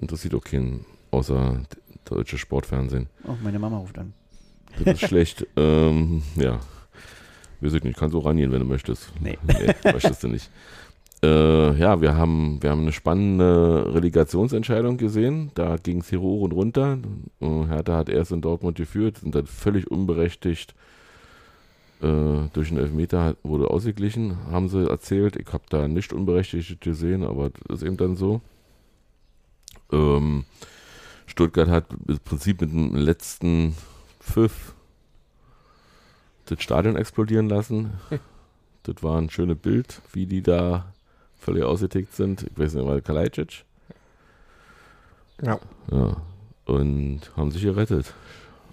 interessiert 0.01 0.35
auch 0.35 0.43
keinen, 0.43 0.85
außer 1.12 1.61
d- 1.72 1.76
deutsche 2.05 2.39
Sportfernsehen. 2.39 3.07
Oh, 3.24 3.35
meine 3.43 3.59
Mama 3.61 3.78
ruft 3.78 3.97
an. 3.99 4.12
Das 4.85 5.01
ist 5.01 5.09
schlecht. 5.09 5.47
Ähm, 5.57 6.22
ja. 6.35 6.59
Weiß 7.61 7.74
ich 7.74 7.85
nicht, 7.85 7.97
kannst 7.97 8.16
auch 8.16 8.24
rangehen, 8.26 8.51
wenn 8.51 8.59
du 8.59 8.66
möchtest. 8.66 9.12
Nee. 9.20 9.39
Nee, 9.47 9.72
möchtest 9.85 10.24
du 10.24 10.28
nicht. 10.28 10.51
Äh, 11.24 11.78
ja, 11.78 12.00
wir 12.00 12.16
haben, 12.16 12.62
wir 12.62 12.70
haben 12.70 12.82
eine 12.82 12.92
spannende 12.92 13.94
Relegationsentscheidung 13.94 14.96
gesehen. 14.96 15.52
Da 15.54 15.76
ging 15.76 16.00
es 16.00 16.10
hier 16.10 16.20
hoch 16.20 16.42
und 16.42 16.52
runter. 16.52 16.98
Äh, 17.40 17.66
Hertha 17.66 17.96
hat 17.96 18.08
erst 18.08 18.32
in 18.32 18.40
Dortmund 18.40 18.76
geführt, 18.76 19.18
sind 19.18 19.34
dann 19.34 19.46
völlig 19.46 19.90
unberechtigt 19.90 20.74
äh, 22.02 22.48
durch 22.52 22.70
einen 22.70 22.80
Elfmeter 22.80 23.36
wurde 23.44 23.70
ausgeglichen, 23.70 24.36
haben 24.50 24.68
sie 24.68 24.88
erzählt. 24.88 25.36
Ich 25.36 25.52
habe 25.52 25.64
da 25.68 25.86
nicht 25.86 26.12
unberechtigt 26.12 26.80
gesehen, 26.80 27.22
aber 27.22 27.50
das 27.50 27.80
ist 27.80 27.86
eben 27.86 27.96
dann 27.96 28.16
so. 28.16 28.40
Ähm, 29.92 30.44
Stuttgart 31.26 31.68
hat 31.68 31.86
im 32.08 32.18
Prinzip 32.18 32.60
mit 32.60 32.72
dem 32.72 32.94
letzten 32.94 33.76
Pfiff 34.20 34.74
das 36.46 36.60
Stadion 36.62 36.96
explodieren 36.96 37.48
lassen. 37.48 37.92
Das 38.84 39.00
war 39.04 39.16
ein 39.16 39.30
schönes 39.30 39.58
Bild, 39.58 40.02
wie 40.12 40.26
die 40.26 40.42
da 40.42 40.91
völlig 41.43 41.64
ausgetickt 41.64 42.14
sind. 42.14 42.45
Ich 42.45 42.59
weiß 42.59 42.74
nicht, 42.74 42.86
war 42.86 43.01
Kalajdzic? 43.01 43.64
Ja. 45.43 45.59
Ja. 45.90 46.16
Und 46.64 47.20
haben 47.36 47.51
sich 47.51 47.62
gerettet. 47.62 48.14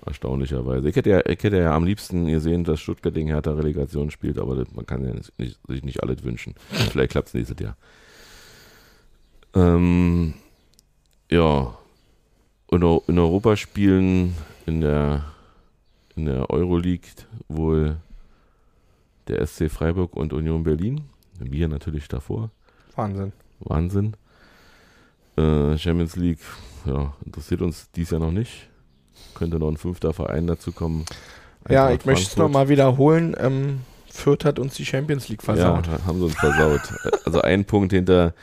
Erstaunlicherweise. 0.05 0.87
Ich 0.89 0.95
hätte, 0.95 1.09
ja, 1.09 1.19
ich 1.25 1.43
hätte 1.43 1.57
ja 1.57 1.75
am 1.75 1.83
liebsten 1.83 2.27
gesehen, 2.27 2.63
dass 2.63 2.79
Stuttgart 2.79 3.13
gegen 3.13 3.27
Hertha 3.27 3.51
Relegation 3.51 4.09
spielt, 4.11 4.39
aber 4.39 4.55
das, 4.55 4.73
man 4.73 4.85
kann 4.85 5.05
ja 5.05 5.13
nicht, 5.13 5.59
sich 5.67 5.83
nicht 5.83 6.01
alles 6.01 6.23
wünschen. 6.23 6.55
Vielleicht 6.69 7.11
klappt 7.11 7.27
es 7.27 7.33
nächstes 7.33 7.59
Jahr. 7.59 7.75
Ähm, 9.53 10.35
ja. 11.29 11.77
Und 12.67 12.83
in, 12.83 12.99
in 13.07 13.19
Europa 13.19 13.57
spielen 13.57 14.35
in 14.65 14.81
der, 14.81 15.25
in 16.15 16.25
der 16.25 16.49
Euroleague 16.49 17.09
wohl 17.47 17.97
der 19.27 19.45
SC 19.45 19.69
Freiburg 19.69 20.15
und 20.15 20.33
Union 20.33 20.63
Berlin. 20.63 21.01
Wir 21.39 21.67
natürlich 21.67 22.07
davor. 22.07 22.51
Wahnsinn. 22.99 23.33
Wahnsinn. 23.59 24.13
Äh, 25.37 25.77
Champions 25.77 26.15
League, 26.15 26.39
ja, 26.85 27.13
interessiert 27.25 27.61
uns 27.61 27.89
dies 27.95 28.09
Jahr 28.11 28.19
noch 28.19 28.31
nicht. 28.31 28.67
Könnte 29.35 29.57
noch 29.57 29.69
ein 29.69 29.77
fünfter 29.77 30.13
Verein 30.13 30.47
dazu 30.47 30.71
kommen. 30.71 31.05
Ja, 31.69 31.85
Eintracht 31.85 32.01
ich 32.01 32.05
möchte 32.05 32.27
es 32.27 32.37
nochmal 32.37 32.67
wiederholen. 32.67 33.35
Ähm, 33.39 33.81
Fürth 34.09 34.43
hat 34.43 34.59
uns 34.59 34.75
die 34.75 34.85
Champions 34.85 35.29
League 35.29 35.43
versaut. 35.43 35.87
Ja, 35.87 36.05
haben 36.05 36.19
sie 36.19 36.25
uns 36.25 36.35
versaut. 36.35 36.81
also 37.25 37.41
ein 37.41 37.65
Punkt 37.65 37.93
hinter, 37.93 38.33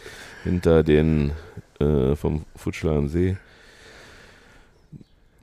hinter 0.44 0.82
den 0.82 1.32
äh, 1.80 2.14
vom 2.16 2.44
Futschler 2.54 2.92
am 2.92 3.08
See. 3.08 3.36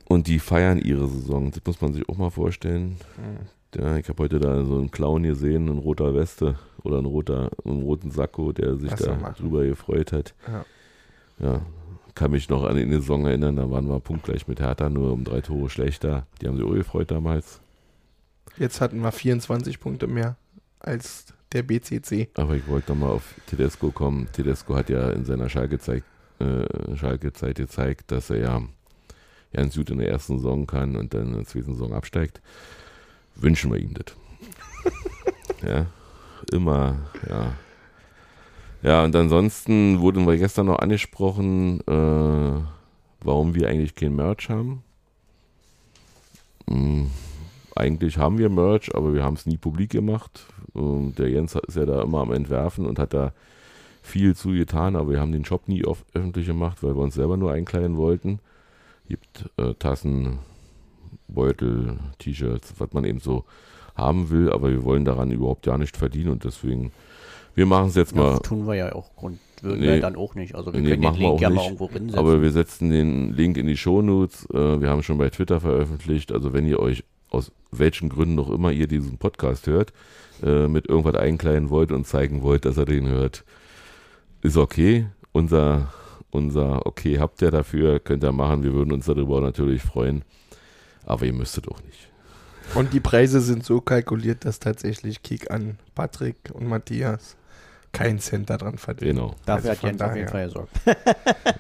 Und 0.05 0.27
die 0.27 0.39
feiern 0.39 0.79
ihre 0.79 1.07
Saison. 1.07 1.51
Das 1.51 1.61
muss 1.65 1.81
man 1.81 1.93
sich 1.93 2.07
auch 2.09 2.17
mal 2.17 2.31
vorstellen. 2.31 2.97
Mhm. 3.17 3.62
Ja, 3.75 3.97
ich 3.97 4.07
habe 4.09 4.23
heute 4.23 4.39
da 4.39 4.63
so 4.63 4.77
einen 4.77 4.91
Clown 4.91 5.23
gesehen, 5.23 5.67
in 5.67 5.77
roter 5.79 6.13
Weste 6.13 6.55
oder 6.83 6.97
einen, 6.97 7.05
roter, 7.05 7.49
einen 7.65 7.81
roten 7.81 8.11
Sakko, 8.11 8.51
der 8.51 8.77
sich 8.77 8.93
da 8.93 9.15
machen? 9.15 9.35
drüber 9.39 9.65
gefreut 9.65 10.11
hat. 10.11 10.33
Ja. 10.47 10.65
Ja, 11.39 11.61
kann 12.13 12.31
mich 12.31 12.49
noch 12.49 12.63
an 12.63 12.75
die 12.75 12.89
Saison 12.89 13.25
erinnern, 13.25 13.55
da 13.55 13.69
waren 13.69 13.87
wir 13.87 13.99
punktgleich 13.99 14.47
mit 14.47 14.59
Hertha, 14.59 14.89
nur 14.89 15.11
um 15.11 15.23
drei 15.23 15.41
Tore 15.41 15.69
schlechter. 15.69 16.27
Die 16.41 16.47
haben 16.47 16.57
sich 16.57 16.65
auch 16.65 16.73
gefreut 16.73 17.09
damals. 17.09 17.59
Jetzt 18.57 18.81
hatten 18.81 18.99
wir 19.01 19.11
24 19.11 19.79
Punkte 19.79 20.07
mehr 20.07 20.37
als 20.79 21.33
der 21.53 21.63
BCC. 21.63 22.29
Aber 22.35 22.55
ich 22.55 22.67
wollte 22.67 22.91
nochmal 22.91 23.11
auf 23.11 23.33
Tedesco 23.47 23.91
kommen. 23.91 24.27
Tedesco 24.31 24.75
hat 24.75 24.89
ja 24.89 25.09
in 25.09 25.25
seiner 25.25 25.49
Schalke-Zeit 25.49 26.03
äh, 26.39 26.95
Schalke 26.95 27.31
gezeigt, 27.31 28.11
dass 28.11 28.29
er 28.29 28.37
ja 28.37 28.61
ganz 29.53 29.75
gut 29.75 29.89
in 29.89 29.99
der 29.99 30.09
ersten 30.09 30.37
Saison 30.37 30.67
kann 30.67 30.95
und 30.95 31.13
dann 31.13 31.27
in 31.27 31.33
der 31.33 31.45
zweiten 31.45 31.73
Saison 31.73 31.93
absteigt. 31.93 32.41
Wünschen 33.35 33.71
wir 33.71 33.79
ihm 33.79 33.93
das. 33.93 34.15
ja, 35.67 35.85
immer, 36.51 36.97
ja. 37.29 37.53
Ja, 38.83 39.03
und 39.05 39.15
ansonsten 39.15 40.01
wurden 40.01 40.27
wir 40.27 40.37
gestern 40.37 40.65
noch 40.65 40.79
angesprochen, 40.79 41.79
äh, 41.87 42.61
warum 43.21 43.55
wir 43.55 43.69
eigentlich 43.69 43.95
kein 43.95 44.15
Merch 44.15 44.49
haben. 44.49 44.83
Hm, 46.69 47.09
eigentlich 47.75 48.17
haben 48.17 48.37
wir 48.37 48.49
Merch, 48.49 48.93
aber 48.93 49.13
wir 49.13 49.23
haben 49.23 49.35
es 49.35 49.45
nie 49.45 49.57
publik 49.57 49.91
gemacht. 49.91 50.45
Und 50.73 51.17
der 51.17 51.29
Jens 51.29 51.55
ist 51.55 51.77
ja 51.77 51.85
da 51.85 52.01
immer 52.01 52.19
am 52.19 52.33
Entwerfen 52.33 52.85
und 52.85 52.99
hat 52.99 53.13
da 53.13 53.31
viel 54.01 54.35
zu 54.35 54.49
getan, 54.49 54.97
aber 54.97 55.11
wir 55.11 55.21
haben 55.21 55.31
den 55.31 55.45
Shop 55.45 55.67
nie 55.67 55.83
öffentlich 55.85 56.45
gemacht, 56.45 56.83
weil 56.83 56.95
wir 56.95 57.01
uns 57.01 57.15
selber 57.15 57.37
nur 57.37 57.53
einkleiden 57.53 57.95
wollten. 57.95 58.39
Gibt 59.07 59.49
äh, 59.57 59.73
Tassen, 59.75 60.39
Beutel, 61.33 61.97
T-Shirts, 62.19 62.73
was 62.77 62.93
man 62.93 63.03
eben 63.05 63.19
so 63.19 63.45
haben 63.95 64.29
will, 64.29 64.51
aber 64.51 64.69
wir 64.71 64.83
wollen 64.83 65.05
daran 65.05 65.31
überhaupt 65.31 65.65
ja 65.65 65.77
nicht 65.77 65.97
verdienen 65.97 66.29
und 66.31 66.43
deswegen, 66.45 66.91
wir 67.55 67.65
machen 67.65 67.89
es 67.89 67.95
jetzt 67.95 68.15
mal. 68.15 68.31
Das 68.31 68.41
tun 68.41 68.65
wir 68.65 68.75
ja 68.75 68.93
auch 68.95 69.15
Grund, 69.15 69.37
würden 69.61 69.81
Nee. 69.81 69.87
wir 69.87 70.01
dann 70.01 70.15
auch 70.15 70.33
nicht. 70.35 70.55
Also 70.55 70.73
wir 70.73 70.81
Nee, 70.81 70.89
können 70.91 71.01
den 71.03 71.13
Link 71.15 71.25
auch 71.33 71.41
ja 71.41 71.49
mal 71.49 71.63
irgendwo 71.65 71.87
drin 71.87 72.05
setzen. 72.05 72.17
Aber 72.19 72.41
wir 72.41 72.51
setzen 72.51 72.89
den 72.89 73.33
Link 73.33 73.57
in 73.57 73.67
die 73.67 73.77
Shownotes. 73.77 74.47
Äh, 74.51 74.81
wir 74.81 74.89
haben 74.89 75.03
schon 75.03 75.17
bei 75.19 75.29
Twitter 75.29 75.59
veröffentlicht. 75.59 76.31
Also 76.31 76.53
wenn 76.53 76.65
ihr 76.65 76.79
euch 76.79 77.03
aus 77.29 77.51
welchen 77.71 78.09
Gründen 78.09 78.35
noch 78.35 78.49
immer 78.49 78.71
ihr 78.71 78.87
diesen 78.87 79.17
Podcast 79.17 79.67
hört, 79.67 79.93
äh, 80.43 80.67
mit 80.67 80.87
irgendwas 80.89 81.15
einkleiden 81.15 81.69
wollt 81.69 81.91
und 81.91 82.05
zeigen 82.07 82.41
wollt, 82.41 82.65
dass 82.65 82.77
er 82.77 82.85
den 82.85 83.07
hört, 83.07 83.43
ist 84.41 84.57
okay. 84.57 85.05
Unser, 85.31 85.91
unser 86.31 86.85
Okay 86.85 87.19
habt 87.19 87.41
ihr 87.41 87.51
dafür, 87.51 87.99
könnt 87.99 88.23
ihr 88.23 88.31
machen. 88.31 88.63
Wir 88.63 88.73
würden 88.73 88.91
uns 88.91 89.05
darüber 89.05 89.39
natürlich 89.41 89.81
freuen. 89.83 90.23
Aber 91.05 91.25
ihr 91.25 91.33
müsstet 91.33 91.67
auch 91.67 91.81
nicht. 91.83 92.09
Und 92.75 92.93
die 92.93 92.99
Preise 92.99 93.41
sind 93.41 93.63
so 93.65 93.81
kalkuliert, 93.81 94.45
dass 94.45 94.59
tatsächlich 94.59 95.21
Kick 95.21 95.51
an 95.51 95.77
Patrick 95.95 96.37
und 96.53 96.67
Matthias 96.67 97.35
keinen 97.91 98.19
Cent 98.19 98.49
daran 98.49 98.77
verdienen. 98.77 99.15
Genau. 99.17 99.35
Dafür 99.45 99.71
also 99.71 99.81
hat 99.81 99.89
Jens 99.89 100.01
auf 100.01 100.15
jeden 100.15 100.27
daher. 100.27 100.29
Fall 100.29 100.45
gesorgt. 100.47 100.71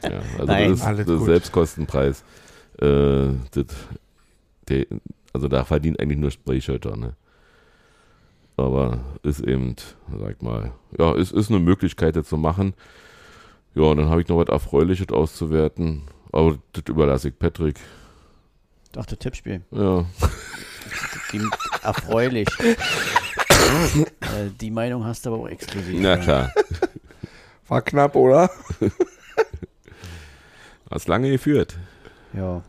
Ja, 0.03 0.21
also 0.33 0.45
Nein. 0.45 0.69
das 0.71 0.79
ist 0.79 0.85
Alles 0.85 1.05
der 1.05 1.15
gut. 1.15 1.25
Selbstkostenpreis. 1.25 2.23
Äh, 2.81 3.27
das, 3.51 3.65
der, 4.67 4.85
also 5.31 5.47
da 5.47 5.63
verdient 5.63 5.99
eigentlich 5.99 6.17
nur 6.17 6.31
Sprayshirter, 6.31 6.97
ne? 6.97 7.13
Aber 8.57 8.99
ist 9.23 9.41
eben, 9.41 9.75
sag 10.19 10.41
mal, 10.43 10.71
ja, 10.97 11.15
es 11.15 11.31
ist 11.31 11.49
eine 11.49 11.59
Möglichkeit, 11.59 12.15
das 12.15 12.27
zu 12.27 12.37
machen. 12.37 12.73
Ja, 13.73 13.83
und 13.83 13.97
dann 13.97 14.09
habe 14.09 14.21
ich 14.21 14.27
noch 14.27 14.37
was 14.37 14.47
Erfreuliches 14.47 15.09
auszuwerten. 15.09 16.03
Aber 16.31 16.57
das 16.73 16.83
überlasse 16.87 17.29
ich 17.29 17.39
Patrick. 17.39 17.79
Ich 18.93 18.99
dachte 18.99 19.17
Tippspiel. 19.17 19.63
Ja, 19.71 20.05
Klingt 21.29 21.51
erfreulich. 21.81 22.47
äh, 22.61 22.75
die 24.61 24.69
Meinung 24.69 25.03
hast 25.03 25.25
du 25.25 25.33
aber 25.33 25.41
auch 25.41 25.47
exklusiv. 25.47 25.99
na 25.99 26.15
klar. 26.17 26.53
War 27.67 27.81
knapp, 27.81 28.15
oder? 28.15 28.51
Hast 30.91 31.07
lange 31.07 31.31
geführt. 31.31 31.75
Ja. 32.33 32.61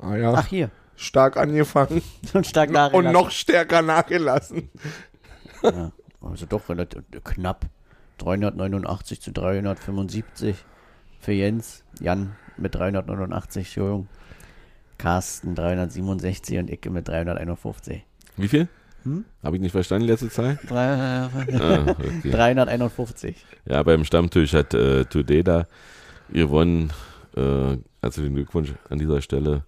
Ah 0.00 0.16
ja, 0.16 0.34
Ach 0.34 0.46
hier. 0.48 0.70
stark 0.96 1.36
angefangen 1.36 2.02
Und 2.32 2.44
stark 2.44 2.70
und 2.70 2.74
nachgelassen. 2.74 3.12
noch 3.12 3.30
stärker 3.30 3.82
nachgelassen. 3.82 4.70
Ja, 5.62 5.92
also 6.20 6.46
doch 6.46 6.68
relativ 6.68 7.02
knapp. 7.22 7.66
389 8.18 9.20
zu 9.22 9.30
375 9.30 10.56
für 11.20 11.32
Jens. 11.32 11.84
Jan 12.00 12.34
mit 12.56 12.74
389, 12.74 13.66
Entschuldigung. 13.66 14.08
Carsten 14.98 15.54
367 15.54 16.58
und 16.58 16.70
Icke 16.70 16.90
mit 16.90 17.08
351. 17.08 18.02
Wie 18.36 18.48
viel? 18.48 18.68
Hm? 19.04 19.24
Habe 19.42 19.56
ich 19.56 19.62
nicht 19.62 19.72
verstanden, 19.72 20.06
letzte 20.08 20.28
Zahl? 20.28 20.58
Drei, 20.66 20.86
Ah, 20.86 21.30
okay. 21.88 22.30
351. 22.30 23.36
Ja, 23.66 23.82
beim 23.82 24.04
Stammtisch 24.04 24.52
hat 24.54 24.74
äh, 24.74 25.04
Tudeda 25.04 25.66
gewonnen. 26.30 26.92
Äh, 27.36 27.78
also 28.00 28.22
den 28.22 28.34
Glückwunsch 28.34 28.74
an 28.90 28.98
dieser 28.98 29.22
Stelle. 29.22 29.64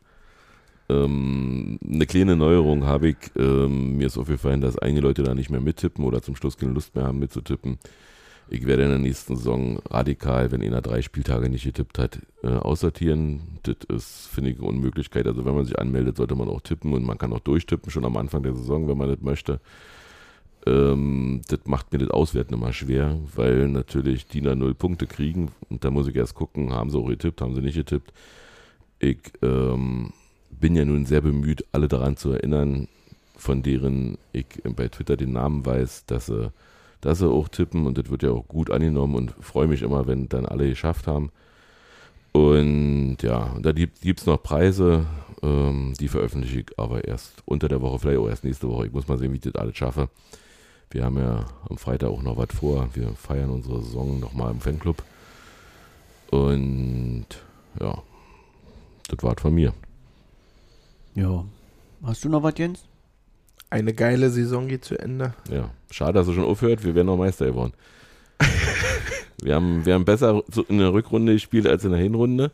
Ähm, 0.89 1.79
eine 1.89 2.07
kleine 2.07 2.35
Neuerung 2.37 2.85
habe 2.85 3.11
ich. 3.11 3.17
Ähm, 3.37 3.97
mir 3.97 4.09
ist 4.09 4.19
aufgefallen, 4.19 4.61
dass 4.61 4.79
einige 4.79 5.01
Leute 5.01 5.23
da 5.23 5.35
nicht 5.35 5.51
mehr 5.51 5.61
mittippen 5.61 6.05
oder 6.05 6.21
zum 6.23 6.35
Schluss 6.35 6.57
keine 6.59 6.73
Lust 6.73 6.95
mehr 6.97 7.05
haben 7.05 7.21
mitzutippen. 7.21 7.79
Ich 8.53 8.67
werde 8.67 8.83
in 8.83 8.89
der 8.89 8.99
nächsten 8.99 9.37
Saison 9.37 9.79
radikal, 9.89 10.51
wenn 10.51 10.61
einer 10.61 10.83
drei 10.83 11.03
Spieltage 11.03 11.49
nicht 11.49 11.63
getippt 11.63 12.01
hat, 12.01 12.19
äh, 12.43 12.49
aussortieren. 12.49 13.41
Das 13.63 13.77
ist, 13.89 14.27
finde 14.27 14.51
ich, 14.51 14.59
eine 14.59 14.67
Unmöglichkeit. 14.67 15.29
Also 15.29 15.45
wenn 15.45 15.55
man 15.55 15.65
sich 15.65 15.79
anmeldet, 15.79 16.17
sollte 16.17 16.35
man 16.35 16.49
auch 16.49 16.61
tippen 16.61 16.93
und 16.93 17.05
man 17.05 17.17
kann 17.17 17.33
auch 17.33 17.39
durchtippen, 17.39 17.93
schon 17.93 18.05
am 18.05 18.17
Anfang 18.17 18.43
der 18.43 18.57
Saison, 18.57 18.89
wenn 18.89 18.99
man 18.99 19.09
das 19.09 19.21
möchte. 19.21 19.61
Ähm, 20.67 21.43
das 21.47 21.61
macht 21.67 21.93
mir 21.93 22.01
das 22.01 22.11
Auswerten 22.11 22.55
immer 22.55 22.73
schwer, 22.73 23.17
weil 23.37 23.69
natürlich 23.69 24.27
die 24.27 24.41
da 24.41 24.57
null 24.57 24.75
Punkte 24.75 25.07
kriegen 25.07 25.53
und 25.69 25.85
da 25.85 25.93
muss 25.93 26.09
ich 26.09 26.17
erst 26.17 26.35
gucken, 26.35 26.73
haben 26.73 26.91
sie 26.91 26.99
auch 26.99 27.09
getippt, 27.09 27.41
haben 27.41 27.55
sie 27.55 27.63
nicht 27.63 27.77
getippt. 27.77 28.13
Ich 28.99 29.19
ähm, 29.43 30.13
bin 30.51 30.75
ja 30.75 30.85
nun 30.85 31.07
sehr 31.07 31.21
bemüht, 31.21 31.65
alle 31.71 31.87
daran 31.87 32.17
zu 32.17 32.33
erinnern, 32.33 32.89
von 33.37 33.63
deren 33.63 34.19
ich 34.33 34.47
bei 34.65 34.89
Twitter 34.89 35.17
den 35.17 35.33
Namen 35.33 35.65
weiß, 35.65 36.05
dass 36.07 36.27
sie, 36.27 36.53
dass 37.01 37.19
sie 37.19 37.29
auch 37.29 37.49
tippen 37.49 37.87
und 37.87 37.99
das 37.99 38.11
wird 38.11 38.23
ja 38.23 38.31
auch 38.31 38.47
gut 38.47 38.71
angenommen 38.71 39.15
und 39.15 39.35
freue 39.41 39.67
mich 39.67 39.83
immer, 39.83 40.07
wenn 40.07 40.29
dann 40.29 40.47
alle 40.47 40.69
geschafft 40.69 41.07
haben. 41.07 41.31
Und 42.33 43.19
ja, 43.23 43.57
da 43.61 43.73
gibt 43.73 44.21
es 44.21 44.27
noch 44.27 44.43
Preise, 44.43 45.07
ähm, 45.43 45.95
die 45.99 46.09
veröffentliche 46.09 46.61
ich 46.61 46.79
aber 46.79 47.05
erst 47.05 47.43
unter 47.45 47.69
der 47.69 47.81
Woche, 47.81 47.99
vielleicht 47.99 48.19
auch 48.19 48.29
erst 48.29 48.45
nächste 48.45 48.69
Woche. 48.69 48.87
Ich 48.87 48.93
muss 48.93 49.09
mal 49.09 49.19
sehen, 49.19 49.33
wie 49.33 49.37
ich 49.37 49.43
das 49.43 49.57
alles 49.57 49.77
schaffe. 49.77 50.09
Wir 50.91 51.05
haben 51.05 51.19
ja 51.19 51.47
am 51.69 51.79
Freitag 51.79 52.11
auch 52.11 52.23
noch 52.23 52.37
was 52.37 52.49
vor. 52.53 52.89
Wir 52.95 53.15
feiern 53.15 53.51
unsere 53.51 53.81
Saison 53.83 54.19
nochmal 54.19 54.51
im 54.51 54.61
Fanclub. 54.61 55.03
Und 56.31 57.27
ja, 57.81 58.03
das 59.09 59.23
war's 59.23 59.41
von 59.41 59.55
mir. 59.55 59.73
Ja. 61.15 61.45
Hast 62.03 62.25
du 62.25 62.29
noch 62.29 62.43
was, 62.43 62.55
Jens? 62.57 62.90
Eine 63.71 63.95
geile 63.95 64.31
Saison 64.31 64.67
geht 64.69 64.85
zu 64.85 64.99
Ende. 64.99 65.33
Ja, 65.49 65.71
schade, 65.91 66.15
dass 66.15 66.27
er 66.29 66.35
schon 66.35 66.45
aufhört. 66.45 66.85
Wir 66.85 66.95
wären 66.95 67.07
noch 67.07 67.17
Meister 67.17 67.47
geworden. 67.47 67.73
wir, 69.43 69.55
haben, 69.55 69.87
wir 69.87 69.95
haben 69.95 70.05
besser 70.05 70.43
in 70.69 70.79
der 70.79 70.93
Rückrunde 70.93 71.35
gespielt 71.35 71.67
als 71.67 71.85
in 71.85 71.93
der 71.93 72.01
Hinrunde. 72.01 72.51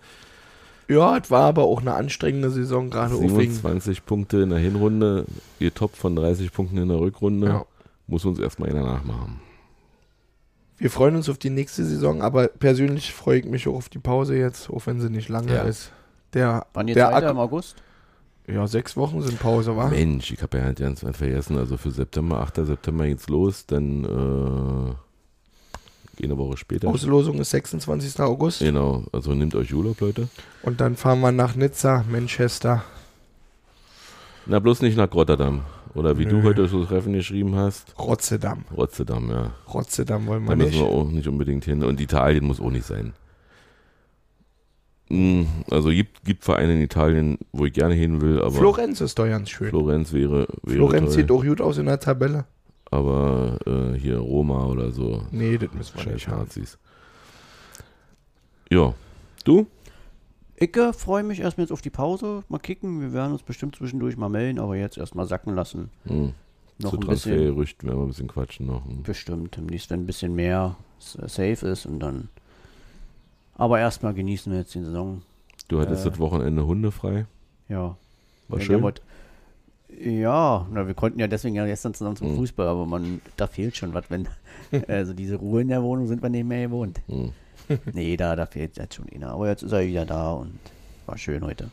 Ja, 0.89 1.17
es 1.17 1.31
war 1.31 1.45
aber 1.45 1.65
auch 1.65 1.81
eine 1.81 1.95
anstrengende 1.95 2.51
Saison, 2.51 2.91
gerade 2.91 3.15
auch 3.15 3.21
wegen. 3.21 3.31
27 3.31 4.05
Punkte 4.05 4.43
in 4.43 4.51
der 4.51 4.59
Hinrunde, 4.59 5.25
ihr 5.59 5.75
Top 5.75 5.97
von 5.97 6.15
30 6.15 6.53
Punkten 6.53 6.77
in 6.79 6.89
der 6.89 7.01
Rückrunde. 7.01 7.49
Ja. 7.49 7.67
Muss 8.07 8.25
uns 8.25 8.39
erstmal 8.39 8.71
einer 8.71 8.85
nachmachen. 8.85 9.41
Wir 10.79 10.91
freuen 10.91 11.17
uns 11.17 11.29
auf 11.29 11.39
die 11.39 11.51
nächste 11.51 11.85
Saison, 11.85 12.21
aber 12.23 12.49
persönlich 12.49 13.13
freue 13.13 13.41
ich 13.41 13.47
mich 13.47 13.67
auch 13.67 13.75
auf 13.75 13.89
die 13.89 13.99
Pause 13.99 14.37
jetzt, 14.37 14.71
auch 14.71 14.87
wenn 14.87 15.01
sie 15.01 15.11
nicht 15.11 15.29
lange 15.29 15.55
Ja. 15.55 15.63
ist. 15.63 15.91
Der, 16.35 16.67
Wann 16.75 16.87
jetzt 16.87 16.97
der 16.97 17.11
weiter 17.11 17.31
im 17.31 17.39
August? 17.39 17.77
Ja, 18.49 18.67
sechs 18.67 18.97
Wochen 18.97 19.23
sind 19.23 19.39
Pause, 19.41 19.77
war? 19.77 19.91
Mensch, 19.91 20.31
ich 20.33 20.41
habe 20.43 20.59
ja 20.59 20.65
halt 20.65 20.79
ganz 20.79 21.01
vergessen. 21.01 21.59
Also 21.59 21.77
für 21.77 21.91
September, 21.91 22.41
8. 22.41 22.57
September 22.67 23.07
geht's 23.07 23.29
los. 23.29 23.67
Dann 23.67 24.05
äh, 24.05 24.95
eine 26.25 26.39
Woche 26.39 26.57
später. 26.57 26.89
Auslosung 26.89 27.39
ist 27.41 27.51
26. 27.51 28.21
August. 28.21 28.61
Genau, 28.61 29.05
also 29.13 29.35
nehmt 29.35 29.55
euch 29.55 29.75
Urlaub, 29.75 30.01
Leute. 30.01 30.29
Und 30.63 30.81
dann 30.81 30.97
fahren 30.97 31.21
wir 31.21 31.33
nach 31.33 31.57
Nizza, 31.57 32.05
Manchester. 32.11 32.85
Na, 34.47 34.61
bloß 34.61 34.81
nicht 34.83 34.97
nach 34.97 35.13
Rotterdam. 35.13 35.63
Oder 35.95 36.19
wie 36.19 36.27
du 36.27 36.37
Nö. 36.37 36.43
heute 36.45 36.69
so 36.69 36.85
Treffen 36.85 37.15
geschrieben 37.15 37.57
hast. 37.57 37.95
Rotterdam. 37.99 38.65
Rotterdam, 38.77 39.31
ja. 39.31 39.51
Rotterdam 39.73 40.27
wollen 40.27 40.45
Da 40.45 40.51
wir 40.51 40.57
müssen 40.57 40.71
nicht. 40.71 40.81
wir 40.81 40.87
auch 40.89 41.09
nicht 41.11 41.27
unbedingt 41.27 41.65
hin. 41.65 41.83
Und 41.83 42.01
Italien 42.01 42.45
muss 42.45 42.61
auch 42.61 42.71
nicht 42.71 42.87
sein. 42.87 43.13
Hm, 45.09 45.47
Also 45.71 45.91
gibt, 45.91 46.25
gibt 46.25 46.45
Vereine 46.45 46.75
in 46.75 46.81
Italien, 46.83 47.39
wo 47.53 47.65
ich 47.65 47.73
gerne 47.73 47.95
hin 47.95 48.21
will, 48.21 48.41
aber 48.41 48.53
Florenz 48.53 49.01
ist 49.01 49.19
doch 49.19 49.27
ganz 49.27 49.51
schön. 49.51 49.69
Florenz 49.69 50.13
wäre, 50.13 50.49
wäre 50.63 50.77
Florenz 50.77 51.07
toll. 51.07 51.13
sieht 51.13 51.31
auch 51.31 51.45
gut 51.45 51.61
aus 51.61 51.79
in 51.79 51.87
der 51.87 52.01
Tabelle. 52.01 52.45
Aber 52.91 53.59
äh, 53.67 53.99
hier 53.99 54.19
Roma 54.19 54.67
oder 54.67 54.91
so. 54.91 55.23
Nee, 55.31 55.59
das 55.59 55.73
müssen 55.73 55.99
wir 56.05 56.13
nicht 56.13 56.29
haben. 56.29 56.41
Nazis. 56.41 56.79
Ja. 58.71 58.95
Du? 59.45 59.67
Ich 60.57 60.71
freue 60.97 61.23
mich 61.23 61.41
erstmal 61.41 61.65
jetzt 61.65 61.73
auf 61.73 61.83
die 61.83 61.91
Pause. 61.91 62.43
Mal 62.49 62.59
kicken. 62.59 63.01
Wir 63.01 63.13
werden 63.13 63.33
uns 63.33 63.43
bestimmt 63.43 63.77
zwischendurch 63.77 64.17
mal 64.17 64.29
melden, 64.29 64.59
aber 64.59 64.77
jetzt 64.77 64.97
erstmal 64.99 65.27
sacken 65.27 65.55
lassen. 65.55 65.91
Hm. 66.05 66.33
Noch 66.79 66.91
Zu 66.91 66.97
ein 66.97 67.01
bisschen. 67.01 67.33
Transfergerüchten 67.33 67.89
werden 67.89 67.99
wir 67.99 68.05
ein 68.05 68.09
bisschen 68.09 68.29
quatschen 68.29 68.67
noch. 68.67 68.85
Hm. 68.85 69.03
Bestimmt. 69.03 69.57
Demnächst, 69.57 69.91
wenn 69.91 70.01
ein 70.01 70.07
bisschen 70.07 70.35
mehr 70.35 70.77
safe 70.99 71.67
ist 71.67 71.87
und 71.87 72.01
dann. 72.01 72.29
Aber 73.57 73.79
erstmal 73.81 74.15
genießen 74.15 74.53
wir 74.53 74.61
jetzt 74.61 74.75
die 74.75 74.83
Saison. 74.83 75.23
Du 75.69 75.81
hattest 75.81 76.07
Äh. 76.07 76.11
das 76.11 76.19
Wochenende 76.19 76.67
Hunde 76.67 76.91
frei. 76.93 77.27
Ja. 77.69 77.97
War 78.49 78.59
Ja, 78.59 78.65
schön. 78.65 78.83
wollt- 78.83 79.03
Ja, 80.01 80.67
na, 80.73 80.87
wir 80.87 80.95
konnten 80.95 81.19
ja 81.21 81.27
deswegen 81.27 81.55
ja 81.55 81.65
gestern 81.65 81.95
zusammen 81.95 82.17
zum 82.17 82.33
Mhm. 82.33 82.37
Fußball, 82.37 82.67
aber 82.67 82.87
man, 82.87 83.21
da 83.37 83.47
fehlt 83.47 83.77
schon 83.77 83.95
was, 83.95 84.11
wenn, 84.11 84.29
also 84.89 85.15
diese 85.15 85.37
Ruhe 85.37 85.63
in 85.63 85.69
der 85.69 85.83
Wohnung 85.83 86.07
sind 86.07 86.23
wir 86.23 86.29
nicht 86.29 86.45
mehr 86.47 86.67
gewohnt. 86.67 87.01
Hm. 87.07 87.33
Nee, 87.95 88.17
da, 88.17 88.37
da 88.37 88.47
fehlt 88.47 88.77
jetzt 88.77 88.95
schon 88.95 89.07
einer. 89.13 89.31
Aber 89.31 89.49
jetzt 89.49 89.63
ist 89.63 89.73
er 89.73 89.85
wieder 89.87 90.05
da 90.05 90.33
und 90.33 90.59
war 91.07 91.17
schön 91.19 91.43
heute. 91.45 91.71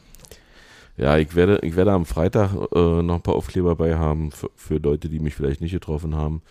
Ja, 0.98 1.18
ich 1.18 1.36
werde, 1.36 1.60
ich 1.64 1.76
werde 1.76 1.92
am 1.92 2.06
Freitag 2.06 2.52
äh, 2.74 3.02
noch 3.04 3.16
ein 3.16 3.22
paar 3.22 3.36
Aufkleber 3.36 3.76
bei 3.76 3.96
haben 3.98 4.32
für, 4.32 4.50
für 4.56 4.78
Leute, 4.78 5.10
die 5.10 5.20
mich 5.20 5.36
vielleicht 5.36 5.60
nicht 5.62 5.72
getroffen 5.74 6.16
haben. 6.16 6.42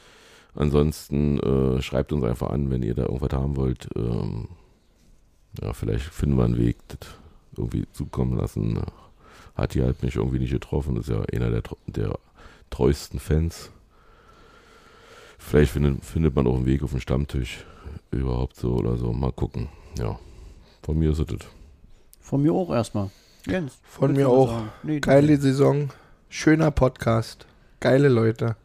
Ansonsten 0.54 1.38
äh, 1.40 1.80
schreibt 1.82 2.12
uns 2.12 2.24
einfach 2.24 2.50
an, 2.50 2.70
wenn 2.70 2.82
ihr 2.82 2.94
da 2.94 3.02
irgendwas 3.04 3.32
haben 3.32 3.56
wollt. 3.56 3.88
Ähm, 3.96 4.48
ja, 5.60 5.72
vielleicht 5.72 6.04
finden 6.04 6.36
wir 6.36 6.44
einen 6.44 6.58
Weg, 6.58 6.76
das 6.88 7.10
irgendwie 7.56 7.86
zukommen 7.92 8.36
lassen. 8.36 8.80
Hat 9.54 9.74
die 9.74 9.82
halt 9.82 10.02
mich 10.02 10.16
irgendwie 10.16 10.38
nicht 10.38 10.52
getroffen. 10.52 10.96
Ist 10.96 11.08
ja 11.08 11.22
einer 11.32 11.50
der, 11.50 11.62
der 11.86 12.18
treuesten 12.70 13.20
Fans. 13.20 13.70
Vielleicht 15.38 15.72
findet, 15.72 16.04
findet 16.04 16.34
man 16.34 16.46
auch 16.46 16.56
einen 16.56 16.66
Weg 16.66 16.82
auf 16.82 16.90
dem 16.92 17.00
Stammtisch. 17.00 17.64
Überhaupt 18.10 18.56
so 18.56 18.74
oder 18.74 18.96
so. 18.96 19.12
Mal 19.12 19.32
gucken. 19.32 19.68
Ja. 19.98 20.18
Von 20.82 20.98
mir 20.98 21.10
ist 21.10 21.18
es 21.18 21.26
das. 21.26 21.40
Von 22.20 22.42
mir 22.42 22.52
auch 22.52 22.70
erstmal. 22.70 23.10
Jens. 23.46 23.78
Von 23.82 24.12
mir 24.12 24.28
auch. 24.28 24.62
Nee, 24.82 25.00
Geile 25.00 25.36
Saison, 25.36 25.90
schöner 26.28 26.70
Podcast, 26.70 27.46
geile 27.80 28.08
Leute. 28.08 28.56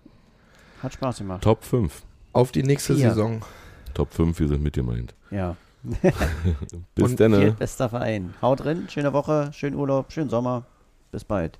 Hat 0.82 0.94
Spaß 0.94 1.18
gemacht. 1.18 1.44
Top 1.44 1.64
5. 1.64 2.04
Auf 2.34 2.52
die 2.52 2.64
nächste 2.64 2.96
Vier. 2.96 3.10
Saison. 3.10 3.42
Top 3.94 4.14
5, 4.14 4.40
wir 4.40 4.48
sind 4.48 4.64
mit 4.64 4.74
gemeint. 4.74 5.16
Ja. 5.32 5.58
Bis 6.96 7.16
dann. 7.16 7.32
ne? 7.32 7.38
Viertbester 7.40 7.90
Verein. 7.90 8.34
Haut 8.42 8.64
drin, 8.64 8.88
schöne 8.90 9.14
Woche, 9.14 9.52
schönen 9.54 9.76
Urlaub, 9.76 10.12
schönen 10.12 10.30
Sommer. 10.30 10.64
Bis 11.12 11.24
bald. 11.24 11.60